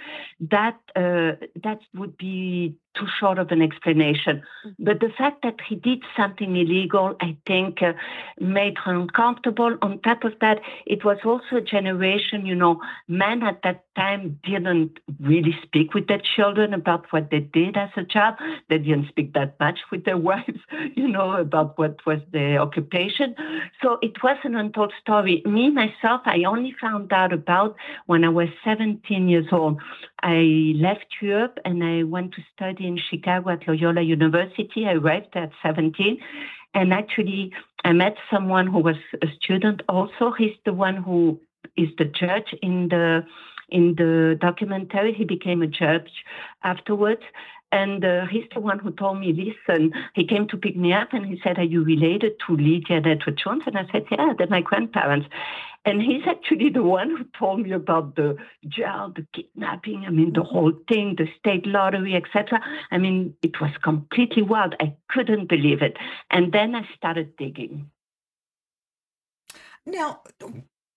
that 0.41 0.79
uh, 0.97 1.33
that 1.63 1.81
would 1.95 2.17
be 2.17 2.75
too 2.95 3.07
short 3.18 3.38
of 3.38 3.51
an 3.51 3.62
explanation. 3.62 4.43
But 4.78 5.01
the 5.01 5.11
fact 5.16 5.43
that 5.43 5.57
he 5.66 5.76
did 5.76 6.03
something 6.16 6.57
illegal, 6.57 7.16
I 7.20 7.36
think, 7.47 7.82
uh, 7.82 7.93
made 8.41 8.76
her 8.78 8.95
uncomfortable. 8.95 9.76
On 9.82 10.01
top 10.01 10.24
of 10.24 10.32
that, 10.41 10.61
it 10.86 11.05
was 11.05 11.18
also 11.24 11.57
a 11.57 11.61
generation, 11.61 12.47
you 12.47 12.55
know, 12.55 12.80
men 13.09 13.43
at 13.43 13.62
that 13.62 13.84
time 13.97 14.38
didn't 14.45 14.99
really 15.20 15.57
speak 15.62 15.95
with 15.95 16.09
their 16.09 16.20
children 16.36 16.74
about 16.74 17.07
what 17.11 17.30
they 17.30 17.41
did 17.41 17.76
as 17.76 17.91
a 17.97 18.05
child. 18.05 18.36
They 18.68 18.78
didn't 18.78 19.09
speak 19.09 19.34
that 19.34 19.59
much 19.61 19.78
with 19.91 20.05
their 20.05 20.18
wives, 20.30 20.61
you 20.95 21.09
know, 21.09 21.32
about 21.32 21.78
what 21.78 22.05
was 22.07 22.20
their 22.32 22.61
occupation. 22.61 23.34
So 23.82 23.99
it 24.03 24.22
was 24.22 24.36
an 24.45 24.55
untold 24.57 24.93
story. 25.01 25.43
Me, 25.47 25.70
myself, 25.70 26.22
I 26.24 26.45
only 26.45 26.74
found 26.80 27.12
out 27.12 27.32
about 27.32 27.76
when 28.07 28.24
I 28.24 28.28
was 28.28 28.49
17 28.64 29.28
years 29.28 29.47
old. 29.53 29.80
I 30.23 30.75
left 30.77 31.07
Europe 31.21 31.59
and 31.64 31.83
I 31.83 32.03
went 32.03 32.35
to 32.35 32.43
study 32.55 32.87
in 32.87 32.99
Chicago 32.99 33.51
at 33.51 33.66
Loyola 33.66 34.03
University. 34.03 34.87
I 34.87 34.93
arrived 34.93 35.35
at 35.35 35.51
17. 35.62 36.18
And 36.75 36.93
actually, 36.93 37.53
I 37.85 37.93
met 37.93 38.16
someone 38.31 38.66
who 38.66 38.79
was 38.79 38.97
a 39.23 39.27
student 39.41 39.83
also. 39.89 40.33
He's 40.37 40.57
the 40.64 40.73
one 40.73 40.97
who 40.97 41.41
is 41.77 41.89
the 41.99 42.05
judge 42.05 42.55
in 42.62 42.89
the 42.89 43.25
in 43.71 43.95
the 43.97 44.37
documentary. 44.41 45.12
He 45.12 45.25
became 45.25 45.62
a 45.62 45.66
judge 45.66 46.11
afterwards. 46.64 47.23
And 47.73 48.05
uh, 48.05 48.27
he's 48.27 48.47
the 48.53 48.61
one 48.61 48.81
who 48.81 48.91
told 48.91 49.21
me, 49.21 49.33
listen, 49.33 49.93
he 50.14 50.27
came 50.27 50.49
to 50.49 50.57
pick 50.57 50.77
me 50.77 50.93
up 50.93 51.12
and 51.12 51.25
he 51.25 51.41
said, 51.43 51.59
Are 51.59 51.64
you 51.64 51.85
related 51.85 52.33
to 52.47 52.57
Lydia 52.57 52.97
and 52.97 53.07
Edward 53.07 53.41
Jones? 53.43 53.62
And 53.66 53.79
I 53.79 53.87
said, 53.93 54.07
Yeah, 54.11 54.33
they're 54.37 54.49
my 54.49 54.61
grandparents. 54.61 55.29
And 55.85 56.03
he's 56.03 56.23
actually 56.29 56.68
the 56.68 56.83
one 56.83 57.11
who 57.11 57.25
told 57.39 57.61
me 57.61 57.73
about 57.73 58.16
the 58.16 58.37
jail, 58.68 59.12
the 59.14 59.27
kidnapping, 59.33 60.05
I 60.07 60.11
mean, 60.11 60.33
the 60.35 60.43
whole 60.43 60.73
thing, 60.89 61.14
the 61.16 61.27
state 61.39 61.64
lottery, 61.64 62.14
etc. 62.14 62.61
I 62.91 62.99
mean, 62.99 63.35
it 63.43 63.61
was 63.61 63.71
completely 63.83 64.43
wild. 64.43 64.75
I 64.79 64.95
couldn't 65.09 65.49
believe 65.49 65.81
it. 65.81 65.97
And 66.31 66.53
then 66.53 66.75
I 66.75 66.87
started 66.97 67.35
digging. 67.37 67.91
Now, 69.87 70.21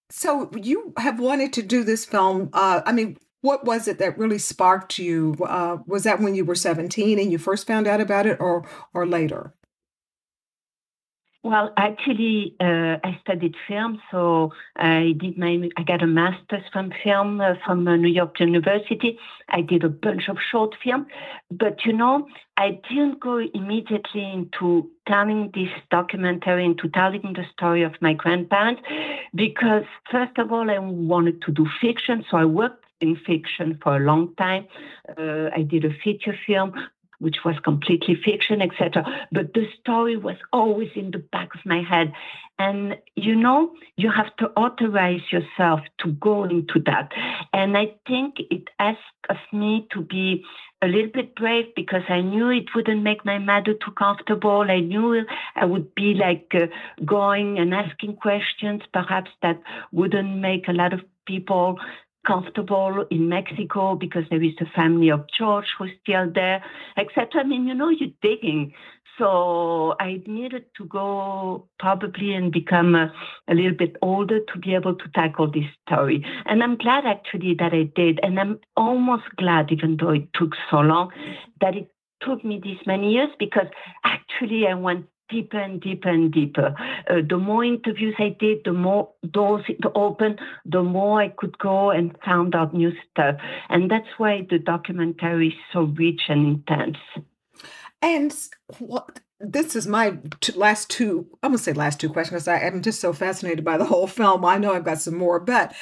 so 0.09 0.51
you 0.53 0.93
have 0.97 1.19
wanted 1.19 1.53
to 1.53 1.61
do 1.61 1.83
this 1.85 2.03
film. 2.03 2.49
Uh, 2.51 2.81
I 2.85 2.91
mean, 2.91 3.17
what 3.43 3.65
was 3.65 3.89
it 3.89 3.99
that 3.99 4.17
really 4.17 4.39
sparked 4.39 4.97
you? 4.97 5.35
Uh, 5.45 5.77
was 5.85 6.03
that 6.03 6.21
when 6.21 6.33
you 6.33 6.45
were 6.45 6.55
17 6.55 7.19
and 7.19 7.29
you 7.29 7.37
first 7.37 7.67
found 7.67 7.87
out 7.87 7.99
about 7.99 8.25
it 8.25 8.39
or 8.39 8.65
or 8.93 9.05
later? 9.05 9.53
Well, 11.45 11.73
actually, 11.75 12.55
uh, 12.61 12.95
I 13.03 13.19
studied 13.19 13.55
film, 13.67 14.01
so 14.09 14.53
I 14.77 15.13
did 15.19 15.37
my 15.37 15.69
I 15.75 15.83
got 15.83 16.01
a 16.01 16.07
master's 16.07 16.63
from 16.71 16.93
film 17.03 17.41
uh, 17.41 17.55
from 17.65 17.85
uh, 17.85 17.97
New 17.97 18.07
York 18.07 18.39
University. 18.39 19.19
I 19.49 19.59
did 19.59 19.83
a 19.83 19.89
bunch 19.89 20.29
of 20.29 20.37
short 20.49 20.73
film, 20.81 21.05
but 21.51 21.83
you 21.83 21.91
know, 21.91 22.25
I 22.55 22.79
didn't 22.87 23.19
go 23.19 23.39
immediately 23.53 24.23
into 24.23 24.89
telling 25.05 25.51
this 25.53 25.73
documentary, 25.91 26.63
into 26.63 26.87
telling 26.87 27.33
the 27.35 27.43
story 27.51 27.83
of 27.83 27.91
my 27.99 28.13
grandparents, 28.13 28.81
because 29.35 29.83
first 30.09 30.37
of 30.37 30.53
all, 30.53 30.71
I 30.71 30.79
wanted 30.79 31.41
to 31.41 31.51
do 31.51 31.67
fiction, 31.81 32.23
so 32.31 32.37
I 32.37 32.45
worked 32.45 32.82
fiction 33.25 33.79
for 33.81 33.97
a 33.97 33.99
long 33.99 34.33
time. 34.35 34.67
Uh, 35.17 35.49
I 35.55 35.61
did 35.63 35.85
a 35.85 35.93
feature 36.03 36.35
film 36.47 36.73
which 37.23 37.37
was 37.45 37.55
completely 37.63 38.15
fiction, 38.15 38.61
etc. 38.61 39.05
But 39.31 39.53
the 39.53 39.65
story 39.79 40.17
was 40.17 40.35
always 40.51 40.89
in 40.93 41.11
the 41.11 41.19
back 41.35 41.55
of 41.55 41.61
my 41.65 41.81
head. 41.81 42.11
And 42.59 42.97
you 43.15 43.35
know, 43.35 43.71
you 43.95 44.11
have 44.11 44.35
to 44.37 44.47
authorize 44.63 45.25
yourself 45.31 45.79
to 45.99 46.11
go 46.11 46.43
into 46.43 46.81
that. 46.85 47.11
And 47.53 47.77
I 47.77 47.95
think 48.05 48.35
it 48.51 48.67
asked 48.77 49.23
of 49.29 49.37
me 49.53 49.87
to 49.93 50.01
be 50.01 50.43
a 50.81 50.87
little 50.87 51.11
bit 51.13 51.33
brave 51.35 51.67
because 51.77 52.03
I 52.09 52.19
knew 52.19 52.49
it 52.49 52.75
wouldn't 52.75 53.03
make 53.03 53.23
my 53.23 53.37
mother 53.37 53.73
too 53.73 53.93
comfortable. 53.97 54.65
I 54.69 54.81
knew 54.81 55.25
I 55.55 55.63
would 55.63 55.95
be 55.95 56.13
like 56.13 56.51
uh, 56.53 56.67
going 57.05 57.57
and 57.57 57.73
asking 57.73 58.17
questions, 58.17 58.81
perhaps 58.91 59.31
that 59.41 59.61
wouldn't 59.93 60.35
make 60.39 60.67
a 60.67 60.73
lot 60.73 60.91
of 60.91 60.99
people 61.25 61.79
comfortable 62.25 63.05
in 63.09 63.29
Mexico 63.29 63.95
because 63.95 64.23
there 64.29 64.43
is 64.43 64.53
a 64.61 64.65
family 64.75 65.09
of 65.09 65.25
George 65.37 65.67
who's 65.77 65.91
still 66.01 66.31
there, 66.33 66.63
etc. 66.97 67.41
I 67.41 67.43
mean, 67.43 67.67
you 67.67 67.73
know, 67.73 67.89
you're 67.89 68.09
digging. 68.21 68.73
So 69.17 69.95
I 69.99 70.23
needed 70.25 70.65
to 70.77 70.85
go 70.85 71.67
probably 71.79 72.33
and 72.33 72.51
become 72.51 72.95
a, 72.95 73.13
a, 73.47 73.53
little 73.53 73.77
bit 73.77 73.95
older 74.01 74.39
to 74.39 74.59
be 74.59 74.73
able 74.73 74.95
to 74.95 75.05
tackle 75.13 75.51
this 75.51 75.65
story. 75.85 76.25
And 76.45 76.63
I'm 76.63 76.77
glad 76.77 77.05
actually 77.05 77.53
that 77.59 77.73
I 77.73 77.83
did. 77.95 78.19
And 78.23 78.39
I'm 78.39 78.59
almost 78.75 79.25
glad, 79.37 79.71
even 79.71 79.97
though 79.97 80.09
it 80.09 80.27
took 80.33 80.53
so 80.71 80.77
long, 80.77 81.11
that 81.61 81.75
it 81.75 81.91
took 82.21 82.43
me 82.43 82.59
this 82.63 82.77
many 82.87 83.13
years 83.13 83.29
because 83.37 83.67
actually 84.03 84.65
I 84.67 84.73
went 84.73 85.05
deeper 85.29 85.59
and 85.59 85.81
deeper 85.81 86.09
and 86.09 86.31
deeper. 86.31 86.75
Uh, 87.09 87.21
the 87.27 87.37
more 87.37 87.63
interviews 87.63 88.15
I 88.19 88.35
did, 88.39 88.59
the 88.65 88.73
more 88.73 89.09
doors 89.31 89.63
it 89.67 89.79
opened, 89.95 90.39
the 90.65 90.83
more 90.83 91.21
I 91.21 91.29
could 91.29 91.57
go 91.57 91.91
and 91.91 92.15
found 92.25 92.55
out 92.55 92.73
new 92.73 92.91
stuff. 93.11 93.35
And 93.69 93.89
that's 93.89 94.07
why 94.17 94.45
the 94.49 94.59
documentary 94.59 95.49
is 95.49 95.53
so 95.71 95.81
rich 95.81 96.21
and 96.29 96.45
intense. 96.45 96.97
And 98.01 98.35
what 98.79 99.21
this 99.39 99.75
is 99.75 99.87
my 99.87 100.17
last 100.55 100.89
two, 100.89 101.27
I'm 101.41 101.51
gonna 101.51 101.57
say 101.57 101.73
last 101.73 101.99
two 101.99 102.09
questions 102.09 102.43
because 102.43 102.47
I 102.47 102.59
am 102.59 102.81
just 102.81 103.01
so 103.01 103.11
fascinated 103.11 103.65
by 103.65 103.77
the 103.77 103.85
whole 103.85 104.07
film. 104.07 104.45
I 104.45 104.57
know 104.57 104.73
I've 104.73 104.85
got 104.85 105.01
some 105.01 105.15
more, 105.15 105.39
but 105.39 105.73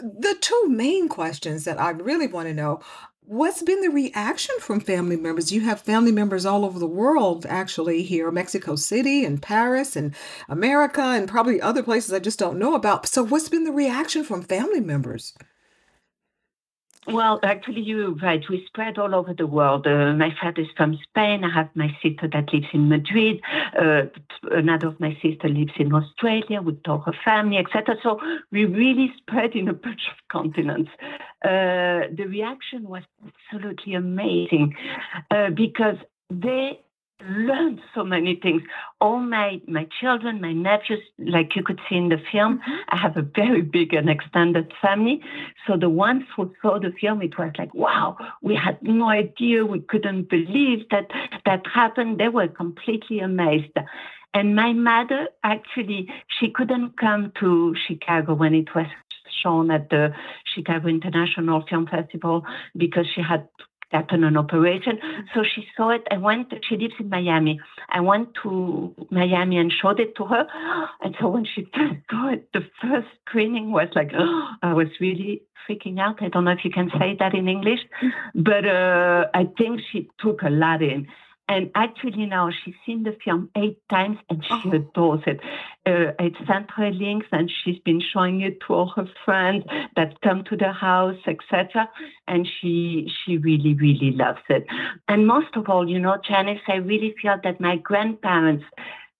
the 0.00 0.36
two 0.40 0.68
main 0.68 1.08
questions 1.08 1.64
that 1.64 1.80
I 1.80 1.90
really 1.90 2.26
want 2.26 2.48
to 2.48 2.54
know 2.54 2.80
What's 3.24 3.62
been 3.62 3.80
the 3.82 3.88
reaction 3.88 4.56
from 4.58 4.80
family 4.80 5.16
members? 5.16 5.52
You 5.52 5.60
have 5.60 5.80
family 5.80 6.10
members 6.10 6.44
all 6.44 6.64
over 6.64 6.80
the 6.80 6.88
world, 6.88 7.46
actually, 7.48 8.02
here, 8.02 8.32
Mexico 8.32 8.74
City 8.74 9.24
and 9.24 9.40
Paris 9.40 9.94
and 9.94 10.12
America 10.48 11.00
and 11.00 11.28
probably 11.28 11.60
other 11.60 11.84
places 11.84 12.12
I 12.12 12.18
just 12.18 12.40
don't 12.40 12.58
know 12.58 12.74
about. 12.74 13.06
So, 13.06 13.22
what's 13.22 13.48
been 13.48 13.62
the 13.62 13.70
reaction 13.70 14.24
from 14.24 14.42
family 14.42 14.80
members? 14.80 15.34
Well, 17.08 17.40
actually, 17.42 17.80
you're 17.80 18.14
right. 18.14 18.48
We 18.48 18.64
spread 18.66 18.96
all 18.96 19.12
over 19.12 19.34
the 19.34 19.46
world. 19.46 19.88
Uh, 19.88 20.12
my 20.12 20.32
father 20.40 20.62
is 20.62 20.68
from 20.76 20.96
Spain. 21.02 21.42
I 21.42 21.52
have 21.52 21.68
my 21.74 21.88
sister 22.00 22.28
that 22.32 22.52
lives 22.52 22.68
in 22.72 22.88
Madrid. 22.88 23.40
Uh, 23.76 24.02
another 24.52 24.86
of 24.86 25.00
my 25.00 25.18
sister 25.20 25.48
lives 25.48 25.72
in 25.78 25.92
Australia 25.92 26.62
We 26.62 26.74
talk 26.74 27.06
her 27.06 27.14
family, 27.24 27.58
etc. 27.58 27.96
So 28.04 28.20
we 28.52 28.66
really 28.66 29.12
spread 29.16 29.56
in 29.56 29.68
a 29.68 29.72
bunch 29.86 30.02
of 30.12 30.16
continents. 30.28 30.90
Uh, 31.44 32.06
the 32.16 32.26
reaction 32.28 32.88
was 32.88 33.02
absolutely 33.26 33.94
amazing 33.94 34.76
uh, 35.32 35.50
because 35.50 35.96
they 36.30 36.78
learned 37.28 37.80
so 37.94 38.04
many 38.04 38.36
things. 38.36 38.62
All 39.00 39.18
my 39.18 39.60
my 39.66 39.86
children, 40.00 40.40
my 40.40 40.52
nephews, 40.52 41.00
like 41.18 41.54
you 41.56 41.62
could 41.62 41.80
see 41.88 41.96
in 41.96 42.08
the 42.08 42.20
film, 42.30 42.58
mm-hmm. 42.58 42.72
I 42.88 42.96
have 42.96 43.16
a 43.16 43.22
very 43.22 43.62
big 43.62 43.94
and 43.94 44.08
extended 44.08 44.72
family. 44.80 45.20
So 45.66 45.76
the 45.76 45.88
ones 45.88 46.24
who 46.36 46.52
saw 46.62 46.78
the 46.78 46.92
film, 47.00 47.22
it 47.22 47.38
was 47.38 47.52
like, 47.58 47.74
wow, 47.74 48.16
we 48.42 48.54
had 48.54 48.82
no 48.82 49.08
idea, 49.08 49.64
we 49.64 49.80
couldn't 49.80 50.28
believe 50.28 50.88
that 50.90 51.08
that 51.46 51.66
happened. 51.66 52.18
They 52.18 52.28
were 52.28 52.48
completely 52.48 53.20
amazed. 53.20 53.76
And 54.34 54.56
my 54.56 54.72
mother, 54.72 55.28
actually, 55.44 56.08
she 56.40 56.48
couldn't 56.50 56.96
come 56.96 57.32
to 57.40 57.74
Chicago 57.86 58.34
when 58.34 58.54
it 58.54 58.74
was 58.74 58.86
shown 59.42 59.70
at 59.70 59.90
the 59.90 60.14
Chicago 60.54 60.88
International 60.88 61.62
Film 61.68 61.86
Festival 61.86 62.44
because 62.76 63.06
she 63.14 63.20
had 63.20 63.46
happen 63.92 64.24
an 64.24 64.36
operation. 64.36 64.98
So 65.34 65.42
she 65.42 65.66
saw 65.76 65.90
it. 65.90 66.06
I 66.10 66.16
went, 66.18 66.52
she 66.68 66.76
lives 66.76 66.94
in 66.98 67.08
Miami. 67.08 67.60
I 67.88 68.00
went 68.00 68.30
to 68.42 68.94
Miami 69.10 69.58
and 69.58 69.72
showed 69.72 70.00
it 70.00 70.16
to 70.16 70.24
her. 70.24 70.46
And 71.02 71.14
so 71.20 71.28
when 71.28 71.44
she 71.44 71.66
saw 72.10 72.32
it, 72.32 72.48
the 72.52 72.62
first 72.80 73.08
screening 73.26 73.72
was 73.72 73.88
like, 73.94 74.10
oh, 74.16 74.48
I 74.62 74.72
was 74.72 74.88
really 75.00 75.42
freaking 75.68 75.98
out. 76.00 76.22
I 76.22 76.28
don't 76.28 76.44
know 76.44 76.52
if 76.52 76.64
you 76.64 76.70
can 76.70 76.90
say 76.98 77.16
that 77.18 77.34
in 77.34 77.48
English, 77.48 77.80
but 78.34 78.66
uh, 78.66 79.26
I 79.34 79.46
think 79.56 79.80
she 79.90 80.08
took 80.20 80.42
a 80.42 80.50
lot 80.50 80.82
in. 80.82 81.06
And 81.48 81.70
actually 81.74 82.26
now 82.26 82.50
she's 82.50 82.74
seen 82.86 83.02
the 83.02 83.16
film 83.24 83.50
eight 83.56 83.78
times 83.90 84.18
and 84.30 84.44
she 84.44 84.62
oh. 84.64 84.72
adores 84.72 85.22
it. 85.26 85.40
Uh, 85.84 86.12
it's 86.18 86.36
Central 86.46 86.92
Links 86.92 87.26
and 87.32 87.50
she's 87.50 87.78
been 87.80 88.00
showing 88.00 88.40
it 88.40 88.60
to 88.60 88.74
all 88.74 88.92
her 88.96 89.08
friends 89.24 89.64
that 89.96 90.20
come 90.22 90.44
to 90.44 90.56
the 90.56 90.72
house, 90.72 91.18
etc. 91.26 91.90
And 92.26 92.46
she 92.46 93.10
she 93.24 93.38
really, 93.38 93.74
really 93.74 94.12
loves 94.12 94.42
it. 94.48 94.66
And 95.08 95.26
most 95.26 95.54
of 95.56 95.68
all, 95.68 95.88
you 95.88 95.98
know, 95.98 96.16
Janice, 96.26 96.60
I 96.68 96.76
really 96.76 97.14
feel 97.20 97.36
that 97.42 97.60
my 97.60 97.76
grandparents, 97.76 98.64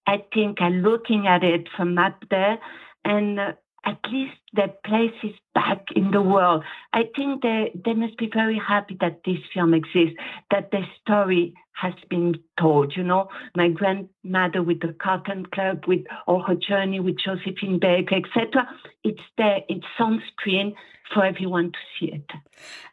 I 0.07 0.25
think, 0.33 0.61
are 0.61 0.71
looking 0.71 1.27
at 1.27 1.43
it 1.43 1.69
from 1.77 1.99
up 1.99 2.23
there 2.31 2.59
and 3.05 3.41
uh, 3.41 3.53
at 3.85 3.99
least 4.11 4.37
their 4.53 4.73
place 4.87 5.15
is 5.23 5.35
back 5.55 5.87
in 5.95 6.11
the 6.13 6.23
world. 6.23 6.63
I 6.93 7.05
think 7.17 7.43
they, 7.43 7.73
they 7.85 7.95
must 7.95 8.17
be 8.17 8.31
very 8.33 8.59
happy 8.59 8.97
that 9.01 9.23
this 9.25 9.39
film 9.53 9.75
exists, 9.75 10.17
that 10.51 10.71
their 10.71 10.89
story 11.01 11.55
has 11.73 11.95
been 12.09 12.35
told. 12.59 12.95
You 12.97 13.05
know, 13.05 13.29
my 13.57 13.69
grandmother 13.69 14.63
with 14.63 14.81
the 14.81 14.95
Cotton 15.03 15.47
Club, 15.47 15.85
with 15.87 16.05
all 16.27 16.43
her 16.43 16.55
journey 16.55 17.01
with 17.01 17.17
Josephine 17.19 17.79
Baker, 17.81 18.17
etc. 18.17 18.69
It's 19.05 19.21
there, 19.37 19.61
it's 19.69 19.87
on 19.99 20.23
screen 20.33 20.75
for 21.13 21.25
everyone 21.25 21.73
to 21.73 21.79
see 21.99 22.13
it. 22.13 22.31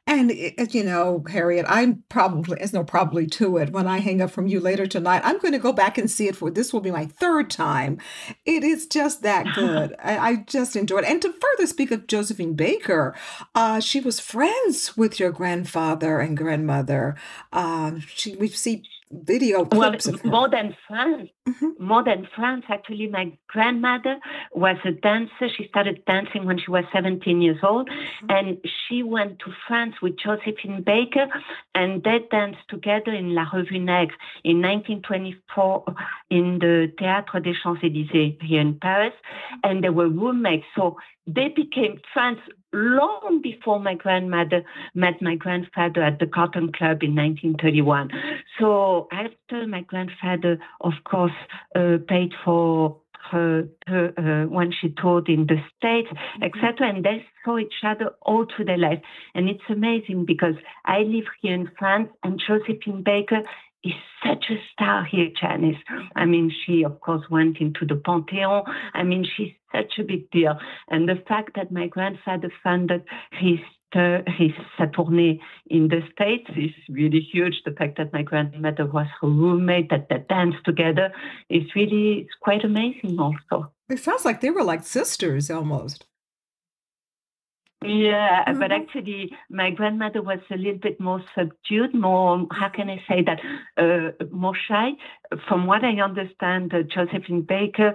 And 0.08 0.32
as 0.58 0.74
you 0.74 0.84
know, 0.84 1.24
Harriet, 1.30 1.66
I'm 1.70 2.04
probably 2.10 2.58
there's 2.58 2.74
no 2.74 2.84
probably 2.84 3.28
to 3.28 3.58
it. 3.58 3.72
When 3.72 3.86
I 3.86 4.00
hang 4.00 4.22
up 4.22 4.32
from 4.32 4.48
you 4.48 4.60
later 4.60 4.88
tonight, 4.88 5.22
I'm 5.24 5.38
going 5.38 5.52
to 5.52 5.60
go 5.60 5.72
back 5.72 5.98
and 5.98 6.10
see 6.10 6.28
it 6.28 6.36
for 6.36 6.50
this 6.50 6.74
will 6.74 6.82
be 6.82 6.90
my 6.90 7.06
third 7.06 7.52
time. 7.52 8.00
It 8.46 8.64
is 8.64 8.88
just 8.88 9.22
that 9.22 9.46
good. 9.56 9.96
I, 10.04 10.18
I, 10.18 10.36
just 10.48 10.76
enjoyed 10.76 11.04
it. 11.04 11.12
And 11.12 11.22
to 11.22 11.32
further 11.32 11.68
speak 11.68 11.92
of 11.92 12.08
Josephine 12.08 12.56
Baker, 12.56 13.16
uh, 13.54 13.80
she 13.80 14.00
was 14.00 14.20
friends 14.20 14.98
with 14.98 15.20
your 15.20 15.32
grandfather 15.32 16.20
and 16.20 16.36
grandmother. 16.36 17.16
Uh, 17.54 18.00
she 18.08 18.36
we 18.36 18.48
see 18.48 18.79
video 19.12 19.66
clips 19.66 20.06
well, 20.06 20.20
more 20.24 20.50
than 20.50 20.76
friends 20.88 21.30
mm-hmm. 21.48 21.84
more 21.84 22.04
than 22.04 22.28
friends 22.36 22.64
actually 22.70 23.08
my 23.08 23.32
grandmother 23.48 24.20
was 24.54 24.78
a 24.86 24.92
dancer. 24.92 25.48
She 25.56 25.68
started 25.68 26.04
dancing 26.06 26.46
when 26.46 26.60
she 26.60 26.70
was 26.70 26.84
17 26.94 27.42
years 27.42 27.58
old. 27.64 27.90
Mm-hmm. 27.90 28.30
and 28.30 28.58
she 28.88 29.02
went 29.02 29.40
to 29.40 29.52
france 29.68 29.96
with 30.02 30.16
josephine 30.18 30.84
baker 30.84 31.28
and 31.74 32.04
they 32.04 32.20
danced 32.30 32.68
together 32.70 33.12
in 33.12 33.34
la 33.34 33.46
revue 33.54 33.80
nègre 33.80 34.14
in 34.44 34.62
1924 34.62 35.86
in 36.30 36.60
the 36.60 36.92
théâtre 37.00 37.42
des 37.42 37.56
champs-élysées 37.64 38.38
here 38.42 38.62
in 38.62 38.76
paris. 38.76 39.14
And 39.64 39.84
they 39.84 39.90
were 39.90 40.10
roommates. 40.10 40.66
So 40.76 40.98
they 41.28 41.50
became 41.50 42.00
friends 42.14 42.40
long 42.74 43.42
before 43.42 43.80
my 43.80 43.96
grandmother 43.96 44.64
met 44.94 45.22
my 45.22 45.36
grandfather 45.36 46.04
at 46.04 46.20
the 46.20 46.28
Cotton 46.28 46.72
Club 46.72 47.04
in 47.04 47.16
1931. 47.16 48.10
So 48.60 49.08
after 49.12 49.68
my 49.68 49.82
grandfather, 49.82 50.60
of 50.82 50.94
course, 51.04 51.32
uh, 51.76 51.98
paid 52.08 52.34
for 52.44 52.98
her, 53.32 53.68
her 53.88 54.14
uh, 54.18 54.50
when 54.50 54.72
she 54.72 54.90
toured 54.90 55.30
in 55.30 55.48
the 55.48 55.58
States, 55.78 56.10
mm-hmm. 56.10 56.44
etc. 56.44 56.90
And 56.90 57.04
they 57.04 57.26
saw 57.44 57.58
each 57.58 57.84
other 57.84 58.12
all 58.22 58.46
through 58.46 58.66
their 58.66 58.78
life. 58.78 59.02
And 59.36 59.50
it's 59.50 59.64
amazing 59.70 60.26
because 60.26 60.56
I 60.86 61.00
live 61.00 61.26
here 61.42 61.54
in 61.54 61.70
France 61.78 62.10
and 62.24 62.42
Josephine 62.46 63.04
Baker 63.04 63.42
is 63.84 63.94
such 64.26 64.46
a 64.50 64.56
star 64.74 65.06
here, 65.06 65.30
Janice. 65.40 65.78
I 66.16 66.26
mean, 66.26 66.52
she, 66.66 66.84
of 66.84 67.00
course, 67.00 67.24
went 67.30 67.58
into 67.60 67.86
the 67.86 67.96
Pantheon. 67.96 68.64
I 68.94 69.04
mean, 69.04 69.26
she's 69.36 69.54
such 69.74 70.00
a 70.00 70.04
big 70.04 70.30
deal. 70.32 70.58
And 70.90 71.08
the 71.08 71.24
fact 71.28 71.52
that 71.56 71.72
my 71.72 71.88
grandfather 71.88 72.52
funded 72.64 73.04
his 73.32 73.60
uh, 73.96 74.20
his 74.38 74.52
tournée 74.80 75.40
in 75.68 75.88
the 75.88 76.02
States 76.14 76.48
is 76.56 76.72
really 76.90 77.20
huge. 77.20 77.56
The 77.66 77.72
fact 77.72 77.98
that 77.98 78.14
my 78.14 78.22
grandmother 78.22 78.86
was 78.86 79.08
her 79.20 79.28
roommate, 79.28 79.90
that 79.90 80.10
they 80.10 80.24
danced 80.30 80.64
together, 80.64 81.12
is 81.50 81.64
really 81.76 82.20
it's 82.20 82.36
quite 82.40 82.64
amazing 82.64 83.20
also. 83.20 83.72
It 83.90 84.00
sounds 84.00 84.26
like 84.26 84.42
they 84.42 84.52
were 84.52 84.64
like 84.64 84.86
sisters 84.86 85.50
almost. 85.50 86.06
Yeah, 87.84 88.44
mm-hmm. 88.46 88.60
but 88.60 88.72
actually, 88.72 89.32
my 89.50 89.72
grandmother 89.72 90.22
was 90.22 90.40
a 90.52 90.58
little 90.58 90.80
bit 90.80 91.00
more 91.00 91.24
subdued, 91.34 91.96
more, 91.96 92.46
how 92.52 92.70
can 92.70 92.90
I 92.90 93.02
say 93.08 93.24
that, 93.24 93.40
uh, 93.78 94.26
more 94.32 94.56
shy. 94.68 94.92
From 95.48 95.66
what 95.66 95.84
I 95.86 96.02
understand, 96.02 96.74
uh, 96.74 96.84
Josephine 96.84 97.44
Baker 97.44 97.94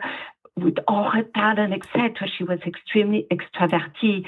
with 0.57 0.77
all 0.87 1.11
her 1.11 1.25
talent, 1.35 1.73
etc. 1.73 2.29
She 2.39 2.45
was 2.45 2.61
extremely 2.67 3.27
extroverted. 3.31 4.25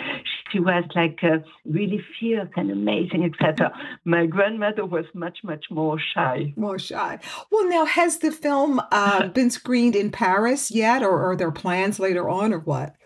She 0.50 0.58
was 0.58 0.84
like 0.94 1.20
uh, 1.22 1.38
really 1.64 2.04
fierce 2.18 2.48
and 2.56 2.70
amazing, 2.70 3.24
etc. 3.24 3.72
My 4.04 4.26
grandmother 4.26 4.84
was 4.84 5.04
much, 5.14 5.38
much 5.44 5.66
more 5.70 5.98
shy. 5.98 6.52
More 6.56 6.78
shy. 6.78 7.18
Well, 7.50 7.68
now, 7.68 7.84
has 7.84 8.18
the 8.18 8.32
film 8.32 8.80
uh, 8.90 9.28
been 9.34 9.50
screened 9.50 9.94
in 9.94 10.10
Paris 10.10 10.70
yet, 10.70 11.02
or 11.02 11.30
are 11.30 11.36
there 11.36 11.52
plans 11.52 12.00
later 12.00 12.28
on, 12.28 12.52
or 12.52 12.58
what? 12.58 12.96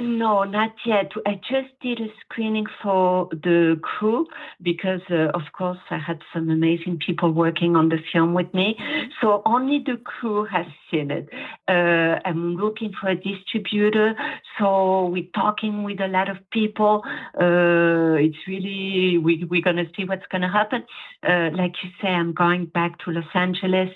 No, 0.00 0.44
not 0.44 0.70
yet. 0.86 1.10
I 1.26 1.34
just 1.34 1.68
did 1.80 2.00
a 2.00 2.06
screening 2.20 2.66
for 2.82 3.28
the 3.32 3.78
crew 3.82 4.26
because, 4.62 5.00
uh, 5.10 5.28
of 5.34 5.42
course, 5.52 5.78
I 5.90 5.98
had 5.98 6.20
some 6.32 6.50
amazing 6.50 7.00
people 7.04 7.32
working 7.32 7.74
on 7.74 7.88
the 7.88 7.98
film 8.12 8.32
with 8.32 8.52
me. 8.54 8.76
So 9.20 9.42
only 9.44 9.82
the 9.84 9.96
crew 9.96 10.44
has 10.44 10.66
seen 10.90 11.10
it. 11.10 11.28
Uh, 11.66 12.20
I'm 12.24 12.56
looking 12.56 12.92
for 13.00 13.08
a 13.08 13.14
distributor. 13.14 14.14
So 14.58 15.06
we're 15.06 15.30
talking 15.34 15.84
with 15.84 16.00
a 16.00 16.08
lot 16.08 16.28
of 16.28 16.38
people. 16.50 17.02
Uh, 17.40 18.14
it's 18.18 18.38
really, 18.46 19.18
we, 19.18 19.44
we're 19.48 19.62
to 19.76 19.90
see 19.96 20.04
what's 20.04 20.26
to 20.42 20.48
happen. 20.48 20.84
Uh, 21.22 21.50
like 21.52 21.74
you 21.82 21.90
say, 22.00 22.08
I'm 22.08 22.32
going 22.32 22.66
back 22.66 22.98
to 23.04 23.10
Los 23.10 23.24
Angeles 23.34 23.90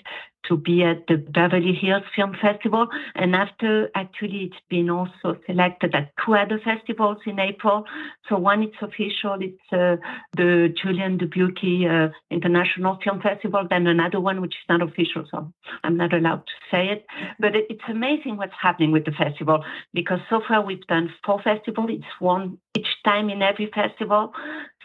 to 0.47 0.57
be 0.57 0.83
at 0.83 1.07
the 1.07 1.15
Beverly 1.17 1.73
Hills 1.73 2.03
Film 2.15 2.35
Festival. 2.41 2.87
And 3.15 3.35
after, 3.35 3.89
actually, 3.95 4.51
it's 4.51 4.61
been 4.69 4.89
also 4.89 5.37
selected 5.45 5.95
at 5.95 6.11
two 6.23 6.35
other 6.35 6.59
festivals 6.63 7.17
in 7.25 7.39
April. 7.39 7.85
So 8.27 8.37
one, 8.37 8.63
it's 8.63 8.75
official, 8.81 9.37
it's 9.39 9.61
uh, 9.71 9.95
the 10.35 10.73
Julien 10.81 11.17
Dubuque 11.17 11.89
uh, 11.89 12.09
International 12.29 12.99
Film 13.03 13.21
Festival. 13.21 13.65
Then 13.69 13.87
another 13.87 14.19
one, 14.19 14.41
which 14.41 14.55
is 14.55 14.65
not 14.67 14.81
official, 14.81 15.25
so 15.31 15.51
I'm 15.83 15.97
not 15.97 16.13
allowed 16.13 16.45
to 16.45 16.53
say 16.71 16.82
it. 16.89 17.05
But 17.39 17.55
it, 17.55 17.65
it's 17.69 17.83
amazing 17.89 18.37
what's 18.37 18.53
happening 18.61 18.91
with 18.91 19.05
the 19.05 19.11
festival 19.11 19.63
because 19.93 20.19
so 20.29 20.41
far 20.47 20.65
we've 20.65 20.85
done 20.87 21.09
four 21.25 21.41
festivals. 21.41 21.89
It's 21.91 22.05
one 22.19 22.57
each 22.77 22.87
time 23.05 23.29
in 23.29 23.41
every 23.41 23.69
festival. 23.73 24.33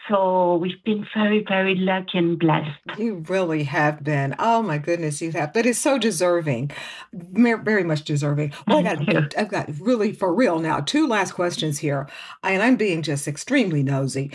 So 0.07 0.55
we've 0.55 0.83
been 0.83 1.05
very, 1.15 1.45
very 1.47 1.75
lucky 1.75 2.17
and 2.17 2.39
blessed. 2.39 2.97
You 2.97 3.23
really 3.27 3.63
have 3.63 4.03
been. 4.03 4.35
Oh 4.39 4.63
my 4.63 4.77
goodness, 4.77 5.21
you 5.21 5.31
have. 5.33 5.53
But 5.53 5.65
it's 5.65 5.77
so 5.77 5.97
deserving, 5.97 6.71
very 7.13 7.83
much 7.83 8.03
deserving. 8.05 8.53
Well, 8.67 8.79
I 8.87 8.95
got, 8.95 9.37
I've 9.37 9.49
got 9.49 9.69
really 9.79 10.11
for 10.13 10.33
real 10.33 10.59
now. 10.59 10.79
Two 10.79 11.07
last 11.07 11.33
questions 11.33 11.79
here, 11.79 12.07
and 12.43 12.63
I'm 12.63 12.75
being 12.75 13.01
just 13.03 13.27
extremely 13.27 13.83
nosy. 13.83 14.31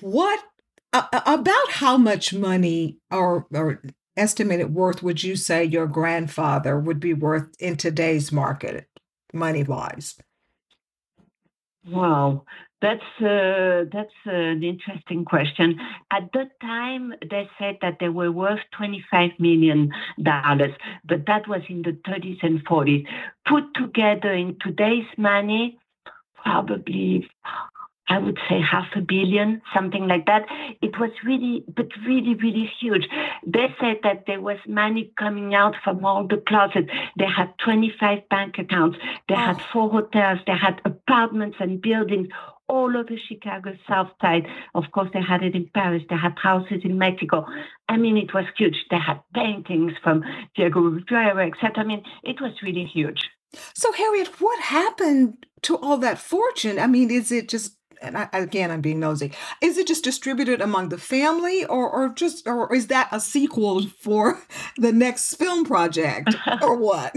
What 0.00 0.42
uh, 0.92 1.06
about 1.26 1.70
how 1.70 1.96
much 1.96 2.32
money 2.32 2.98
or 3.10 3.46
or 3.52 3.82
estimated 4.16 4.74
worth 4.74 5.02
would 5.02 5.22
you 5.22 5.36
say 5.36 5.64
your 5.64 5.86
grandfather 5.86 6.78
would 6.78 7.00
be 7.00 7.14
worth 7.14 7.48
in 7.58 7.76
today's 7.76 8.32
market, 8.32 8.88
money 9.32 9.62
wise? 9.62 10.16
Wow, 11.88 12.44
that's 12.80 13.02
uh, 13.20 13.84
that's 13.92 14.14
an 14.24 14.62
interesting 14.62 15.24
question. 15.24 15.80
At 16.10 16.30
that 16.34 16.60
time, 16.60 17.12
they 17.28 17.48
said 17.58 17.78
that 17.82 17.96
they 17.98 18.08
were 18.08 18.30
worth 18.30 18.60
twenty-five 18.76 19.32
million 19.38 19.90
dollars, 20.22 20.72
but 21.04 21.26
that 21.26 21.48
was 21.48 21.62
in 21.68 21.82
the 21.82 21.92
30s 22.08 22.38
and 22.42 22.64
40s. 22.64 23.06
Put 23.48 23.64
together 23.74 24.32
in 24.32 24.56
today's 24.60 25.06
money, 25.16 25.78
probably 26.36 27.28
I 28.08 28.18
would 28.18 28.38
say 28.48 28.60
half 28.60 28.88
a 28.96 29.00
billion, 29.00 29.62
something 29.74 30.06
like 30.08 30.26
that. 30.26 30.46
It 30.80 30.98
was 30.98 31.10
really, 31.24 31.64
but 31.74 31.86
really, 32.06 32.34
really 32.34 32.70
huge. 32.80 33.06
They 33.46 33.74
said 33.80 33.98
that 34.02 34.24
there 34.26 34.40
was 34.40 34.58
money 34.66 35.12
coming 35.18 35.54
out 35.54 35.74
from 35.84 36.04
all 36.04 36.26
the 36.26 36.42
closets. 36.46 36.90
They 37.18 37.26
had 37.26 37.54
25 37.64 38.28
bank 38.28 38.56
accounts. 38.58 38.98
They 39.28 39.36
had 39.36 39.56
ah. 39.60 39.68
four 39.72 39.90
hotels. 39.90 40.40
They 40.46 40.56
had 40.56 40.80
apartments 40.84 41.56
and 41.60 41.80
buildings 41.80 42.28
all 42.68 42.96
over 42.96 43.14
Chicago 43.28 43.74
South 43.88 44.08
Side. 44.20 44.46
Of 44.74 44.84
course, 44.92 45.10
they 45.12 45.22
had 45.22 45.42
it 45.42 45.54
in 45.54 45.70
Paris. 45.74 46.02
They 46.08 46.16
had 46.16 46.36
houses 46.42 46.80
in 46.84 46.98
Mexico. 46.98 47.46
I 47.88 47.96
mean, 47.98 48.16
it 48.16 48.34
was 48.34 48.46
huge. 48.56 48.86
They 48.90 48.98
had 48.98 49.20
paintings 49.34 49.92
from 50.02 50.24
Diego 50.56 50.80
Rivera, 50.80 51.46
etc. 51.46 51.70
I 51.76 51.84
mean, 51.84 52.02
it 52.24 52.40
was 52.40 52.52
really 52.62 52.84
huge. 52.84 53.30
So, 53.74 53.92
Harriet, 53.92 54.40
what 54.40 54.58
happened 54.60 55.46
to 55.62 55.76
all 55.76 55.98
that 55.98 56.18
fortune? 56.18 56.78
I 56.78 56.86
mean, 56.86 57.10
is 57.10 57.30
it 57.30 57.48
just 57.48 57.76
and 58.02 58.18
I, 58.18 58.28
again, 58.32 58.70
I'm 58.70 58.80
being 58.80 59.00
nosy. 59.00 59.32
Is 59.60 59.78
it 59.78 59.86
just 59.86 60.04
distributed 60.04 60.60
among 60.60 60.88
the 60.88 60.98
family, 60.98 61.64
or 61.64 61.88
or 61.88 62.08
just, 62.10 62.46
or 62.46 62.74
is 62.74 62.88
that 62.88 63.08
a 63.12 63.20
sequel 63.20 63.86
for 63.86 64.38
the 64.76 64.92
next 64.92 65.36
film 65.36 65.64
project, 65.64 66.34
or 66.62 66.76
what? 66.76 67.16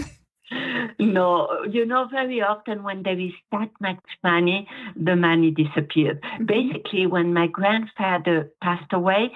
No, 1.00 1.64
you 1.70 1.86
know, 1.86 2.08
very 2.10 2.42
often 2.42 2.84
when 2.84 3.04
there 3.04 3.20
is 3.20 3.34
that 3.52 3.70
much 3.82 4.00
money, 4.24 4.68
the 4.96 5.16
money 5.16 5.52
disappears. 5.52 6.18
Basically, 6.46 7.08
when 7.08 7.34
my 7.34 7.48
grandfather 7.48 8.52
passed 8.62 8.94
away, 8.94 9.32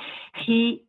he 0.45 0.86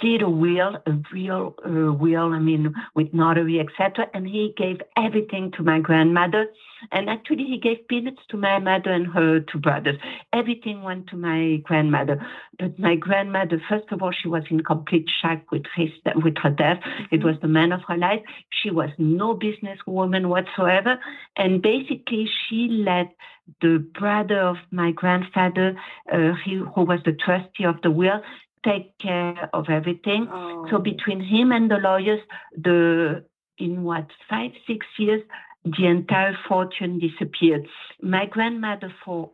did 0.00 0.22
a 0.22 0.28
will, 0.28 0.76
a 0.86 0.92
real 1.12 1.54
uh, 1.64 1.92
will, 1.92 2.32
I 2.32 2.38
mean, 2.38 2.74
with 2.94 3.14
notary, 3.14 3.60
etc. 3.60 4.06
And 4.12 4.26
he 4.26 4.54
gave 4.56 4.80
everything 4.96 5.52
to 5.56 5.62
my 5.62 5.80
grandmother. 5.80 6.46
And 6.90 7.08
actually, 7.08 7.44
he 7.44 7.58
gave 7.58 7.86
peanuts 7.88 8.20
to 8.30 8.36
my 8.36 8.58
mother 8.58 8.90
and 8.90 9.06
her 9.06 9.40
two 9.40 9.58
brothers. 9.58 9.96
Everything 10.32 10.82
went 10.82 11.06
to 11.08 11.16
my 11.16 11.56
grandmother. 11.64 12.24
But 12.58 12.78
my 12.78 12.96
grandmother, 12.96 13.62
first 13.68 13.90
of 13.92 14.02
all, 14.02 14.12
she 14.12 14.28
was 14.28 14.42
in 14.50 14.62
complete 14.62 15.08
shock 15.20 15.50
with, 15.50 15.64
his, 15.76 15.90
with 16.16 16.36
her 16.38 16.50
death. 16.50 16.80
It 17.10 17.22
was 17.22 17.36
the 17.40 17.48
man 17.48 17.72
of 17.72 17.82
her 17.88 17.96
life. 17.96 18.22
She 18.50 18.70
was 18.70 18.90
no 18.98 19.34
businesswoman 19.34 20.26
whatsoever. 20.28 20.98
And 21.36 21.62
basically, 21.62 22.28
she 22.48 22.68
let 22.68 23.14
the 23.60 23.78
brother 23.98 24.40
of 24.40 24.56
my 24.70 24.92
grandfather, 24.92 25.76
uh, 26.12 26.32
he, 26.44 26.56
who 26.74 26.82
was 26.82 27.00
the 27.04 27.12
trustee 27.12 27.64
of 27.64 27.80
the 27.82 27.90
will, 27.90 28.22
take 28.64 28.96
care 28.98 29.50
of 29.52 29.68
everything. 29.68 30.28
So 30.70 30.78
between 30.78 31.20
him 31.20 31.52
and 31.52 31.70
the 31.70 31.76
lawyers, 31.76 32.20
the 32.56 33.24
in 33.58 33.82
what 33.82 34.06
five 34.30 34.52
six 34.66 34.86
years, 34.98 35.22
the 35.64 35.86
entire 35.86 36.36
fortune 36.48 36.98
disappeared. 36.98 37.66
My 38.00 38.26
grandmother, 38.26 38.92
for 39.04 39.30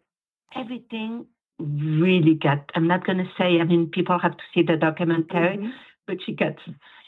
everything, 0.55 1.27
really 1.59 2.35
got. 2.35 2.71
I'm 2.75 2.87
not 2.87 3.07
going 3.07 3.19
to 3.19 3.31
say. 3.39 3.61
I 3.61 3.65
mean, 3.65 3.91
people 3.91 4.19
have 4.19 4.37
to 4.37 4.43
see 4.55 4.63
the 4.63 4.77
documentary, 4.77 5.57
mm-hmm. 5.57 5.71
but 6.07 6.19
she 6.25 6.33
got 6.33 6.55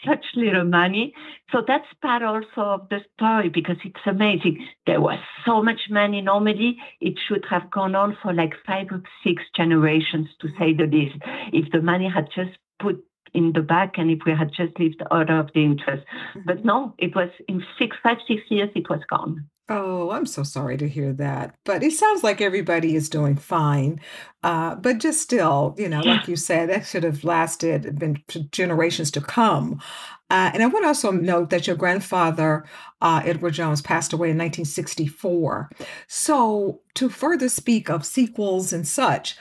such 0.07 0.25
little 0.35 0.64
money. 0.64 1.14
So 1.53 1.62
that's 1.66 1.87
part 2.01 2.23
also 2.23 2.61
of 2.61 2.89
the 2.89 3.01
story 3.14 3.51
because 3.51 3.77
it's 3.85 4.01
amazing. 4.07 4.66
There 4.87 5.01
was 5.01 5.18
so 5.45 5.62
much 5.62 5.81
money. 5.91 6.21
Normally, 6.21 6.79
it 7.01 7.18
should 7.29 7.45
have 7.51 7.71
gone 7.71 7.95
on 7.95 8.16
for 8.23 8.33
like 8.33 8.55
five 8.66 8.89
or 8.91 9.03
six 9.25 9.43
generations, 9.55 10.29
to 10.41 10.49
say 10.59 10.73
the 10.73 10.87
least, 10.87 11.16
if 11.53 11.71
the 11.71 11.83
money 11.83 12.09
had 12.09 12.29
just 12.35 12.57
put 12.81 13.05
in 13.35 13.53
the 13.53 13.62
back 13.62 13.99
and 13.99 14.11
if 14.11 14.20
we 14.26 14.33
had 14.33 14.53
just 14.53 14.78
lived 14.78 15.03
out 15.11 15.31
of 15.31 15.51
the 15.55 15.64
interest. 15.64 16.05
But 16.47 16.64
no, 16.64 16.95
it 16.99 17.14
was 17.14 17.31
in 17.49 17.64
six, 17.78 17.97
five, 18.03 18.18
six 18.26 18.43
years, 18.49 18.70
it 18.74 18.89
was 18.89 19.01
gone. 19.09 19.47
Oh, 19.72 20.11
I'm 20.11 20.26
so 20.26 20.43
sorry 20.43 20.76
to 20.78 20.89
hear 20.89 21.12
that. 21.12 21.55
But 21.64 21.85
it 21.85 21.93
sounds 21.93 22.24
like 22.24 22.41
everybody 22.41 22.97
is 22.97 23.09
doing 23.09 23.37
fine. 23.37 24.01
Uh, 24.43 24.74
but 24.74 24.99
just 24.99 25.20
still, 25.20 25.76
you 25.78 25.89
know, 25.89 26.01
like 26.01 26.26
you 26.26 26.35
said, 26.35 26.68
that 26.70 26.87
should 26.87 27.05
have 27.05 27.22
lasted, 27.22 27.97
been 27.97 28.20
to 28.28 28.43
generations 28.49 29.12
to 29.12 29.20
come. 29.20 29.81
Uh, 30.28 30.51
and 30.53 30.62
I 30.62 30.66
want 30.66 30.85
to 30.85 30.89
also 30.89 31.12
note 31.12 31.51
that 31.51 31.68
your 31.68 31.76
grandfather, 31.76 32.64
uh, 33.01 33.22
Edward 33.24 33.53
Jones, 33.55 33.81
passed 33.81 34.12
away 34.12 34.31
in 34.31 34.39
1964. 34.39 35.70
So, 36.09 36.81
to 36.95 37.09
further 37.09 37.49
speak 37.49 37.89
of 37.89 38.05
sequels 38.05 38.72
and 38.72 38.87
such, 38.87 39.37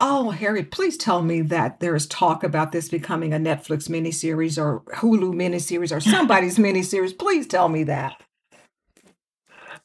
oh, 0.00 0.30
Harry, 0.30 0.64
please 0.64 0.96
tell 0.96 1.22
me 1.22 1.40
that 1.42 1.80
there 1.80 1.94
is 1.94 2.06
talk 2.06 2.44
about 2.44 2.72
this 2.72 2.88
becoming 2.88 3.32
a 3.32 3.38
Netflix 3.38 3.88
miniseries 3.88 4.62
or 4.62 4.80
Hulu 4.96 5.34
miniseries 5.34 5.94
or 5.94 6.00
somebody's 6.00 6.58
miniseries. 6.58 7.18
Please 7.18 7.46
tell 7.46 7.68
me 7.68 7.84
that. 7.84 8.20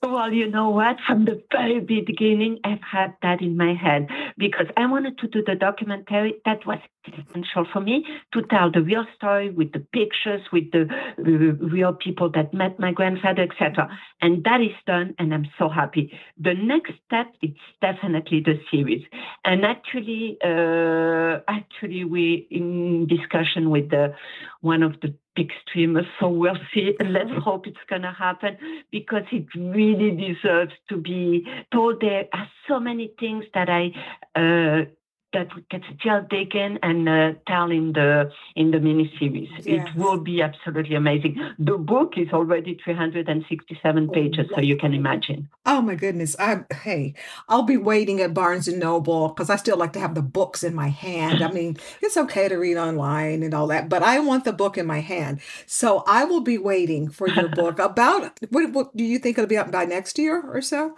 Well, 0.02 0.34
you 0.34 0.50
know 0.50 0.70
what? 0.70 0.98
From 1.08 1.24
the 1.24 1.42
very 1.52 1.80
beginning, 1.80 2.60
I've 2.66 2.82
had 2.82 3.16
that 3.22 3.42
in 3.42 3.56
my 3.56 3.74
head 3.74 4.08
because 4.38 4.68
I 4.78 4.86
wanted 4.86 5.18
to 5.20 5.28
do 5.28 5.44
the 5.46 5.56
documentary. 5.56 6.36
That 6.46 6.66
was 6.66 6.80
essential 7.08 7.66
for 7.72 7.82
me 7.82 8.06
to 8.34 8.42
tell 8.44 8.72
the 8.72 8.82
real 8.82 9.06
story 9.16 9.50
with 9.50 9.74
the 9.74 9.80
pictures, 9.80 10.42
with 10.52 10.72
the 10.72 10.88
uh, 11.20 11.22
real 11.22 11.94
people 11.94 12.30
that 12.32 12.54
met 12.54 12.80
my 12.80 12.92
grandfather, 12.92 13.44
etc. 13.44 13.90
And 14.22 14.44
that 14.44 14.62
is 14.62 14.76
done, 14.88 15.16
and 15.20 15.34
I'm 15.34 15.48
so 15.58 15.70
happy. 15.70 16.18
The 16.40 16.54
next 16.54 16.94
step 17.06 17.28
is 17.42 17.52
definitely 17.82 18.42
the 18.42 18.60
series. 18.72 19.04
And 19.44 19.66
actually, 19.66 20.38
uh, 20.44 21.40
actually, 21.48 22.04
we 22.06 22.48
in 22.50 23.08
discussion 23.08 23.70
with 23.70 23.90
the 23.90 24.14
one 24.62 24.84
of 24.84 24.94
the 25.02 25.14
big 25.36 25.52
streamers, 25.68 26.06
so 26.20 26.30
we'll 26.30 26.58
see. 26.74 26.96
Let's 27.04 27.32
hope 27.44 27.68
it's 27.68 27.78
gonna 27.90 28.14
happen 28.14 28.58
because 28.92 29.24
it 29.32 29.46
really 29.56 30.12
deserves 30.12 30.74
to 30.90 30.98
be 30.98 31.46
told. 31.72 32.02
There 32.02 32.26
are 32.34 32.50
so 32.68 32.80
many 32.80 33.14
things 33.20 33.46
that 33.54 33.70
I. 33.70 33.92
Uh, 34.36 34.86
that 35.34 35.50
Katia 35.70 36.26
taken 36.30 36.80
and 36.82 37.10
uh, 37.10 37.34
Tal 37.48 37.72
in 37.72 37.94
the 37.94 38.32
in 38.56 38.72
the 38.72 38.78
miniseries. 38.78 39.50
Yes. 39.66 39.90
It 39.90 39.96
will 39.96 40.20
be 40.20 40.42
absolutely 40.42 40.96
amazing. 40.96 41.38
The 41.60 41.78
book 41.78 42.14
is 42.18 42.30
already 42.32 42.80
367 42.84 44.10
pages, 44.10 44.48
so 44.54 44.62
you 44.62 44.78
can 44.78 44.94
imagine. 44.94 45.50
Oh 45.66 45.82
my 45.82 45.96
goodness. 45.96 46.36
I 46.40 46.64
hey, 46.74 47.16
I'll 47.50 47.64
be 47.64 47.78
waiting 47.78 48.22
at 48.22 48.34
Barnes 48.34 48.68
and 48.68 48.80
Noble 48.80 49.30
because 49.30 49.50
I 49.50 49.58
still 49.58 49.78
like 49.78 49.94
to 49.94 50.00
have 50.00 50.16
the 50.16 50.22
books 50.22 50.64
in 50.64 50.74
my 50.74 50.88
hand. 50.88 51.44
I 51.44 51.52
mean, 51.52 51.78
it's 52.02 52.18
okay 52.18 52.48
to 52.48 52.56
read 52.56 52.78
online 52.78 53.44
and 53.44 53.54
all 53.54 53.68
that, 53.68 53.90
but 53.90 54.04
I 54.04 54.20
want 54.20 54.46
the 54.46 54.54
book 54.54 54.78
in 54.78 54.86
my 54.86 55.00
hand. 55.00 55.42
So 55.66 56.04
I 56.08 56.24
will 56.24 56.42
be 56.42 56.58
waiting 56.58 57.10
for 57.10 57.28
your 57.28 57.50
book 57.50 57.80
about 57.94 58.40
what, 58.50 58.72
what 58.72 58.96
do 58.96 59.04
you 59.04 59.20
think 59.20 59.38
it'll 59.38 59.48
be 59.48 59.58
up 59.58 59.72
by 59.72 59.86
next 59.86 60.18
year 60.18 60.42
or 60.42 60.62
so? 60.62 60.96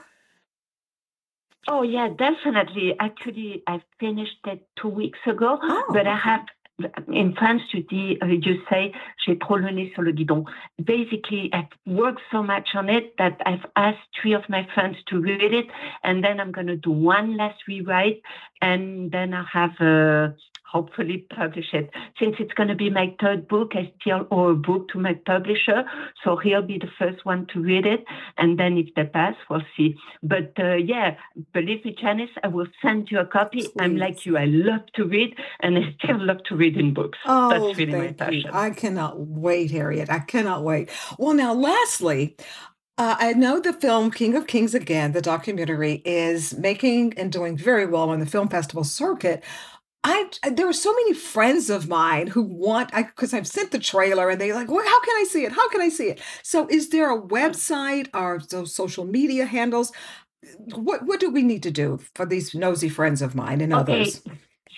Oh 1.68 1.82
yeah, 1.82 2.10
definitely. 2.10 2.96
Actually, 3.00 3.64
I 3.68 3.82
finished 4.00 4.38
it 4.46 4.68
two 4.76 4.90
weeks 4.90 5.20
ago, 5.26 5.60
Oh, 5.62 5.86
but 5.90 6.08
I 6.08 6.16
have. 6.16 6.46
In 7.08 7.34
France, 7.36 7.62
tu 7.72 7.84
dis, 7.84 8.18
uh, 8.22 8.26
you 8.26 8.62
say, 8.70 8.92
j'ai 9.26 9.38
trop 9.38 9.56
le 9.56 9.72
nez 9.72 9.94
sur 9.96 10.02
le 10.04 10.12
guidon. 10.12 10.44
Basically, 10.84 11.50
I've 11.54 11.72
worked 11.86 12.22
so 12.30 12.44
much 12.44 12.76
on 12.76 12.90
it 12.90 13.16
that 13.18 13.42
I've 13.46 13.66
asked 13.78 14.10
three 14.22 14.34
of 14.34 14.44
my 14.50 14.68
friends 14.74 14.98
to 15.08 15.22
read 15.22 15.54
it, 15.54 15.68
and 16.04 16.22
then 16.22 16.42
I'm 16.42 16.52
going 16.52 16.68
to 16.68 16.76
do 16.76 16.92
one 16.92 17.38
last 17.38 17.64
rewrite, 17.66 18.22
and 18.62 19.12
then 19.12 19.34
I 19.34 19.46
have 19.52 19.80
uh, 19.80 20.34
hopefully 20.76 21.26
publish 21.34 21.74
it. 21.74 21.90
Since 22.20 22.36
it's 22.40 22.54
going 22.54 22.68
to 22.70 22.76
be 22.76 22.90
my 22.90 23.16
third 23.22 23.48
book, 23.48 23.72
I 23.76 23.94
still 24.02 24.28
owe 24.32 24.50
a 24.50 24.56
book 24.56 24.90
to 24.90 25.00
my 25.00 25.14
publisher, 25.14 25.86
so 26.24 26.36
he'll 26.36 26.62
be 26.62 26.78
the 26.78 26.90
first 27.00 27.26
one 27.26 27.48
to 27.54 27.62
read 27.62 27.86
it, 27.86 28.04
and 28.38 28.60
then 28.60 28.78
if 28.78 28.94
they 28.96 29.06
pass, 29.06 29.36
we'll 29.50 29.62
see. 29.78 29.96
But 30.22 30.54
uh, 30.60 30.76
yeah, 30.76 31.16
believe 31.54 31.86
me, 31.86 31.96
Janice, 32.00 32.32
I 32.44 32.48
will 32.48 32.68
send 32.82 33.10
you 33.10 33.20
a 33.20 33.26
copy. 33.26 33.68
I'm 33.80 33.96
like 33.96 34.26
you. 34.26 34.38
I 34.38 34.46
love 34.46 34.86
to 34.96 35.06
read, 35.06 35.36
and 35.62 35.78
I 35.78 35.96
still 36.04 36.20
love 36.20 36.44
to 36.50 36.56
read 36.56 36.76
in 36.78 36.94
books. 36.94 37.20
Oh, 37.26 37.50
That's 37.50 37.78
really 37.78 37.94
my 37.94 38.14
thank 38.14 38.34
you. 38.34 38.44
passion. 38.44 38.50
I 38.54 38.70
cannot 38.72 39.20
wait, 39.20 39.72
Harriet. 39.72 40.10
I 40.10 40.20
cannot 40.20 40.64
wait. 40.64 40.90
Well, 41.18 41.34
now, 41.34 41.54
lastly, 41.54 42.36
uh, 42.98 43.16
I 43.20 43.34
know 43.34 43.60
the 43.60 43.74
film 43.74 44.12
King 44.12 44.36
of 44.36 44.48
Kings 44.48 44.74
again, 44.74 45.12
the 45.12 45.22
documentary, 45.22 46.02
is 46.06 46.54
making 46.58 47.14
and 47.18 47.32
doing 47.32 47.58
very 47.58 47.86
well 47.86 48.10
on 48.10 48.20
the 48.20 48.26
film 48.26 48.48
festival 48.50 48.84
circuit. 48.84 49.44
I 50.04 50.30
there 50.52 50.70
are 50.70 50.74
so 50.74 50.94
many 50.94 51.14
friends 51.14 51.70
of 51.70 51.90
mine 51.90 52.28
who 52.28 52.44
want 52.44 52.92
I 52.94 53.04
because 53.04 53.34
I've 53.34 53.48
sent 53.48 53.72
the 53.72 53.80
trailer 53.80 54.30
and 54.30 54.40
they're 54.40 54.54
like, 54.56 54.70
well, 54.70 54.86
how 54.86 55.02
can 55.02 55.16
I 55.18 55.26
see 55.30 55.46
it? 55.46 55.52
How 55.52 55.68
can 55.70 55.82
I 55.82 55.90
see 55.90 56.10
it? 56.10 56.22
So, 56.44 56.68
is 56.70 56.90
there 56.90 57.12
a 57.12 57.22
website 57.22 58.10
or 58.14 58.40
those 58.50 58.74
social 58.74 59.06
media 59.06 59.46
handles? 59.46 59.92
What 60.76 61.06
what 61.06 61.20
do 61.20 61.32
we 61.32 61.44
need 61.44 61.64
to 61.64 61.72
do 61.72 62.00
for 62.16 62.26
these 62.26 62.56
nosy 62.56 62.90
friends 62.90 63.22
of 63.22 63.36
mine 63.36 63.62
and 63.62 63.74
Okay. 63.74 63.82
others? 63.82 64.22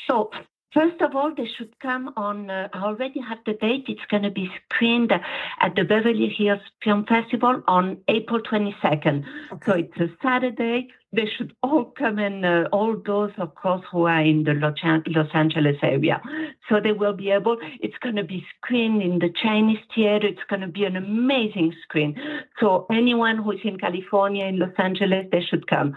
So, 0.08 0.32
first 0.78 1.02
of 1.02 1.16
all, 1.16 1.34
they 1.36 1.48
should 1.58 1.74
come 1.80 2.14
on. 2.16 2.50
Uh, 2.50 2.70
I 2.74 2.84
already 2.84 3.20
have 3.20 3.40
the 3.46 3.54
date. 3.54 3.86
It's 3.88 4.06
going 4.12 4.24
to 4.24 4.30
be 4.30 4.50
screened 4.64 5.12
at 5.12 5.76
the 5.76 5.84
Beverly 5.84 6.30
Hills 6.38 6.62
Film 6.84 7.06
Festival 7.06 7.64
on 7.68 7.98
April 8.08 8.42
22nd. 8.42 9.24
So, 9.66 9.74
it's 9.74 9.98
a 9.98 10.10
Saturday. 10.22 10.90
They 11.14 11.28
should 11.36 11.56
all 11.64 11.86
come 11.86 12.20
in, 12.20 12.46
uh, 12.46 12.68
all 12.72 13.02
those, 13.04 13.32
of 13.38 13.56
course, 13.56 13.84
who 13.92 14.04
are 14.04 14.22
in 14.22 14.44
the 14.44 14.54
Los 14.54 15.30
Angeles 15.34 15.78
area. 15.82 16.22
So, 16.70 16.80
they 16.80 16.92
will 16.92 17.14
be 17.14 17.32
able, 17.32 17.58
it's 17.80 17.98
going 17.98 18.18
to 18.18 18.24
be 18.24 18.46
screened 18.58 19.02
in 19.02 19.18
the 19.20 19.34
Chinese 19.42 19.84
theater. 19.96 20.28
It's 20.28 20.48
going 20.50 20.62
to 20.62 20.68
be 20.68 20.84
an 20.84 20.96
amazing 20.96 21.74
screen. 21.82 22.20
So, 22.60 22.86
anyone 22.92 23.38
who's 23.38 23.62
in 23.64 23.80
California, 23.80 24.46
in 24.46 24.60
Los 24.60 24.78
Angeles, 24.78 25.26
they 25.32 25.42
should 25.42 25.66
come. 25.68 25.96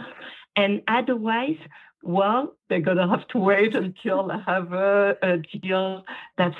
And 0.57 0.83
otherwise, 0.89 1.59
well, 2.03 2.57
they're 2.69 2.81
gonna 2.81 3.09
have 3.09 3.27
to 3.29 3.39
wait 3.39 3.75
until 3.75 4.31
I 4.31 4.43
have 4.47 4.73
a, 4.73 5.17
a 5.23 5.37
deal 5.59 6.05
that's 6.37 6.57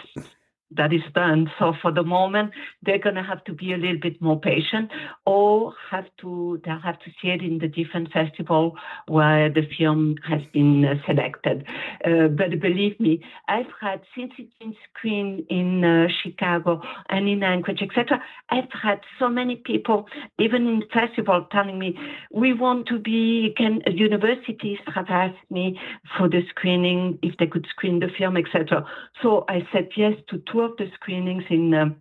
that 0.77 0.93
is 0.93 1.03
done. 1.15 1.51
So 1.59 1.73
for 1.83 1.93
the 1.93 2.03
moment, 2.03 2.53
they're 2.83 2.99
gonna 2.99 3.25
have 3.25 3.43
to 3.45 3.53
be 3.53 3.73
a 3.73 3.77
little 3.77 3.99
bit 4.01 4.21
more 4.21 4.39
patient, 4.39 4.91
or 5.27 5.75
have 5.91 6.07
to 6.21 6.61
they'll 6.65 6.81
have 6.81 6.99
to 7.01 7.11
see 7.21 7.29
it 7.29 7.43
in 7.43 7.59
the 7.59 7.69
different 7.69 8.13
festival 8.13 8.77
where 9.07 9.49
the 9.49 9.63
film 9.77 10.17
has 10.29 10.41
been 10.53 10.85
uh, 10.85 10.95
selected. 11.07 11.67
Uh, 12.05 12.29
but 12.29 12.61
believe 12.61 12.99
me, 13.01 13.21
I've 13.49 13.73
had 13.81 14.03
since 14.17 14.33
it's 14.39 14.53
been 14.61 14.75
screened 14.89 15.47
in 15.49 15.85
uh, 15.85 16.07
Chicago 16.23 16.83
and 17.09 17.29
in 17.29 17.43
Anchorage, 17.43 17.83
etc. 17.83 18.23
I've 18.51 18.73
had 18.73 19.01
so 19.19 19.29
many 19.29 19.57
people, 19.57 20.07
even 20.39 20.67
in 20.67 20.83
festival, 20.93 21.47
telling 21.51 21.79
me 21.79 21.99
we 22.33 22.53
want 22.53 22.87
to 22.89 22.99
be. 22.99 23.55
Can 23.57 23.83
universities 23.87 24.79
have 24.95 25.07
asked 25.09 25.51
me 25.51 25.79
for 26.17 26.29
the 26.29 26.43
screening 26.51 27.19
if 27.23 27.37
they 27.39 27.47
could 27.47 27.67
screen 27.71 28.01
the 28.01 28.09
film, 28.17 28.37
etc. 28.37 28.87
So 29.23 29.45
I 29.49 29.67
said 29.73 29.89
yes 29.97 30.15
to 30.29 30.43
two 30.51 30.60
of 30.63 30.77
the 30.77 30.87
screenings 30.95 31.45
in. 31.51 31.75
Um, 31.75 31.97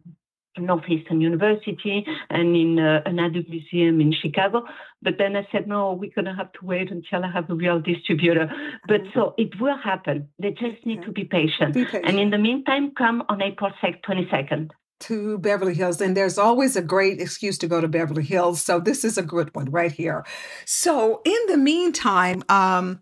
Northeastern 0.57 1.21
University 1.21 2.05
and 2.29 2.55
in 2.55 2.79
uh, 2.79 3.01
another 3.05 3.41
museum 3.47 4.01
in 4.01 4.11
Chicago. 4.21 4.63
But 5.01 5.13
then 5.17 5.35
I 5.37 5.47
said, 5.51 5.67
no, 5.67 5.93
we're 5.93 6.11
going 6.13 6.25
to 6.25 6.33
have 6.33 6.51
to 6.53 6.65
wait 6.65 6.91
until 6.91 7.23
I 7.23 7.31
have 7.31 7.49
a 7.49 7.55
real 7.55 7.79
distributor. 7.79 8.51
But 8.87 9.01
so 9.13 9.35
it 9.37 9.57
will 9.61 9.77
happen. 9.77 10.27
They 10.37 10.49
just 10.51 10.85
need 10.85 10.97
Okay. 10.99 11.05
to 11.05 11.11
be 11.13 11.23
patient. 11.23 11.73
Be 11.73 11.85
patient. 11.85 12.05
And 12.05 12.19
in 12.19 12.29
the 12.31 12.37
meantime, 12.37 12.91
come 12.97 13.23
on 13.29 13.41
April 13.41 13.71
22nd. 13.81 14.71
to 15.01 15.37
Beverly 15.37 15.75
Hills, 15.75 16.01
and 16.01 16.17
there's 16.17 16.37
always 16.37 16.75
a 16.75 16.81
great 16.81 17.21
excuse 17.21 17.57
to 17.59 17.67
go 17.67 17.79
to 17.79 17.87
Beverly 17.87 18.23
Hills. 18.23 18.61
So 18.61 18.81
this 18.81 19.05
is 19.05 19.17
a 19.17 19.23
good 19.23 19.55
one 19.55 19.71
right 19.71 19.93
here. 19.93 20.25
So 20.65 21.21
in 21.23 21.39
the 21.47 21.57
meantime, 21.57 22.43
um, 22.49 22.99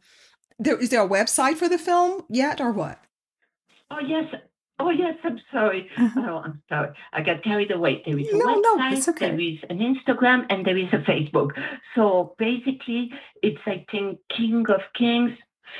there 0.59 0.77
is 0.77 0.89
there 0.89 1.01
a 1.03 1.09
website 1.09 1.55
for 1.55 1.67
the 1.67 1.79
film 1.79 2.21
yet, 2.29 2.61
or 2.61 2.71
what? 2.71 2.99
Oh, 3.89 3.99
yes. 4.05 4.25
Oh, 4.79 4.91
yes. 4.91 5.15
I'm 5.23 5.39
sorry. 5.51 5.89
Mhm. 5.95 6.27
Oh, 6.29 6.37
I'm 6.45 6.61
sorry. 6.69 6.89
I 7.11 7.21
got 7.21 7.43
carried 7.43 7.71
away. 7.71 8.03
There 8.05 8.17
is 8.19 8.29
a 8.31 8.37
No, 8.37 8.59
no, 8.59 8.77
website, 8.77 8.93
it's 8.97 9.07
okay. 9.09 9.29
there 9.31 9.39
is 9.39 9.57
an 9.71 9.79
Instagram, 9.79 10.45
and 10.51 10.63
there 10.65 10.77
is 10.77 10.91
a 10.93 10.99
Facebook. 10.99 11.51
So 11.95 12.35
basically, 12.37 13.11
it's, 13.41 13.61
I 13.65 13.85
think, 13.91 14.19
King 14.29 14.65
of 14.69 14.81
Kings 14.93 15.31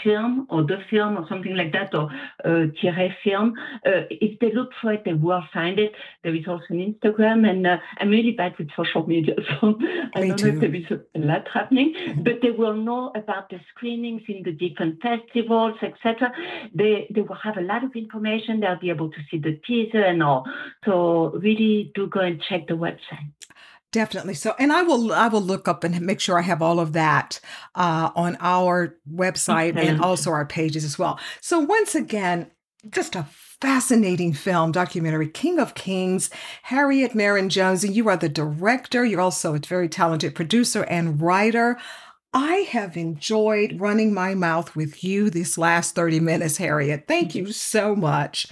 film 0.04 0.48
or 0.50 0.64
the 0.64 0.78
film 0.90 1.18
or 1.18 1.28
something 1.28 1.56
like 1.56 1.72
that 1.74 1.94
or 1.94 2.10
uh, 2.46 2.66
Thierry 2.80 3.16
film. 3.24 3.54
Uh, 3.86 4.04
if 4.10 4.40
they 4.40 4.52
look 4.54 4.72
for 4.82 4.94
it, 4.94 5.04
they 5.06 5.14
will 5.14 5.44
find 5.54 5.80
it. 5.80 5.94
There 6.24 6.36
is 6.36 6.48
also 6.48 6.66
an 6.70 6.94
Instagram, 6.94 7.50
and 7.50 7.66
uh, 7.66 7.78
I'm 8.00 8.10
really 8.10 8.32
bad 8.32 8.58
with 8.58 8.70
social 8.76 9.06
media, 9.06 9.36
so 9.62 9.78
I 10.16 10.22
Me 10.22 10.28
don't 10.30 10.42
know 10.42 10.48
if 10.50 10.60
there 10.60 10.76
is 10.76 11.00
a 11.16 11.20
lot 11.20 11.48
happening. 11.54 11.94
But 12.24 12.42
they 12.42 12.52
will 12.52 12.76
know 12.76 13.12
about 13.16 13.50
the 13.50 13.60
screenings 13.74 14.24
in 14.28 14.44
the 14.44 14.52
different 14.52 15.02
festivals, 15.02 15.76
etc. 15.82 16.32
They 16.74 17.08
they 17.14 17.22
will 17.22 17.36
have 17.36 17.58
a 17.58 17.62
lot 17.62 17.84
of 17.84 17.96
information. 17.96 18.60
They'll 18.60 18.80
be 18.80 18.90
able 18.90 19.10
to 19.10 19.20
see 19.30 19.38
the 19.38 19.60
teaser 19.66 20.04
and 20.04 20.22
all. 20.24 20.46
So 20.86 21.32
really, 21.42 21.92
do 21.96 22.08
go 22.08 22.22
and 22.22 22.42
check 22.42 22.68
the 22.68 22.76
website. 22.76 23.32
Definitely. 23.92 24.34
So, 24.34 24.54
and 24.60 24.74
I 24.74 24.84
will 24.84 25.14
I 25.14 25.28
will 25.28 25.42
look 25.42 25.68
up 25.68 25.84
and 25.84 26.00
make 26.02 26.20
sure 26.20 26.38
I 26.38 26.42
have 26.42 26.62
all 26.62 26.80
of 26.80 26.94
that 26.94 27.40
uh, 27.74 28.12
on 28.16 28.38
our 28.42 28.98
website 29.12 29.78
and 29.78 30.02
also 30.02 30.32
our 30.32 30.46
pages 30.46 30.84
as 30.84 31.00
well. 31.00 31.20
So 31.40 31.60
once 31.60 31.96
again, 31.96 32.52
just 32.90 33.16
a 33.16 33.28
fascinating 33.62 34.34
film 34.34 34.72
documentary, 34.72 35.30
King 35.30 35.58
of 35.58 35.74
Kings, 35.74 36.30
Harriet 36.64 37.16
Marin 37.16 37.50
Jones, 37.50 37.84
and 37.84 37.96
you 37.96 38.08
are 38.10 38.18
the 38.18 38.30
director. 38.30 39.06
You're 39.06 39.22
also 39.22 39.56
a 39.56 39.60
very 39.60 39.88
talented 39.88 40.36
producer 40.36 40.84
and 40.84 41.22
writer. 41.22 41.78
I 42.34 42.68
have 42.70 42.98
enjoyed 42.98 43.80
running 43.80 44.14
my 44.14 44.36
mouth 44.36 44.76
with 44.76 45.04
you 45.04 45.30
this 45.30 45.58
last 45.58 45.96
30 45.96 46.20
minutes, 46.20 46.58
Harriet. 46.58 47.06
Thank 47.08 47.34
you 47.34 47.52
so 47.52 47.96
much 47.96 48.48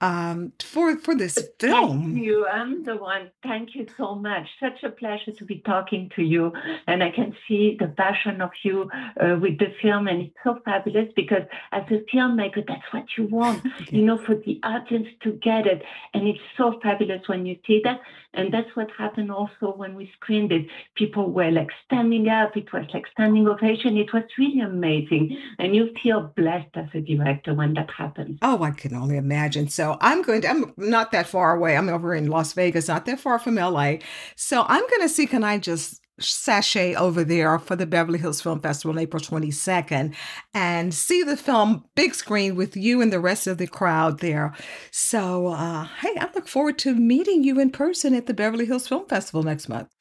um, 0.00 0.52
for 0.60 0.96
for 0.98 1.14
this 1.14 1.38
film. 1.58 2.14
Thank 2.14 2.24
you. 2.24 2.46
I'm 2.46 2.84
the 2.84 2.96
one. 2.96 3.30
Thank 3.42 3.74
you 3.74 3.86
so 3.96 4.14
much. 4.14 4.46
Such 4.60 4.82
a 4.82 4.90
pleasure 4.90 5.32
to 5.32 5.44
be 5.44 5.62
talking 5.64 6.10
to 6.16 6.22
you. 6.22 6.52
And 6.86 7.02
I 7.02 7.10
can 7.10 7.34
see 7.48 7.76
the 7.78 7.88
passion 7.88 8.40
of 8.40 8.50
you 8.62 8.90
uh, 9.20 9.36
with 9.40 9.58
the 9.58 9.72
film. 9.80 10.06
And 10.08 10.22
it's 10.22 10.36
so 10.44 10.58
fabulous 10.64 11.08
because 11.16 11.42
as 11.72 11.84
a 11.90 12.04
filmmaker, 12.14 12.66
that's 12.66 12.92
what 12.92 13.06
you 13.16 13.24
want, 13.24 13.64
you 13.90 14.02
know, 14.02 14.18
for 14.18 14.34
the 14.34 14.60
audience 14.62 15.08
to 15.22 15.32
get 15.32 15.66
it. 15.66 15.82
And 16.12 16.28
it's 16.28 16.40
so 16.56 16.78
fabulous 16.82 17.26
when 17.26 17.46
you 17.46 17.56
see 17.66 17.80
that. 17.84 18.00
And 18.34 18.52
that's 18.52 18.68
what 18.76 18.90
happened 18.98 19.32
also 19.32 19.72
when 19.76 19.94
we 19.94 20.12
screened 20.20 20.52
it. 20.52 20.66
People 20.94 21.32
were 21.32 21.50
like 21.50 21.70
standing 21.86 22.28
up. 22.28 22.54
It 22.54 22.70
was 22.70 22.84
like 22.92 23.06
standing 23.12 23.48
ovation. 23.48 23.96
It 23.96 24.12
was 24.12 24.24
really 24.36 24.60
amazing. 24.60 25.38
And 25.58 25.74
you 25.74 25.90
feel 26.02 26.32
blessed 26.36 26.68
as 26.74 26.88
a 26.92 27.00
director 27.00 27.54
when 27.54 27.72
that 27.74 27.90
happens. 27.90 28.38
Oh, 28.42 28.62
I 28.62 28.72
can 28.72 28.94
only 28.94 29.16
imagine. 29.16 29.68
So 29.68 29.85
I'm 30.00 30.22
going 30.22 30.42
to, 30.42 30.50
I'm 30.50 30.72
not 30.76 31.12
that 31.12 31.26
far 31.26 31.54
away. 31.54 31.76
I'm 31.76 31.88
over 31.88 32.14
in 32.14 32.28
Las 32.28 32.52
Vegas, 32.52 32.88
not 32.88 33.06
that 33.06 33.20
far 33.20 33.38
from 33.38 33.56
LA. 33.56 33.96
So 34.36 34.64
I'm 34.66 34.86
going 34.88 35.02
to 35.02 35.08
see, 35.08 35.26
can 35.26 35.44
I 35.44 35.58
just 35.58 36.00
sashay 36.18 36.94
over 36.94 37.24
there 37.24 37.58
for 37.58 37.76
the 37.76 37.86
Beverly 37.86 38.18
Hills 38.18 38.40
Film 38.40 38.60
Festival 38.60 38.92
on 38.92 38.98
April 38.98 39.20
22nd 39.22 40.14
and 40.54 40.94
see 40.94 41.22
the 41.22 41.36
film 41.36 41.84
big 41.94 42.14
screen 42.14 42.56
with 42.56 42.76
you 42.76 43.02
and 43.02 43.12
the 43.12 43.20
rest 43.20 43.46
of 43.46 43.58
the 43.58 43.66
crowd 43.66 44.20
there. 44.20 44.54
So, 44.90 45.48
uh, 45.48 45.84
hey, 46.00 46.16
I 46.18 46.28
look 46.34 46.48
forward 46.48 46.78
to 46.80 46.94
meeting 46.94 47.44
you 47.44 47.60
in 47.60 47.70
person 47.70 48.14
at 48.14 48.26
the 48.26 48.34
Beverly 48.34 48.66
Hills 48.66 48.88
Film 48.88 49.06
Festival 49.06 49.42
next 49.42 49.68
month. 49.68 49.95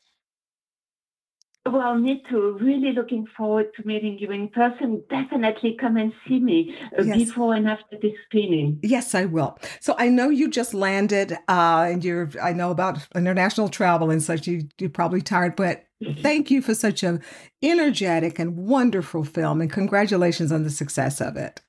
Well, 1.68 1.95
me 1.95 2.22
too. 2.30 2.57
Really 2.61 2.91
looking 2.91 3.26
forward 3.36 3.74
to 3.76 3.88
meeting 3.88 4.20
you 4.20 4.30
in 4.30 4.49
person. 4.49 5.03
Definitely 5.09 5.76
come 5.82 5.97
and 5.97 6.13
see 6.28 6.39
me 6.39 6.76
uh, 6.97 7.03
Yes. 7.03 7.18
before 7.18 7.55
and 7.55 7.68
after 7.68 7.97
this 7.99 8.13
screening. 8.26 8.80
Yes, 8.84 9.16
I 9.16 9.26
will. 9.26 9.57
So 9.80 9.95
I 9.97 10.09
know 10.09 10.30
you 10.30 10.49
just 10.49 10.76
landed, 10.76 11.34
uh, 11.47 11.88
and 11.89 12.05
you're. 12.05 12.30
I 12.41 12.53
know 12.53 12.70
about 12.70 13.07
international 13.16 13.68
travel 13.70 14.11
and 14.11 14.22
such. 14.22 14.45
You 14.45 14.68
you're 14.80 14.91
probably 14.91 15.22
tired, 15.22 15.55
but 15.55 15.86
thank 16.22 16.51
you 16.51 16.61
for 16.61 16.76
such 16.76 17.01
a 17.01 17.20
energetic 17.63 18.38
and 18.38 18.55
wonderful 18.57 19.24
film, 19.24 19.59
and 19.59 19.72
congratulations 19.72 20.51
on 20.51 20.63
the 20.63 20.70
success 20.70 21.20
of 21.20 21.36
it. 21.36 21.61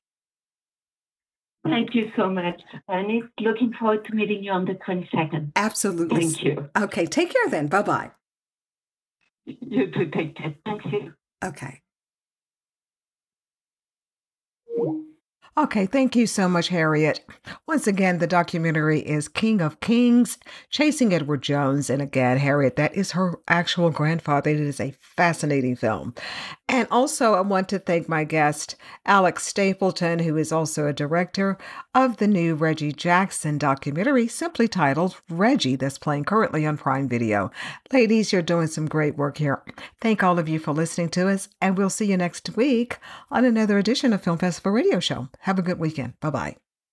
Thank 1.63 1.95
you 1.95 2.11
so 2.15 2.29
much. 2.29 2.61
And 2.87 3.23
looking 3.39 3.73
forward 3.73 4.05
to 4.05 4.15
meeting 4.15 4.43
you 4.43 4.51
on 4.51 4.65
the 4.65 4.75
22nd. 4.75 5.51
Absolutely. 5.55 6.21
Thank 6.21 6.43
you. 6.43 6.69
Okay, 6.77 7.05
take 7.07 7.33
care 7.33 7.49
then. 7.49 7.67
Bye 7.67 7.81
bye. 7.81 8.11
You 9.61 9.91
too. 9.91 10.09
Take 10.09 10.35
care. 10.35 10.55
Thank 10.65 10.85
you. 10.91 11.13
Okay. 11.43 11.81
Okay, 15.57 15.87
thank 15.87 16.15
you 16.15 16.27
so 16.27 16.47
much, 16.47 16.67
Harriet. 16.67 17.25
Once 17.65 17.87
again, 17.87 18.19
the 18.19 18.27
documentary 18.27 18.99
is 18.99 19.27
King 19.27 19.59
of 19.59 19.79
Kings, 19.79 20.37
Chasing 20.69 21.11
Edward 21.11 21.41
Jones. 21.41 21.89
And 21.89 21.99
again, 21.99 22.37
Harriet, 22.37 22.75
that 22.75 22.93
is 22.93 23.13
her 23.13 23.39
actual 23.47 23.89
grandfather. 23.89 24.51
It 24.51 24.59
is 24.59 24.79
a 24.79 24.93
fascinating 24.99 25.75
film. 25.75 26.13
And 26.69 26.87
also, 26.91 27.33
I 27.33 27.41
want 27.41 27.69
to 27.69 27.79
thank 27.79 28.07
my 28.07 28.23
guest, 28.23 28.75
Alex 29.07 29.47
Stapleton, 29.47 30.19
who 30.19 30.37
is 30.37 30.51
also 30.51 30.85
a 30.85 30.93
director 30.93 31.57
of 31.95 32.17
the 32.17 32.27
new 32.27 32.53
Reggie 32.53 32.91
Jackson 32.91 33.57
documentary, 33.57 34.27
simply 34.27 34.67
titled 34.67 35.19
Reggie, 35.27 35.75
that's 35.75 35.97
playing 35.97 36.25
currently 36.25 36.67
on 36.67 36.77
Prime 36.77 37.09
Video. 37.09 37.49
Ladies, 37.91 38.31
you're 38.31 38.43
doing 38.43 38.67
some 38.67 38.85
great 38.85 39.17
work 39.17 39.39
here. 39.39 39.63
Thank 40.01 40.21
all 40.21 40.37
of 40.37 40.47
you 40.47 40.59
for 40.59 40.73
listening 40.73 41.09
to 41.09 41.29
us, 41.29 41.49
and 41.61 41.77
we'll 41.77 41.89
see 41.89 42.05
you 42.05 42.17
next 42.17 42.55
week 42.55 42.97
on 43.31 43.43
another 43.43 43.79
edition 43.79 44.13
of 44.13 44.21
Film 44.21 44.37
Festival 44.37 44.73
Radio 44.73 44.99
Show. 44.99 45.29
Have 45.47 45.57
a 45.57 45.63
good 45.63 45.79
weekend. 45.79 46.19
Bye 46.19 46.29
bye. 46.29 46.57